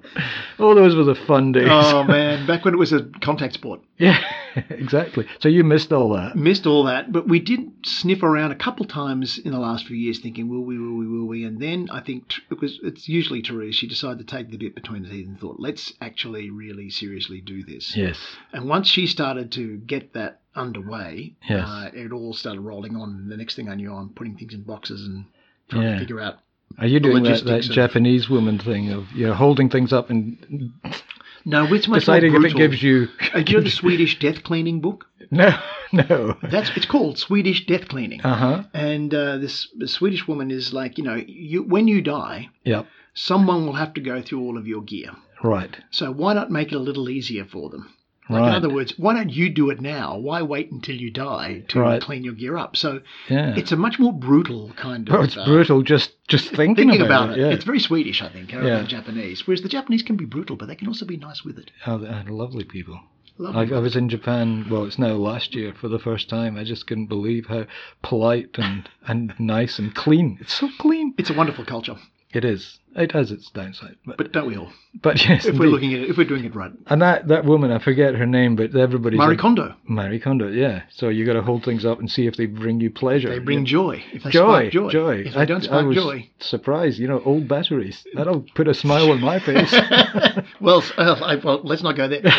Oh, 0.57 0.73
those 0.73 0.95
were 0.95 1.03
the 1.03 1.15
fun 1.15 1.51
days. 1.51 1.67
Oh 1.69 2.03
man, 2.03 2.47
back 2.47 2.63
when 2.65 2.73
it 2.73 2.77
was 2.77 2.93
a 2.93 3.03
contact 3.21 3.53
sport. 3.53 3.81
yeah, 3.97 4.17
exactly. 4.69 5.27
So 5.39 5.49
you 5.49 5.63
missed 5.63 5.91
all 5.91 6.09
that. 6.13 6.35
Missed 6.35 6.65
all 6.65 6.83
that, 6.85 7.11
but 7.11 7.27
we 7.27 7.39
did 7.39 7.71
sniff 7.85 8.23
around 8.23 8.51
a 8.51 8.55
couple 8.55 8.85
times 8.85 9.37
in 9.37 9.51
the 9.51 9.59
last 9.59 9.85
few 9.87 9.97
years, 9.97 10.19
thinking, 10.19 10.47
"Will 10.49 10.61
we? 10.63 10.77
Will 10.79 10.95
we? 10.97 11.07
Will 11.07 11.27
we?" 11.27 11.43
And 11.43 11.59
then 11.61 11.89
I 11.91 11.99
think 11.99 12.33
was 12.61 12.79
it's 12.83 13.07
usually 13.09 13.41
Therese. 13.41 13.75
She 13.75 13.87
decided 13.87 14.19
to 14.25 14.35
take 14.35 14.49
the 14.49 14.57
bit 14.57 14.73
between 14.73 15.03
the 15.03 15.09
teeth 15.09 15.27
and 15.27 15.39
thought, 15.39 15.59
"Let's 15.59 15.93
actually 16.01 16.49
really 16.49 16.89
seriously 16.89 17.41
do 17.41 17.63
this." 17.63 17.95
Yes. 17.95 18.17
And 18.53 18.69
once 18.69 18.87
she 18.87 19.05
started 19.07 19.51
to 19.53 19.77
get 19.77 20.13
that 20.13 20.39
underway, 20.55 21.35
Yes. 21.49 21.67
uh, 21.67 21.89
it 21.93 22.11
all 22.11 22.33
started 22.33 22.61
rolling 22.61 22.95
on. 22.95 23.09
And 23.09 23.31
the 23.31 23.37
next 23.37 23.55
thing 23.55 23.69
I 23.69 23.75
knew, 23.75 23.93
I'm 23.93 24.09
putting 24.09 24.35
things 24.37 24.53
in 24.53 24.63
boxes 24.63 25.05
and 25.05 25.25
trying 25.71 25.83
Yeah. 25.83 25.93
to 25.93 25.99
figure 25.99 26.19
out. 26.21 26.35
Are 26.77 26.87
you 26.87 26.99
doing 26.99 27.23
that, 27.23 27.43
that 27.45 27.63
Japanese 27.63 28.29
woman 28.29 28.57
thing 28.59 28.91
of 28.91 29.11
you're 29.13 29.33
holding 29.33 29.69
things 29.69 29.91
up 29.91 30.09
and 30.09 30.71
No, 31.43 31.65
it's 31.73 31.87
much 31.87 32.01
deciding 32.01 32.33
if 32.35 32.43
it 32.45 32.55
gives 32.55 32.81
you 32.83 33.07
Uh, 33.33 33.41
do 33.41 33.51
you 33.51 33.57
know 33.57 33.63
the 33.63 33.69
Swedish 33.71 34.19
death 34.19 34.43
cleaning 34.43 34.79
book? 34.79 35.05
no 35.31 35.49
no 35.91 36.37
That's 36.43 36.69
it's 36.77 36.85
called 36.85 37.17
Swedish 37.17 37.65
death 37.65 37.87
cleaning. 37.87 38.21
uh 38.21 38.35
huh 38.35 38.63
And 38.73 39.13
uh, 39.13 39.37
this 39.37 39.67
Swedish 39.85 40.27
woman 40.27 40.49
is 40.51 40.73
like, 40.73 40.97
you 40.97 41.03
know, 41.03 41.19
you 41.27 41.63
when 41.63 41.87
you 41.87 42.01
die, 42.01 42.49
yep 42.63 42.85
someone 43.13 43.65
will 43.65 43.73
have 43.83 43.93
to 43.95 44.01
go 44.01 44.21
through 44.21 44.39
all 44.41 44.57
of 44.57 44.65
your 44.67 44.81
gear. 44.81 45.11
right 45.43 45.75
So 45.91 46.11
why 46.11 46.33
not 46.33 46.49
make 46.51 46.71
it 46.71 46.75
a 46.75 46.79
little 46.79 47.09
easier 47.09 47.43
for 47.45 47.69
them? 47.69 47.83
Like 48.31 48.41
right 48.41 48.49
in 48.49 48.55
other 48.55 48.69
words, 48.69 48.93
why 48.97 49.13
don't 49.13 49.29
you 49.29 49.49
do 49.49 49.69
it 49.69 49.81
now? 49.81 50.17
Why 50.17 50.41
wait 50.41 50.71
until 50.71 50.95
you 50.95 51.11
die 51.11 51.63
to 51.69 51.79
Right. 51.79 52.01
clean 52.01 52.23
your 52.23 52.33
gear 52.33 52.57
up? 52.57 52.75
So 52.77 53.01
yeah 53.29 53.55
it's 53.55 53.71
a 53.71 53.75
much 53.75 53.99
more 53.99 54.13
brutal 54.13 54.71
kind 54.75 55.07
of. 55.09 55.15
oh, 55.15 55.21
it's 55.23 55.37
uh, 55.37 55.45
brutal 55.45 55.81
just 55.83 56.11
just 56.27 56.49
thinking, 56.49 56.75
Thinking 56.87 57.01
about, 57.01 57.25
about, 57.25 57.37
it, 57.37 57.41
yeah 57.41 57.49
it's 57.53 57.65
very 57.65 57.79
Swedish, 57.79 58.21
I 58.21 58.29
think, 58.29 58.51
rather 58.51 58.67
Yeah. 58.67 58.77
than 58.77 58.87
Japanese. 58.87 59.45
Whereas 59.45 59.61
the 59.61 59.69
Japanese 59.69 60.03
can 60.03 60.15
be 60.17 60.25
brutal, 60.25 60.55
but 60.55 60.67
they 60.67 60.75
can 60.75 60.87
also 60.87 61.05
be 61.05 61.17
nice 61.17 61.43
with 61.43 61.57
it. 61.57 61.71
oh, 61.87 61.97
they're 61.97 62.23
lovely 62.27 62.63
people 62.63 62.99
I, 63.53 63.61
I 63.63 63.79
was 63.79 63.95
in 63.95 64.07
Japan 64.07 64.67
well 64.69 64.83
it's 64.85 64.99
now 64.99 65.13
last 65.13 65.55
year 65.55 65.73
for 65.73 65.87
the 65.87 65.97
first 65.99 66.29
time 66.29 66.57
I 66.57 66.63
just 66.63 66.85
couldn't 66.85 67.07
believe 67.07 67.47
how 67.47 67.65
polite 68.03 68.51
and 68.59 68.87
and 69.07 69.33
nice 69.39 69.79
and 69.79 69.95
clean 69.95 70.37
it's 70.39 70.53
so 70.53 70.69
clean 70.77 71.15
It's 71.17 71.31
a 71.31 71.33
wonderful 71.33 71.65
culture, 71.65 71.95
it 72.35 72.45
is 72.45 72.79
it 72.95 73.11
has 73.13 73.31
its 73.31 73.49
downside 73.51 73.95
but 74.05 74.17
but 74.17 74.31
don't 74.33 74.47
we 74.47 74.57
all? 74.57 74.71
but 75.01 75.23
yes 75.29 75.45
If 75.45 75.57
we're 75.57 75.67
looking 75.67 75.93
at 75.93 76.01
it, 76.01 76.09
if 76.09 76.17
we're 76.17 76.27
doing 76.27 76.43
it 76.45 76.55
right. 76.55 76.71
and 76.87 77.01
that 77.01 77.27
that 77.29 77.45
woman 77.45 77.71
I 77.71 77.79
forget 77.79 78.15
her 78.15 78.25
name 78.25 78.55
but 78.55 78.75
everybody's 78.75 79.17
Marie 79.17 79.37
Kondo, 79.37 79.75
Marie 79.85 80.19
Kondo, 80.19 80.47
yeah. 80.49 80.83
So 80.89 81.09
you 81.09 81.25
got 81.25 81.33
to 81.33 81.41
hold 81.41 81.63
things 81.63 81.85
up 81.85 81.99
and 81.99 82.09
see 82.11 82.27
if 82.27 82.35
they 82.35 82.45
bring 82.45 82.79
you 82.81 82.89
pleasure. 82.91 83.29
they 83.29 83.39
bring 83.39 83.59
Yeah. 83.59 83.65
joy. 83.65 84.03
If 84.13 84.23
they 84.23 84.29
joy, 84.31 84.69
joy, 84.69 84.89
joy. 84.89 85.15
If 85.25 85.33
they 85.33 85.45
don't 85.45 85.63
spark 85.63 85.83
I 85.83 85.87
was 85.87 85.95
joy, 85.95 86.29
surprised. 86.39 86.99
You 86.99 87.07
know, 87.07 87.21
old 87.23 87.47
batteries. 87.47 88.05
That'll 88.13 88.45
put 88.55 88.67
a 88.67 88.73
smile 88.73 89.11
on 89.11 89.21
my 89.21 89.39
face. 89.39 89.71
well, 90.61 90.83
uh, 90.97 91.19
I, 91.23 91.35
well, 91.35 91.61
let's 91.63 91.83
not 91.83 91.95
go 91.95 92.07
there. 92.07 92.21
But 92.21 92.31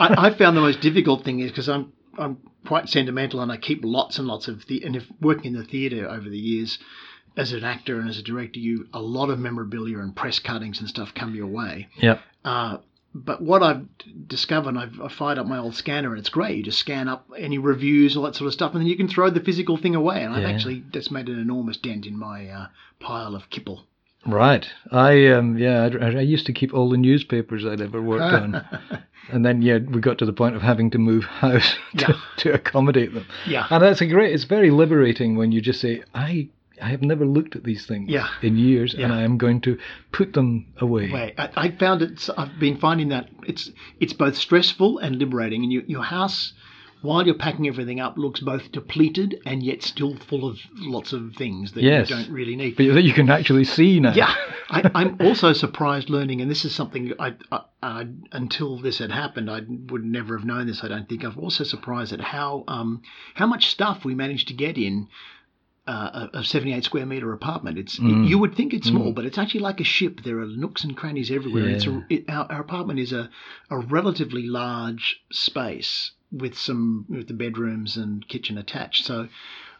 I, 0.00 0.26
I 0.28 0.34
found 0.34 0.56
the 0.56 0.60
most 0.62 0.80
difficult 0.80 1.24
thing 1.24 1.40
is 1.40 1.50
because 1.50 1.68
I'm 1.68 1.92
I'm 2.18 2.38
quite 2.66 2.88
sentimental 2.88 3.40
and 3.40 3.50
I 3.50 3.56
keep 3.56 3.80
lots 3.82 4.18
and 4.18 4.26
lots 4.26 4.48
of 4.48 4.66
the 4.66 4.82
and 4.84 4.96
if 4.96 5.04
working 5.20 5.54
in 5.54 5.58
the 5.60 5.64
theatre 5.64 6.08
over 6.08 6.28
the 6.28 6.38
years 6.38 6.78
as 7.36 7.52
an 7.52 7.64
actor 7.64 7.98
and 8.00 8.08
as 8.08 8.18
a 8.18 8.22
director, 8.22 8.58
you 8.58 8.86
a 8.92 9.00
lot 9.00 9.30
of 9.30 9.38
memorabilia 9.38 9.98
and 9.98 10.14
press 10.14 10.38
cuttings 10.38 10.80
and 10.80 10.88
stuff 10.88 11.12
come 11.14 11.34
your 11.34 11.46
way. 11.46 11.88
yep. 12.00 12.20
Uh, 12.44 12.78
but 13.12 13.42
what 13.42 13.60
I've 13.62 13.86
discovered, 14.28 14.76
I've 14.76 15.00
I 15.00 15.08
fired 15.08 15.38
up 15.38 15.46
my 15.46 15.58
old 15.58 15.74
scanner 15.74 16.10
and 16.10 16.18
it's 16.20 16.28
great. 16.28 16.58
You 16.58 16.62
just 16.62 16.78
scan 16.78 17.08
up 17.08 17.28
any 17.36 17.58
reviews, 17.58 18.16
all 18.16 18.22
that 18.22 18.36
sort 18.36 18.46
of 18.46 18.52
stuff, 18.52 18.72
and 18.72 18.80
then 18.80 18.86
you 18.88 18.96
can 18.96 19.08
throw 19.08 19.30
the 19.30 19.40
physical 19.40 19.76
thing 19.76 19.94
away. 19.96 20.22
And 20.22 20.32
I've 20.32 20.42
Yeah. 20.42 20.50
actually 20.50 20.84
that's 20.92 21.10
made 21.10 21.28
an 21.28 21.38
enormous 21.40 21.76
dent 21.76 22.06
in 22.06 22.16
my 22.16 22.46
uh, 22.48 22.66
pile 23.00 23.34
of 23.34 23.50
kipple. 23.50 23.80
Right. 24.26 24.66
I 24.92 25.26
um 25.28 25.58
yeah. 25.58 25.88
I, 26.00 26.06
I 26.18 26.20
used 26.20 26.46
to 26.46 26.52
keep 26.52 26.72
all 26.72 26.88
the 26.90 26.96
newspapers 26.98 27.64
I'd 27.66 27.80
ever 27.80 28.00
worked 28.00 28.22
on, 28.34 28.64
and 29.32 29.44
then 29.44 29.60
yeah, 29.62 29.78
we 29.78 30.00
got 30.00 30.18
to 30.18 30.26
the 30.26 30.32
point 30.32 30.54
of 30.54 30.62
having 30.62 30.90
to 30.92 30.98
move 30.98 31.24
house 31.24 31.74
to, 31.98 32.06
Yeah. 32.12 32.20
to 32.38 32.52
accommodate 32.54 33.12
them. 33.14 33.26
Yeah. 33.46 33.66
And 33.70 33.82
that's 33.82 34.00
a 34.02 34.06
great. 34.06 34.32
It's 34.34 34.44
very 34.44 34.70
liberating 34.70 35.36
when 35.36 35.50
you 35.52 35.60
just 35.60 35.80
say, 35.80 36.02
I. 36.14 36.48
I 36.82 36.88
have 36.88 37.02
never 37.02 37.24
looked 37.26 37.56
at 37.56 37.64
these 37.64 37.86
things 37.86 38.08
Yeah. 38.10 38.28
in 38.42 38.56
years, 38.56 38.94
and 38.94 39.12
I 39.12 39.22
am 39.22 39.38
going 39.38 39.60
to 39.62 39.78
put 40.12 40.32
them 40.32 40.66
away. 40.78 41.10
way. 41.10 41.34
I, 41.38 41.48
I 41.56 41.70
found 41.70 42.02
it. 42.02 42.28
I've 42.36 42.58
been 42.58 42.76
finding 42.78 43.08
that 43.10 43.28
it's 43.46 43.70
it's 43.98 44.12
both 44.12 44.36
stressful 44.36 44.98
and 44.98 45.16
liberating. 45.16 45.62
And 45.62 45.72
you, 45.72 45.82
your 45.86 46.02
house, 46.04 46.52
while 47.02 47.24
you're 47.24 47.34
packing 47.34 47.66
everything 47.66 47.98
up, 48.00 48.18
looks 48.18 48.40
both 48.40 48.70
depleted 48.72 49.40
and 49.46 49.62
yet 49.62 49.82
still 49.82 50.16
full 50.16 50.46
of 50.46 50.58
lots 50.76 51.12
of 51.12 51.34
things 51.36 51.72
that 51.72 51.82
Yes. 51.82 52.10
you 52.10 52.16
don't 52.16 52.30
really 52.30 52.56
need. 52.56 52.76
But 52.76 52.92
that 52.94 53.02
you 53.02 53.14
can 53.14 53.30
actually 53.30 53.64
see 53.64 54.00
now. 54.00 54.12
Yeah, 54.12 54.34
I, 54.70 54.90
I'm 54.94 55.16
also 55.20 55.52
surprised 55.52 56.10
learning, 56.10 56.40
and 56.42 56.50
this 56.50 56.64
is 56.64 56.74
something 56.74 57.12
I, 57.18 57.34
I, 57.50 57.60
I 57.82 58.06
until 58.32 58.78
this 58.78 58.98
had 58.98 59.10
happened, 59.10 59.50
I 59.50 59.60
would 59.90 60.04
never 60.04 60.36
have 60.36 60.46
known 60.46 60.66
this. 60.66 60.84
I 60.84 60.88
don't 60.88 61.08
think. 61.08 61.24
I'm 61.24 61.38
also 61.38 61.64
surprised 61.64 62.12
at 62.12 62.20
how 62.20 62.64
um 62.68 63.00
how 63.34 63.46
much 63.46 63.68
stuff 63.68 64.04
we 64.04 64.14
managed 64.14 64.48
to 64.48 64.54
get 64.54 64.76
in. 64.76 65.08
Uh, 65.90 66.28
a 66.34 66.38
a 66.38 66.44
78 66.44 66.84
square 66.84 67.06
meter 67.06 67.32
apartment. 67.32 67.76
It's 67.82 67.98
Mm. 67.98 68.28
you 68.30 68.38
would 68.38 68.54
think 68.54 68.72
it's 68.72 68.88
small, 68.88 69.12
but 69.12 69.24
it's 69.24 69.38
actually 69.38 69.64
like 69.68 69.80
a 69.80 69.84
ship. 69.96 70.14
There 70.22 70.38
are 70.38 70.46
nooks 70.46 70.84
and 70.84 70.96
crannies 70.96 71.30
everywhere. 71.32 71.68
It's 71.74 71.86
a, 71.86 72.04
it, 72.08 72.24
our, 72.28 72.46
our 72.52 72.60
apartment 72.60 72.98
is 73.00 73.12
a, 73.12 73.28
a 73.70 73.78
relatively 73.78 74.44
large 74.46 75.06
space 75.32 76.12
with 76.30 76.54
some 76.56 77.06
with 77.08 77.26
the 77.26 77.34
bedrooms 77.34 77.96
and 77.96 78.26
kitchen 78.28 78.56
attached. 78.56 79.04
So 79.04 79.28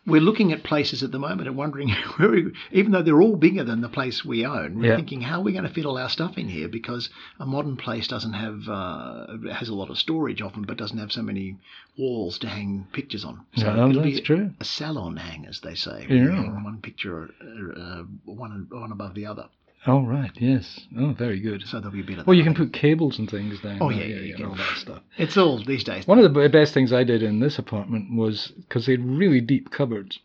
we're 0.06 0.20
looking 0.20 0.52
at 0.52 0.62
places 0.64 1.02
at 1.02 1.12
the 1.12 1.18
moment 1.18 1.46
and 1.48 1.56
wondering, 1.56 1.88
where 2.16 2.30
we, 2.30 2.52
even 2.72 2.92
though 2.92 3.02
they're 3.02 3.20
all 3.20 3.36
bigger 3.36 3.64
than 3.64 3.80
the 3.80 3.88
place 3.88 4.24
we 4.24 4.44
own, 4.46 4.78
we're 4.78 4.86
Yeah. 4.90 4.96
thinking 4.96 5.20
how 5.20 5.40
are 5.40 5.42
we 5.42 5.52
going 5.52 5.64
to 5.68 5.72
fit 5.72 5.84
all 5.86 5.98
our 5.98 6.08
stuff 6.08 6.38
in 6.38 6.48
here 6.48 6.68
because 6.68 7.10
a 7.38 7.46
modern 7.46 7.76
place 7.76 8.08
doesn't 8.08 8.32
have 8.32 8.68
uh, 8.68 9.26
has 9.52 9.68
a 9.68 9.74
lot 9.74 9.90
of 9.90 9.98
storage 9.98 10.40
often, 10.42 10.62
but 10.62 10.76
doesn't 10.78 10.98
have 10.98 11.12
so 11.12 11.22
many 11.22 11.56
walls 11.98 12.38
to 12.38 12.48
hang 12.48 12.86
pictures 12.92 13.24
on. 13.24 13.44
So 13.56 13.74
No, 13.74 13.90
it'll 13.90 14.02
that's 14.02 14.20
be 14.20 14.22
true. 14.22 14.50
a 14.58 14.64
salon 14.64 15.16
hang, 15.16 15.46
as 15.46 15.60
they 15.60 15.74
say. 15.74 16.06
Yeah. 16.08 16.40
One 16.64 16.80
picture, 16.82 17.30
uh, 17.76 18.02
one 18.24 18.66
one 18.70 18.92
above 18.92 19.14
the 19.14 19.26
other. 19.26 19.46
Oh 19.86 20.02
right, 20.02 20.30
yes. 20.34 20.80
Oh, 20.98 21.12
very 21.12 21.40
good. 21.40 21.62
So 21.66 21.80
there'll 21.80 21.92
be 21.92 22.00
a 22.00 22.04
bit 22.04 22.18
of. 22.18 22.26
Well, 22.26 22.36
you 22.36 22.44
can 22.44 22.54
put 22.54 22.72
cables 22.72 23.18
and 23.18 23.30
things 23.30 23.60
down. 23.60 23.78
Oh, 23.80 23.88
yeah, 23.88 24.04
yeah, 24.04 24.20
you 24.20 24.34
and 24.34 24.46
all 24.46 24.54
that 24.54 24.76
stuff. 24.76 25.02
It's 25.16 25.38
all 25.38 25.62
these 25.64 25.84
days. 25.84 26.06
One 26.06 26.18
of 26.18 26.34
the 26.34 26.48
best 26.50 26.74
things 26.74 26.92
I 26.92 27.02
did 27.02 27.22
in 27.22 27.40
this 27.40 27.58
apartment 27.58 28.14
was 28.14 28.52
because 28.58 28.84
they 28.84 28.92
had 28.92 29.04
really 29.04 29.40
deep 29.40 29.70
cupboards, 29.70 30.18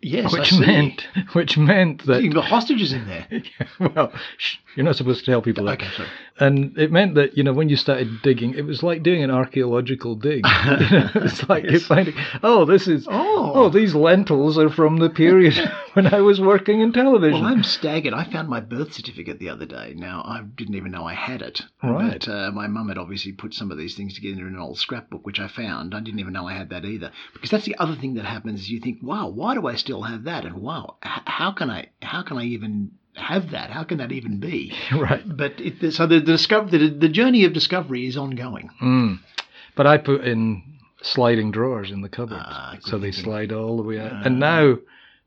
yes, 0.00 0.32
which 0.32 0.52
meant 0.58 1.06
which 1.32 1.56
meant 1.58 2.06
that 2.06 2.22
You've 2.22 2.34
got 2.34 2.44
hostages 2.44 2.92
in 2.92 3.06
there. 3.06 3.26
well, 3.80 4.12
shh, 4.36 4.56
you're 4.76 4.84
not 4.84 4.96
supposed 4.96 5.24
to 5.24 5.30
tell 5.30 5.42
people 5.42 5.64
that. 5.64 5.80
Okay, 5.80 5.88
sorry. 5.96 6.08
And 6.40 6.78
it 6.78 6.92
meant 6.92 7.16
that 7.16 7.36
you 7.36 7.42
know 7.42 7.52
when 7.52 7.68
you 7.68 7.76
started 7.76 8.22
digging, 8.22 8.54
it 8.54 8.62
was 8.62 8.82
like 8.82 9.02
doing 9.02 9.22
an 9.24 9.30
archaeological 9.30 10.14
dig. 10.14 10.44
You 10.68 10.90
know, 10.90 11.10
it's 11.16 11.48
like 11.48 11.64
you're 11.64 11.72
Yes. 11.74 11.86
finding, 11.86 12.14
oh, 12.42 12.64
this 12.64 12.86
is 12.86 13.06
Oh. 13.10 13.52
oh, 13.54 13.68
these 13.70 13.94
lentils 13.94 14.56
are 14.58 14.70
from 14.70 14.98
the 14.98 15.10
period 15.10 15.54
when 15.94 16.06
I 16.12 16.20
was 16.20 16.40
working 16.40 16.80
in 16.80 16.92
television. 16.92 17.40
Well, 17.42 17.52
I'm 17.52 17.62
staggered. 17.64 18.12
I 18.14 18.24
found 18.30 18.48
my 18.48 18.60
birth 18.60 18.92
certificate 18.92 19.38
the 19.38 19.48
other 19.48 19.66
day. 19.66 19.94
Now, 19.96 20.22
I 20.24 20.42
didn't 20.42 20.74
even 20.76 20.92
know 20.92 21.04
I 21.04 21.14
had 21.14 21.42
it. 21.42 21.62
Right. 21.82 22.20
But 22.24 22.28
uh, 22.28 22.50
my 22.52 22.66
mum 22.68 22.88
had 22.88 22.98
obviously 22.98 23.32
put 23.32 23.54
some 23.54 23.70
of 23.70 23.78
these 23.78 23.96
things 23.96 24.14
together 24.14 24.46
in 24.46 24.54
an 24.54 24.60
old 24.60 24.78
scrapbook, 24.78 25.26
which 25.26 25.40
I 25.40 25.48
found. 25.48 25.94
I 25.94 26.00
didn't 26.00 26.20
even 26.20 26.32
know 26.32 26.46
I 26.46 26.54
had 26.54 26.70
that 26.70 26.84
either. 26.84 27.10
Because 27.32 27.50
that's 27.50 27.64
the 27.66 27.76
other 27.78 27.96
thing 27.96 28.14
that 28.14 28.24
happens. 28.24 28.60
is 28.60 28.70
You 28.70 28.80
think, 28.80 28.98
wow, 29.02 29.28
why 29.28 29.54
do 29.54 29.66
I 29.66 29.74
still 29.88 30.02
have 30.02 30.24
that? 30.24 30.44
And 30.44 30.56
wow, 30.56 30.96
how 31.00 31.52
can 31.52 31.70
I? 31.70 31.88
How 32.02 32.22
can 32.22 32.36
I 32.36 32.44
even 32.44 32.90
have 33.14 33.52
that? 33.52 33.70
How 33.70 33.84
can 33.84 33.98
that 33.98 34.12
even 34.12 34.38
be? 34.38 34.74
right. 34.92 35.24
But 35.26 35.54
it, 35.58 35.92
so 35.92 36.06
the, 36.06 36.16
the 36.20 36.32
discover 36.32 36.68
the, 36.70 36.90
the 36.90 37.08
journey 37.08 37.44
of 37.46 37.54
discovery 37.54 38.06
is 38.06 38.18
ongoing. 38.18 38.68
Mm. 38.82 39.20
But 39.74 39.86
I 39.86 39.96
put 39.96 40.24
in 40.24 40.62
sliding 41.00 41.52
drawers 41.52 41.90
in 41.90 42.02
the 42.02 42.08
cupboards, 42.10 42.42
Ah, 42.44 42.76
so 42.82 42.98
they 42.98 43.12
slide 43.12 43.50
all 43.50 43.78
the 43.78 43.82
way 43.82 43.98
out. 43.98 44.12
Ah. 44.12 44.22
and 44.26 44.38
now 44.38 44.76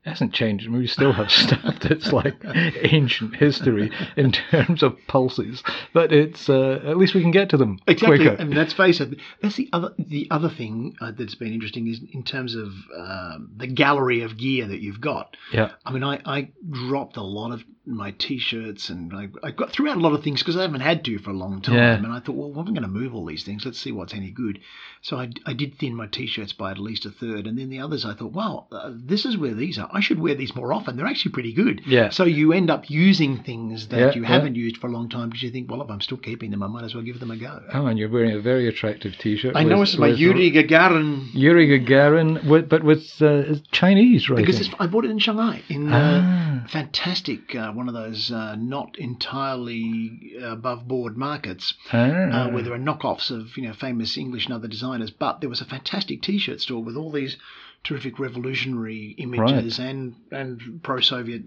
it 0.04 0.08
hasn't 0.08 0.32
changed. 0.32 0.68
We 0.68 0.86
still 0.86 1.12
have 1.12 1.30
stuff 1.46 1.76
that's 1.80 2.12
like 2.12 2.34
ancient 2.82 3.36
history 3.36 3.90
in 4.16 4.32
terms 4.32 4.82
of 4.82 4.96
pulses, 5.06 5.62
but 5.92 6.12
it's 6.12 6.48
uh, 6.48 6.80
at 6.84 6.96
least 6.96 7.14
we 7.14 7.20
can 7.22 7.30
get 7.30 7.50
to 7.50 7.56
them 7.56 7.78
Exactly, 7.86 8.18
quicker. 8.18 8.34
and 8.40 8.54
let's 8.54 8.72
face 8.72 9.00
it. 9.00 9.18
That's 9.40 9.56
the 9.56 9.68
other 9.72 9.92
the 9.98 10.26
other 10.30 10.48
thing 10.48 10.96
uh, 11.00 11.12
that's 11.16 11.34
been 11.36 11.52
interesting 11.52 11.86
is 11.88 12.00
in 12.12 12.22
terms 12.24 12.54
of 12.54 12.68
um, 12.96 13.52
the 13.56 13.66
gallery 13.66 14.22
of 14.22 14.36
gear 14.36 14.66
that 14.68 14.80
you've 14.80 15.00
got. 15.00 15.36
yeah, 15.52 15.70
I 15.86 15.92
mean, 15.92 16.02
I, 16.02 16.20
I 16.24 16.48
dropped 16.70 17.16
a 17.16 17.22
lot 17.22 17.52
of 17.52 17.62
my 17.84 18.12
t-shirts 18.12 18.90
and 18.90 19.12
I, 19.12 19.28
I 19.42 19.50
got 19.50 19.72
threw 19.72 19.90
out 19.90 19.96
a 19.96 20.00
lot 20.00 20.12
of 20.12 20.22
things 20.22 20.40
because 20.40 20.56
I 20.56 20.62
haven't 20.62 20.82
had 20.82 21.04
to 21.04 21.18
for 21.18 21.30
a 21.30 21.34
long 21.36 21.60
time. 21.60 21.74
Yeah. 21.74 21.94
And 21.94 22.06
I 22.06 22.20
thought, 22.20 22.36
well, 22.36 22.52
I'm 22.60 22.72
going 22.72 22.82
to 22.82 22.88
move 22.88 23.12
all 23.12 23.26
these 23.26 23.42
things. 23.42 23.64
Let's 23.64 23.80
see 23.80 23.90
what's 23.90 24.14
any 24.14 24.30
good. 24.30 24.60
So 25.00 25.16
I, 25.16 25.30
I 25.46 25.52
did 25.52 25.78
thin 25.78 25.96
my 25.96 26.06
t-shirts 26.06 26.52
by 26.52 26.70
at 26.70 26.78
least 26.78 27.06
a 27.06 27.10
third, 27.10 27.48
and 27.48 27.58
then 27.58 27.70
the 27.70 27.80
others 27.80 28.04
I 28.04 28.14
thought, 28.14 28.30
wow, 28.32 28.66
uh, 28.70 28.92
this 28.94 29.24
is 29.24 29.36
where 29.36 29.54
these 29.54 29.80
are. 29.80 29.90
I 29.92 30.00
should 30.00 30.18
wear 30.18 30.34
these 30.34 30.54
more 30.54 30.72
often. 30.72 30.96
They're 30.96 31.06
actually 31.06 31.32
pretty 31.32 31.52
good. 31.52 31.82
Yeah. 31.86 32.10
So 32.10 32.24
you 32.24 32.52
end 32.52 32.70
up 32.70 32.88
using 32.90 33.42
things 33.42 33.88
that 33.88 33.98
Yeah, 33.98 34.14
you 34.14 34.22
haven't 34.22 34.54
used 34.54 34.78
for 34.78 34.86
a 34.86 34.90
long 34.90 35.08
time 35.08 35.28
because 35.28 35.42
you 35.42 35.50
think, 35.50 35.70
well, 35.70 35.82
if 35.82 35.90
I'm 35.90 36.00
still 36.00 36.16
keeping 36.16 36.50
them, 36.50 36.62
I 36.62 36.66
might 36.66 36.84
as 36.84 36.94
well 36.94 37.04
give 37.04 37.20
them 37.20 37.30
a 37.30 37.36
go. 37.36 37.62
Oh, 37.72 37.86
and 37.86 37.98
you're 37.98 38.10
wearing 38.10 38.34
a 38.34 38.40
very 38.40 38.68
attractive 38.68 39.16
T-shirt. 39.18 39.54
I 39.56 39.64
know 39.64 39.80
with- 39.80 39.90
it's 39.90 39.98
my 39.98 40.08
Yuri 40.08 40.50
Gagarin 40.50 41.28
Yuri 41.34 41.66
Gagarin, 41.68 42.44
with, 42.44 42.68
but 42.68 42.82
with 42.82 43.20
uh, 43.20 43.54
Chinese 43.70 44.28
writing. 44.28 44.44
because 44.44 44.60
it's, 44.60 44.74
I 44.78 44.86
bought 44.86 45.04
it 45.04 45.10
in 45.10 45.18
Shanghai 45.18 45.62
in 45.68 45.92
uh, 45.92 46.62
ah, 46.64 46.68
fantastic 46.68 47.54
uh, 47.54 47.72
one 47.72 47.88
of 47.88 47.94
those 47.94 48.30
uh, 48.30 48.56
not 48.56 48.98
entirely 48.98 50.32
above 50.42 50.86
board 50.88 51.16
markets 51.16 51.74
ah. 51.92 51.96
uh, 51.96 52.50
where 52.50 52.62
there 52.62 52.72
are 52.72 52.78
knockoffs 52.78 53.30
of 53.30 53.56
you 53.56 53.64
know 53.64 53.74
famous 53.74 54.16
English 54.16 54.46
and 54.46 54.54
other 54.54 54.68
designers. 54.68 55.10
But 55.10 55.40
there 55.40 55.50
was 55.50 55.60
a 55.60 55.66
fantastic 55.66 56.22
T-shirt 56.22 56.60
store 56.60 56.82
with 56.82 56.96
all 56.96 57.12
these 57.12 57.36
terrific 57.84 58.18
revolutionary 58.18 59.14
images 59.18 59.78
and 59.78 60.14
and 60.30 60.80
pro-Soviet. 60.82 61.42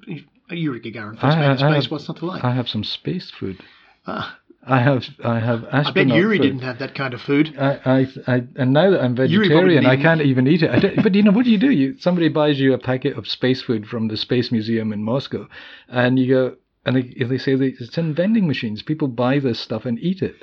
Yuri 0.49 0.79
Gagarin, 0.79 1.13
first 1.19 1.37
I- 1.37 1.39
man 1.39 1.51
in 1.51 1.57
space. 1.57 1.83
have- 1.83 1.91
What's 1.91 2.07
not 2.07 2.17
to 2.17 2.25
like? 2.25 2.43
I 2.43 2.51
have 2.53 2.69
some 2.69 2.83
space 2.83 3.31
food. 3.31 3.57
Ah, 4.05 4.37
I 4.67 4.79
have 4.79 5.05
I 5.23 5.39
have 5.39 5.63
astronaut 5.65 5.87
I 5.87 5.91
bet 5.91 6.07
Yuri 6.07 6.37
food. 6.37 6.43
didn't 6.43 6.61
have 6.61 6.79
that 6.79 6.93
kind 6.95 7.13
of 7.15 7.21
food. 7.21 7.55
I, 7.57 7.79
I, 7.85 8.07
I, 8.35 8.43
and 8.55 8.71
now 8.73 8.91
that 8.91 9.01
I'm 9.03 9.15
vegetarian, 9.15 9.85
I 9.85 9.95
can't 9.97 10.21
even 10.21 10.47
eat 10.47 10.61
it. 10.63 11.03
But 11.03 11.15
you 11.15 11.23
know, 11.23 11.31
what 11.31 11.45
do 11.45 11.51
you 11.51 11.57
do? 11.57 11.71
You 11.71 11.97
somebody 11.99 12.29
buys 12.29 12.59
you 12.59 12.73
a 12.73 12.77
packet 12.77 13.17
of 13.17 13.27
space 13.27 13.61
food 13.63 13.87
from 13.87 14.07
the 14.07 14.17
Space 14.17 14.51
Museum 14.51 14.93
in 14.93 15.03
Moscow, 15.03 15.47
and 15.87 16.19
you 16.19 16.27
go, 16.33 16.55
and 16.85 16.95
they, 16.95 17.25
they 17.25 17.37
say 17.39 17.55
that 17.55 17.73
it's 17.79 17.97
in 17.97 18.13
vending 18.13 18.45
machines. 18.47 18.83
People 18.83 19.07
buy 19.07 19.39
this 19.39 19.59
stuff 19.59 19.85
and 19.85 19.97
eat 19.99 20.21
it. 20.21 20.35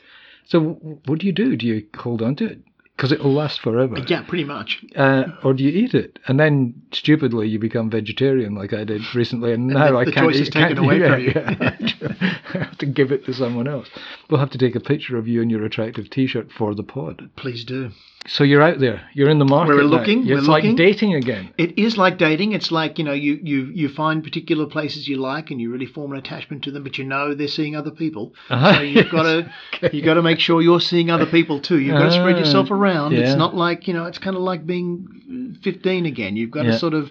So 0.46 0.60
what 1.06 1.20
do 1.20 1.26
you 1.26 1.32
do? 1.32 1.56
Do 1.56 1.66
you 1.66 1.86
hold 1.96 2.22
on 2.22 2.34
to 2.36 2.46
it 2.46 2.58
because 3.02 3.10
it'll 3.10 3.34
last 3.34 3.60
forever? 3.62 3.96
Yeah, 4.06 4.22
pretty 4.22 4.44
much. 4.44 4.80
Uh, 4.94 5.24
or 5.42 5.54
do 5.54 5.64
you 5.64 5.70
eat 5.70 5.92
it? 5.92 6.20
And 6.28 6.38
then 6.38 6.80
stupidly 6.92 7.48
you 7.48 7.58
become 7.58 7.90
vegetarian, 7.90 8.54
like 8.54 8.72
I 8.72 8.84
did 8.84 9.02
recently, 9.12 9.52
and 9.52 9.66
now 9.66 9.90
the- 9.90 9.96
I 9.98 10.04
the 10.04 10.12
can't 10.12 10.28
The 10.28 10.32
choice 10.34 10.36
eat. 10.36 10.42
is 10.42 10.50
taken 10.50 10.78
away 10.78 11.00
yeah, 11.00 11.08
from 11.10 11.20
you. 11.24 11.32
yeah. 11.34 12.34
I 12.54 12.58
have 12.58 12.78
to 12.78 12.86
give 12.86 13.10
it 13.10 13.24
to 13.26 13.34
someone 13.34 13.66
else. 13.66 13.88
We'll 14.30 14.38
have 14.38 14.50
to 14.50 14.58
take 14.58 14.76
a 14.76 14.80
picture 14.80 15.16
of 15.16 15.26
you 15.26 15.42
in 15.42 15.50
your 15.50 15.64
attractive 15.64 16.10
T-shirt 16.10 16.52
for 16.56 16.76
the 16.76 16.84
pod. 16.84 17.28
Please 17.34 17.64
do. 17.64 17.90
So 18.28 18.44
you're 18.44 18.62
out 18.62 18.78
there. 18.78 19.02
You're 19.14 19.28
in 19.30 19.38
the 19.40 19.44
market. 19.44 19.74
We're 19.74 19.82
now. 19.82 19.88
looking, 19.88 20.20
It's 20.20 20.30
we're 20.30 20.40
like 20.42 20.62
looking. 20.62 20.76
dating 20.76 21.14
again. 21.14 21.52
It 21.58 21.76
is 21.76 21.96
like 21.98 22.18
dating. 22.18 22.52
It's 22.52 22.70
like 22.70 22.98
you 22.98 23.04
know, 23.04 23.12
you 23.12 23.38
you 23.42 23.64
you 23.74 23.88
find 23.88 24.22
particular 24.22 24.66
places 24.66 25.08
you 25.08 25.16
like, 25.16 25.50
and 25.50 25.60
you 25.60 25.70
really 25.72 25.86
form 25.86 26.12
an 26.12 26.18
attachment 26.18 26.62
to 26.64 26.70
them, 26.70 26.84
but 26.84 26.98
you 26.98 27.04
know 27.04 27.34
they're 27.34 27.48
seeing 27.48 27.74
other 27.74 27.90
people. 27.90 28.32
Uh-huh. 28.48 28.74
So 28.74 28.80
you've 28.82 29.10
got 29.10 29.24
to 29.24 29.52
you've 29.92 30.04
got 30.04 30.14
to 30.14 30.22
make 30.22 30.38
sure 30.38 30.62
you're 30.62 30.80
seeing 30.80 31.10
other 31.10 31.26
people 31.26 31.60
too. 31.60 31.80
You've 31.80 31.98
got 31.98 32.04
to 32.06 32.12
spread 32.12 32.36
Ah, 32.36 32.38
yourself 32.38 32.70
around. 32.70 33.12
yeah. 33.12 33.20
It's 33.20 33.34
not 33.36 33.56
like 33.56 33.88
you 33.88 33.94
know, 33.94 34.04
it's 34.04 34.18
kind 34.18 34.36
of 34.36 34.42
like 34.42 34.66
being 34.66 35.58
15 35.62 36.06
again. 36.06 36.36
You've 36.36 36.50
got 36.52 36.64
Yeah. 36.64 36.72
to 36.72 36.78
sort 36.78 36.94
of 36.94 37.10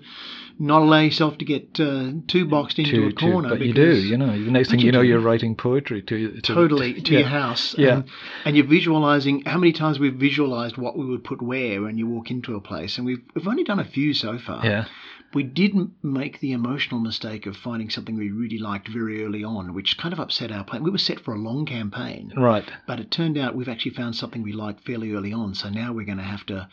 not 0.60 0.82
allow 0.82 1.00
yourself 1.00 1.38
to 1.40 1.46
get 1.46 1.80
uh, 1.80 2.12
too 2.28 2.46
boxed 2.46 2.78
into 2.80 2.92
To, 2.92 3.08
a 3.08 3.14
corner. 3.14 3.50
to, 3.50 3.56
but 3.56 3.66
you 3.66 3.74
do. 3.74 3.94
You 3.96 4.18
know, 4.18 4.32
the 4.32 4.52
next 4.52 4.70
thing 4.70 4.80
you 4.80 4.88
you 4.88 4.92
know, 4.92 5.02
do. 5.02 5.08
you're 5.08 5.20
writing 5.20 5.56
poetry 5.56 6.02
to, 6.04 6.42
to 6.42 6.42
totally 6.42 7.02
to 7.02 7.14
yeah. 7.14 7.20
your 7.20 7.28
house. 7.28 7.76
Yeah. 7.78 7.94
And, 7.96 8.04
and 8.46 8.56
you're 8.58 8.68
visualizing 8.68 9.44
how 9.46 9.58
many 9.58 9.72
times 9.74 10.00
we've 10.00 10.14
visualized 10.14 10.78
what 10.78 10.98
we 10.98 11.06
would 11.06 11.24
put 11.24 11.42
where 11.42 11.82
when 11.82 11.98
you 11.98 12.08
walk 12.08 12.32
into 12.32 12.56
a 12.56 12.62
place, 12.62 12.98
and 12.98 13.06
we've 13.06 13.22
we've 13.36 13.48
only 13.48 13.64
done 13.64 13.80
a 13.80 13.86
few 13.86 14.14
so 14.14 14.38
far. 14.38 14.66
Yeah. 14.66 14.86
We 15.34 15.44
did 15.44 15.74
make 16.04 16.42
the 16.42 16.52
emotional 16.52 17.00
mistake 17.00 17.46
of 17.46 17.56
finding 17.56 17.90
something 17.90 18.18
we 18.18 18.32
really 18.32 18.58
liked 18.58 18.90
very 18.90 19.24
early 19.24 19.46
on, 19.46 19.74
which 19.74 19.98
kind 19.98 20.12
of 20.14 20.20
upset 20.20 20.52
our 20.52 20.66
plan. 20.66 20.84
We 20.84 20.92
were 20.92 20.98
set 20.98 21.22
for 21.22 21.34
a 21.34 21.38
long 21.40 21.66
campaign, 21.66 22.34
Right. 22.36 22.70
but 22.86 23.00
it 23.00 23.12
turned 23.12 23.38
out 23.38 23.56
we've 23.56 23.70
actually 23.70 23.94
found 23.96 24.18
something 24.18 24.44
we 24.44 24.52
liked 24.52 24.86
fairly 24.86 25.14
early 25.14 25.32
on. 25.32 25.56
So 25.56 25.70
now 25.70 25.94
we're 25.94 26.06
going 26.06 26.18
to 26.18 26.24
have 26.26 26.46
to, 26.48 26.68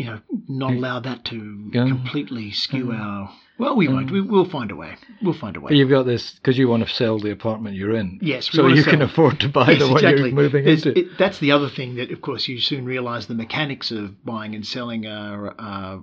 you 0.00 0.06
know, 0.06 0.20
not 0.48 0.72
allow 0.72 0.98
that 1.00 1.26
to 1.26 1.70
Yeah. 1.74 1.86
completely 1.86 2.52
skew 2.52 2.86
mm-hmm. 2.86 3.02
our. 3.02 3.30
Well, 3.60 3.76
we 3.76 3.86
won't. 3.88 4.10
We, 4.10 4.20
we'll 4.22 4.48
find 4.48 4.70
a 4.70 4.76
way. 4.76 4.96
We'll 5.22 5.34
find 5.34 5.56
a 5.56 5.60
way. 5.60 5.68
But 5.68 5.76
you've 5.76 5.90
got 5.90 6.04
this 6.04 6.32
because 6.32 6.56
you 6.58 6.66
want 6.68 6.82
to 6.86 6.92
sell 6.94 7.18
the 7.18 7.30
apartment 7.30 7.76
you're 7.76 7.94
in. 7.94 8.18
Yes, 8.22 8.48
So 8.50 8.66
you 8.66 8.82
sell. 8.82 8.92
can 8.92 9.02
afford 9.02 9.38
to 9.40 9.48
buy 9.48 9.70
Yes, 9.72 9.80
the 9.80 9.86
one 9.88 9.96
exactly. 9.98 10.24
you're 10.30 10.34
moving 10.36 10.64
There's- 10.64 10.86
into. 10.86 10.98
it- 10.98 11.18
that's 11.18 11.38
the 11.40 11.52
other 11.52 11.68
thing 11.68 11.96
that, 11.96 12.10
of 12.10 12.20
course, 12.22 12.48
you 12.48 12.58
soon 12.58 12.84
realise 12.86 13.26
the 13.26 13.34
mechanics 13.34 13.90
of 13.90 14.24
buying 14.24 14.54
and 14.54 14.66
selling 14.66 15.06
are 15.06 15.54
uh, 15.58 15.98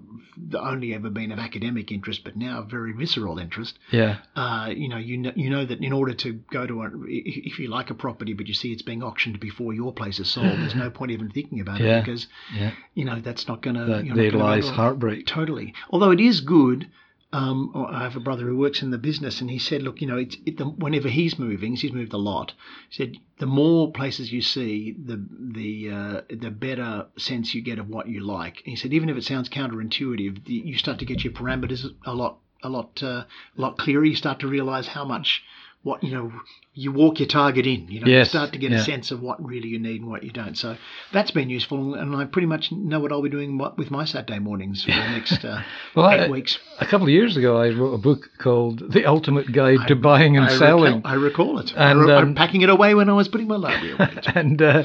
only 0.59 0.93
ever 0.93 1.09
been 1.09 1.31
of 1.31 1.39
academic 1.39 1.91
interest, 1.91 2.23
but 2.23 2.37
now 2.37 2.61
very 2.61 2.93
visceral 2.93 3.39
interest. 3.39 3.79
yeah. 3.91 4.17
Uh, 4.35 4.69
you 4.75 4.87
know, 4.87 4.97
you 4.97 5.17
know, 5.17 5.31
you 5.35 5.49
know 5.49 5.65
that 5.65 5.81
in 5.83 5.91
order 5.93 6.13
to 6.13 6.33
go 6.51 6.67
to 6.67 6.83
a, 6.83 6.85
if 7.07 7.53
if 7.53 7.59
you 7.59 7.67
like 7.69 7.89
a 7.89 7.95
property, 7.95 8.33
but 8.33 8.47
you 8.47 8.53
see 8.53 8.71
it's 8.71 8.83
being 8.83 9.01
auctioned 9.01 9.39
before 9.39 9.73
your 9.73 9.91
place 9.91 10.19
is 10.19 10.29
sold, 10.29 10.45
there's 10.59 10.75
no 10.75 10.89
point 10.97 11.09
even 11.11 11.29
thinking 11.31 11.59
about 11.59 11.79
Yeah. 11.79 11.97
it 11.97 12.05
because 12.05 12.27
Yeah. 12.55 12.71
you 12.93 13.03
know 13.05 13.19
that's 13.19 13.47
not 13.47 13.61
going 13.63 13.75
to. 13.77 13.85
That, 13.85 14.15
there 14.15 14.31
lies 14.31 14.69
heartbreak. 14.69 15.25
Totally. 15.25 15.73
Although 15.89 16.11
it 16.11 16.19
is 16.19 16.41
good. 16.41 16.87
Um, 17.33 17.73
I 17.75 18.03
have 18.03 18.15
a 18.15 18.21
brother 18.21 18.45
who 18.45 18.57
works 18.57 18.81
in 18.81 18.91
the 18.91 18.97
business, 18.97 19.41
and 19.41 19.51
he 19.51 19.59
said, 19.59 19.83
"Look, 19.83 19.99
you 19.99 20.07
know, 20.07 20.17
it's 20.17 20.37
it, 20.45 20.57
the, 20.57 20.65
whenever 20.65 21.09
he's 21.09 21.37
moving, 21.37 21.75
he's 21.75 21.91
moved 21.91 22.13
a 22.13 22.17
lot. 22.17 22.53
He 22.89 22.95
said 22.95 23.17
the 23.39 23.45
more 23.45 23.91
places 23.91 24.31
you 24.31 24.41
see, 24.41 24.95
the 24.97 25.21
the 25.37 25.91
uh, 25.91 26.21
the 26.29 26.51
better 26.51 27.07
sense 27.17 27.53
you 27.53 27.61
get 27.61 27.79
of 27.79 27.89
what 27.89 28.07
you 28.07 28.21
like. 28.21 28.57
And 28.59 28.67
he 28.67 28.75
said, 28.77 28.93
even 28.93 29.09
if 29.09 29.17
it 29.17 29.25
sounds 29.25 29.49
counterintuitive, 29.49 30.45
the, 30.45 30.53
you 30.53 30.77
start 30.77 30.99
to 30.99 31.05
get 31.05 31.25
your 31.25 31.33
parameters 31.33 31.85
a 32.05 32.13
lot 32.13 32.39
a 32.63 32.69
lot 32.69 33.03
uh, 33.03 33.25
a 33.57 33.61
lot 33.61 33.77
clearer. 33.77 34.05
You 34.05 34.15
start 34.15 34.39
to 34.39 34.47
realize 34.47 34.87
how 34.87 35.03
much 35.03 35.43
what 35.83 36.03
you 36.03 36.11
know 36.11 36.31
you 36.73 36.91
walk 36.91 37.19
your 37.19 37.27
target 37.27 37.65
in. 37.65 37.87
You 37.87 38.01
know, 38.01 38.07
Yes, 38.07 38.27
you 38.27 38.29
start 38.31 38.53
to 38.53 38.59
get 38.59 38.71
yeah. 38.71 38.77
a 38.79 38.83
sense 38.83 39.11
of 39.11 39.21
what 39.21 39.43
really 39.43 39.67
you 39.69 39.79
need 39.79 40.01
and 40.01 40.09
what 40.09 40.23
you 40.23 40.31
don't. 40.31 40.57
So 40.57 40.75
that's 41.13 41.31
been 41.31 41.49
useful, 41.49 41.95
and 41.95 42.15
I 42.15 42.25
pretty 42.25 42.45
much 42.47 42.71
know 42.71 42.99
what 42.99 43.11
I'll 43.11 43.21
be 43.21 43.29
doing 43.29 43.57
with 43.77 43.89
my 43.91 44.05
Saturday 44.05 44.39
mornings 44.39 44.83
for 44.83 44.91
the 44.91 44.97
next 45.11 45.45
uh, 45.45 45.61
Well, 45.95 46.09
eight 46.09 46.21
I- 46.21 46.29
weeks. 46.29 46.59
A 46.79 46.85
couple 46.85 47.07
of 47.07 47.11
years 47.11 47.37
ago, 47.37 47.57
I 47.61 47.69
wrote 47.69 47.93
a 47.93 47.97
book 47.99 48.29
called 48.37 48.91
"The 48.91 49.05
Ultimate 49.05 49.51
Guide 49.51 49.87
to 49.87 49.95
Buying 49.95 50.35
and 50.37 50.47
I 50.47 50.57
Selling," 50.57 50.95
Recall, 50.97 51.11
I 51.11 51.15
recall 51.15 51.59
it. 51.59 51.71
And, 51.75 51.99
I 52.01 52.03
re- 52.05 52.13
I'm 52.13 52.27
um, 52.29 52.35
packing 52.35 52.61
it 52.61 52.69
away 52.69 52.93
when 52.95 53.09
I 53.09 53.13
was 53.13 53.27
putting 53.27 53.47
my 53.47 53.55
library 53.57 53.93
away. 53.93 54.09
and 54.35 54.61
uh, 54.61 54.83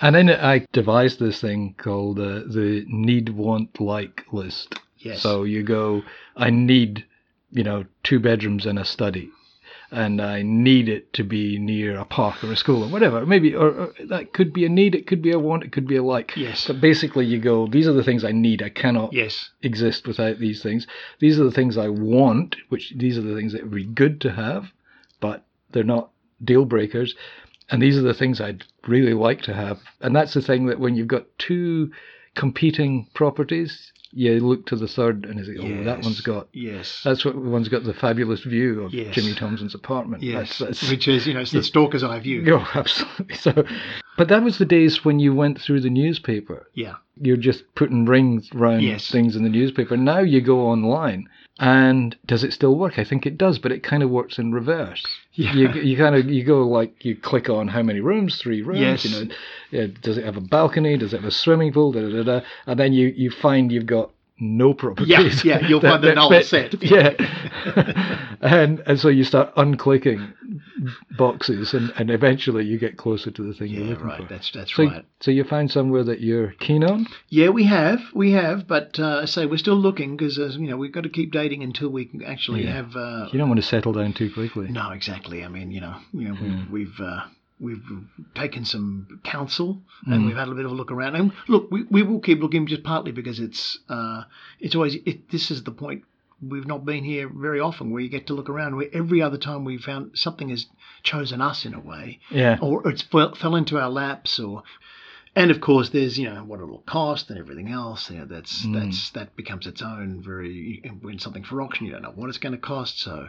and 0.00 0.14
then 0.16 0.30
I 0.30 0.66
devised 0.72 1.20
this 1.20 1.40
thing 1.40 1.74
called 1.78 2.18
uh, 2.18 2.40
the 2.48 2.84
need, 2.88 3.28
want, 3.28 3.80
like 3.80 4.24
list. 4.32 4.74
Yes. 4.98 5.20
So 5.22 5.44
you 5.44 5.62
go, 5.62 6.02
I 6.36 6.50
need, 6.50 7.04
you 7.50 7.62
know, 7.64 7.84
two 8.02 8.18
bedrooms 8.18 8.66
and 8.66 8.78
a 8.78 8.84
study. 8.84 9.30
And 9.94 10.22
I 10.22 10.40
need 10.40 10.88
it 10.88 11.12
to 11.12 11.22
be 11.22 11.58
near 11.58 11.98
a 11.98 12.06
park 12.06 12.42
or 12.42 12.50
a 12.50 12.56
school 12.56 12.82
or 12.82 12.88
whatever. 12.88 13.26
Maybe, 13.26 13.54
or, 13.54 13.68
or 13.68 13.94
that 14.08 14.32
could 14.32 14.54
be 14.54 14.64
a 14.64 14.70
need, 14.70 14.94
it 14.94 15.06
could 15.06 15.20
be 15.20 15.32
a 15.32 15.38
want, 15.38 15.64
it 15.64 15.70
could 15.72 15.86
be 15.86 15.96
a 15.96 16.02
like. 16.02 16.32
Yes. 16.34 16.66
But 16.66 16.80
basically, 16.80 17.26
you 17.26 17.38
go, 17.38 17.66
these 17.66 17.86
are 17.86 17.92
the 17.92 18.02
things 18.02 18.24
I 18.24 18.32
need. 18.32 18.62
I 18.62 18.70
cannot 18.70 19.12
Yes. 19.12 19.50
exist 19.62 20.06
without 20.06 20.38
these 20.38 20.62
things. 20.62 20.86
These 21.18 21.38
are 21.38 21.44
the 21.44 21.50
things 21.50 21.76
I 21.76 21.88
want, 21.88 22.56
which 22.70 22.94
these 22.96 23.18
are 23.18 23.22
the 23.22 23.36
things 23.36 23.52
that 23.52 23.64
would 23.64 23.74
be 23.74 23.84
good 23.84 24.22
to 24.22 24.32
have, 24.32 24.72
but 25.20 25.44
they're 25.72 25.84
not 25.84 26.10
deal 26.42 26.64
breakers. 26.64 27.14
And 27.68 27.82
these 27.82 27.98
are 27.98 28.02
the 28.02 28.14
things 28.14 28.40
I'd 28.40 28.64
really 28.88 29.14
like 29.14 29.42
to 29.42 29.54
have. 29.54 29.80
And 30.00 30.16
that's 30.16 30.32
the 30.32 30.42
thing 30.42 30.66
that 30.66 30.80
when 30.80 30.96
you've 30.96 31.06
got 31.06 31.26
two 31.36 31.90
competing 32.34 33.06
properties, 33.14 33.92
you 34.14 34.40
look 34.40 34.66
to 34.66 34.76
the 34.76 34.86
third 34.88 35.24
and 35.24 35.38
you 35.38 35.44
say, 35.44 35.56
oh, 35.60 35.84
that 35.84 36.02
one's 36.02 36.20
got. 36.20 36.48
Yes. 36.52 37.00
That's 37.02 37.24
what 37.24 37.34
one's 37.34 37.68
got 37.68 37.84
the 37.84 37.94
fabulous 37.94 38.40
view 38.42 38.82
of 38.84 38.92
Yes. 38.92 39.14
Jimmy 39.14 39.34
Thompson's 39.34 39.74
apartment. 39.74 40.22
yes. 40.22 40.58
That's, 40.58 40.80
that's, 40.80 40.90
Which 40.90 41.08
is, 41.08 41.26
you 41.26 41.34
know, 41.34 41.40
it's 41.40 41.50
the 41.52 41.62
stalker's 41.62 42.04
eye 42.04 42.20
view. 42.20 42.44
Oh, 42.54 42.68
absolutely. 42.74 43.36
So, 43.36 43.64
but 44.18 44.28
that 44.28 44.42
was 44.42 44.58
the 44.58 44.66
days 44.66 45.04
when 45.04 45.18
you 45.18 45.34
went 45.34 45.58
through 45.60 45.80
the 45.80 45.88
newspaper 45.90 46.68
Yeah. 46.74 46.96
you're 47.20 47.38
just 47.38 47.64
putting 47.74 48.04
rings 48.04 48.50
around 48.54 48.82
Yes. 48.82 49.10
things 49.10 49.34
in 49.34 49.44
the 49.44 49.48
newspaper. 49.48 49.96
Now 49.96 50.18
you 50.20 50.42
go 50.42 50.60
online, 50.66 51.28
and 51.62 52.16
does 52.26 52.42
it 52.42 52.52
still 52.52 52.74
work? 52.74 52.98
I 52.98 53.04
think 53.04 53.24
it 53.24 53.38
does, 53.38 53.60
but 53.60 53.70
it 53.70 53.84
kind 53.84 54.02
of 54.02 54.10
works 54.10 54.36
in 54.36 54.50
reverse. 54.52 55.06
Yeah. 55.34 55.52
You 55.52 55.68
you 55.80 55.96
kind 55.96 56.16
of 56.16 56.28
you 56.28 56.44
go 56.44 56.66
like 56.66 57.04
you 57.04 57.14
click 57.14 57.48
on 57.48 57.68
how 57.68 57.84
many 57.84 58.00
rooms, 58.00 58.36
three 58.42 58.62
rooms. 58.62 58.80
Yes. 58.80 59.04
You 59.04 59.10
know, 59.10 59.34
yeah, 59.70 59.86
does 60.02 60.18
it 60.18 60.24
have 60.24 60.36
a 60.36 60.40
balcony? 60.40 60.98
Does 60.98 61.14
it 61.14 61.18
have 61.18 61.24
a 61.24 61.30
swimming 61.30 61.72
pool? 61.72 61.92
Da, 61.92 62.00
da, 62.00 62.08
da, 62.08 62.22
da. 62.24 62.46
And 62.66 62.80
then 62.80 62.92
you 62.92 63.14
you 63.16 63.30
find 63.30 63.70
you've 63.70 63.86
got 63.86 64.10
no 64.42 64.74
properties. 64.74 65.44
yeah, 65.44 65.66
you'll 65.66 65.80
find 65.90 66.02
the 66.02 66.14
null 66.14 66.42
set. 66.42 66.74
Yeah, 66.82 67.10
and 68.40 68.80
and 68.80 68.98
so 68.98 69.08
you 69.08 69.24
start 69.24 69.54
unclicking 69.56 70.34
boxes, 71.16 71.74
and, 71.74 71.92
and 71.96 72.10
eventually 72.10 72.64
you 72.64 72.78
get 72.78 72.96
closer 72.96 73.30
to 73.30 73.42
the 73.42 73.54
thing 73.54 73.68
you're 73.68 73.84
Yeah, 73.84 73.90
looking 73.90 74.06
right. 74.06 74.20
for. 74.22 74.26
That's 74.28 74.50
that's 74.52 74.74
So, 74.74 74.84
right. 74.84 75.04
so 75.20 75.30
you 75.30 75.44
find 75.44 75.70
somewhere 75.70 76.04
that 76.04 76.20
you're 76.20 76.52
keen 76.60 76.82
on? 76.84 77.06
Yeah, 77.28 77.50
we 77.50 77.64
have, 77.64 78.00
we 78.14 78.32
have, 78.32 78.66
but 78.66 78.98
uh, 78.98 79.20
I 79.22 79.24
say 79.26 79.46
we're 79.46 79.58
still 79.58 79.76
looking 79.76 80.16
because 80.16 80.36
you 80.38 80.68
know 80.68 80.76
we've 80.76 80.92
got 80.92 81.04
to 81.04 81.08
keep 81.08 81.32
dating 81.32 81.62
until 81.62 81.88
we 81.88 82.06
can 82.06 82.22
actually 82.24 82.64
Yeah. 82.64 82.72
have. 82.74 82.96
Uh, 82.96 83.28
You 83.32 83.38
don't 83.38 83.48
want 83.48 83.60
to 83.60 83.66
settle 83.66 83.92
down 83.92 84.12
too 84.12 84.30
quickly. 84.32 84.68
no, 84.68 84.90
exactly. 84.90 85.44
I 85.44 85.48
mean, 85.48 85.70
you 85.70 85.80
know, 85.80 85.96
you 86.12 86.28
know, 86.28 86.34
Hmm. 86.34 86.72
we've 86.72 87.00
we've 87.62 87.82
taken 88.34 88.64
some 88.64 89.20
counsel 89.24 89.80
and 90.06 90.26
we've 90.26 90.36
had 90.36 90.48
a 90.48 90.54
bit 90.54 90.64
of 90.66 90.72
a 90.72 90.74
look 90.74 90.90
around. 90.90 91.14
And 91.16 91.32
look, 91.48 91.70
we, 91.70 91.84
we 91.84 92.02
will 92.02 92.20
keep 92.20 92.40
looking 92.40 92.66
just 92.66 92.82
partly 92.82 93.12
because 93.12 93.38
it's 93.38 93.78
uh, 93.88 94.24
it's 94.60 94.74
always 94.74 94.96
it, 95.06 95.30
this 95.30 95.50
is 95.50 95.62
the 95.62 95.70
point. 95.70 96.02
We've 96.44 96.66
not 96.66 96.84
been 96.84 97.04
here 97.04 97.30
very 97.32 97.60
often 97.60 97.90
where 97.92 98.02
you 98.02 98.08
get 98.08 98.26
to 98.26 98.34
look 98.34 98.50
around. 98.50 98.74
Where 98.76 98.88
every 98.92 99.22
other 99.22 99.38
time 99.38 99.64
we 99.64 99.78
found 99.78 100.18
something 100.18 100.48
has 100.48 100.66
chosen 101.04 101.40
us 101.40 101.64
in 101.64 101.72
a 101.72 101.78
way, 101.80 102.18
Yeah. 102.32 102.58
or 102.60 102.86
it's 102.88 103.02
fell, 103.02 103.34
fell 103.36 103.54
into 103.54 103.78
our 103.78 103.88
laps, 103.90 104.40
or 104.40 104.64
and 105.36 105.52
of 105.52 105.60
course 105.60 105.90
there's 105.90 106.18
you 106.18 106.28
know 106.28 106.42
what 106.42 106.58
it'll 106.60 106.82
cost 106.84 107.30
and 107.30 107.38
everything 107.38 107.68
else. 107.70 108.10
You 108.10 108.18
know, 108.18 108.24
that's 108.24 108.66
Mm. 108.66 108.74
that's 108.74 109.10
that 109.10 109.36
becomes 109.36 109.68
its 109.68 109.82
own 109.82 110.20
very 110.20 110.82
when 111.00 111.20
something 111.20 111.44
for 111.44 111.62
auction 111.62 111.86
you 111.86 111.92
don't 111.92 112.02
know 112.02 112.10
what 112.16 112.28
it's 112.28 112.38
going 112.38 112.54
to 112.54 112.58
cost. 112.58 112.98
So 112.98 113.28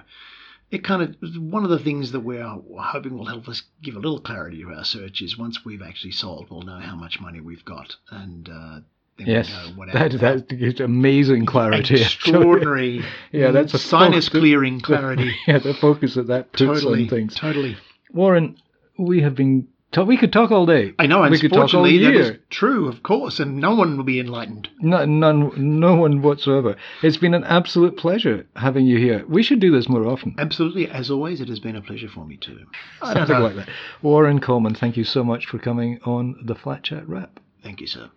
it 0.73 0.83
kind 0.83 1.01
of 1.03 1.15
one 1.38 1.63
of 1.63 1.69
the 1.69 1.79
things 1.79 2.12
that 2.13 2.21
we're 2.21 2.43
hoping 2.43 3.17
will 3.17 3.25
help 3.27 3.47
us 3.47 3.62
give 3.81 3.95
a 3.95 3.99
little 3.99 4.19
clarity 4.19 4.62
to 4.63 4.69
our 4.73 4.83
search 4.83 5.21
is 5.21 5.38
once 5.38 5.63
we've 5.63 5.81
actually 5.81 6.12
sold, 6.12 6.47
we'll 6.49 6.63
know 6.63 6.79
how 6.79 6.95
much 6.95 7.19
money 7.21 7.39
we've 7.39 7.65
got 7.65 7.95
and. 8.09 8.49
Uh, 8.49 8.79
then 9.15 9.27
Yes. 9.27 9.47
we 9.47 9.53
know 9.71 9.77
what 9.77 9.89
our- 9.95 10.09
That 10.09 10.19
that 10.47 10.57
gives 10.57 10.79
amazing 10.79 11.45
clarity. 11.45 11.79
actually. 11.79 12.01
extraordinary, 12.01 13.05
Yeah, 13.31 13.51
that's 13.51 13.75
a 13.75 13.77
sinus 13.77 14.27
focus. 14.27 14.39
clearing 14.39 14.79
clarity. 14.81 15.31
Yeah, 15.47 15.59
the 15.59 15.75
focus 15.75 16.15
that 16.15 16.25
that 16.27 16.51
puts 16.51 16.63
totally, 16.63 17.03
on 17.03 17.09
things. 17.09 17.36
totally. 17.36 17.77
Warren, 18.12 18.57
we 18.97 19.21
have 19.21 19.36
been. 19.36 19.67
Ta- 19.93 20.03
we 20.03 20.17
could 20.17 20.34
talk 20.34 20.51
all 20.51 20.65
day. 20.65 20.93
I 20.99 21.08
know, 21.08 21.23
and 21.23 21.32
we 21.32 21.39
could 21.39 21.53
talk 21.53 21.73
all 21.73 21.84
that 21.84 21.91
year. 21.91 22.13
is 22.13 22.32
true, 22.49 22.88
of 22.88 23.03
course, 23.03 23.39
and 23.39 23.58
no 23.58 23.75
one 23.75 23.95
will 23.95 24.03
be 24.03 24.19
enlightened. 24.19 24.67
No, 24.79 25.06
none, 25.06 25.79
no 25.79 25.95
one 25.95 26.21
whatsoever. 26.21 26.75
It's 27.01 27.17
been 27.17 27.34
an 27.34 27.43
absolute 27.45 27.97
pleasure 27.97 28.45
having 28.56 28.86
you 28.86 28.97
here. 28.97 29.23
We 29.27 29.43
should 29.43 29.60
do 29.60 29.71
this 29.71 29.88
more 29.88 30.06
often. 30.06 30.36
Absolutely, 30.38 30.89
as 30.89 31.10
always, 31.10 31.39
it 31.39 31.47
has 31.49 31.60
been 31.60 31.75
a 31.75 31.82
pleasure 31.82 32.10
for 32.10 32.25
me 32.25 32.38
too. 32.38 32.65
Something 33.01 33.39
like 33.39 33.56
that. 33.56 33.69
Warren 34.01 34.39
Coleman, 34.39 34.75
thank 34.75 34.97
you 34.97 35.03
so 35.03 35.23
much 35.23 35.45
for 35.45 35.60
coming 35.60 35.99
on 36.06 36.36
the 36.43 36.56
Flat 36.56 36.84
Chat 36.84 37.08
Wrap. 37.08 37.39
Thank 37.63 37.79
you, 37.79 37.88
sir. 37.88 38.10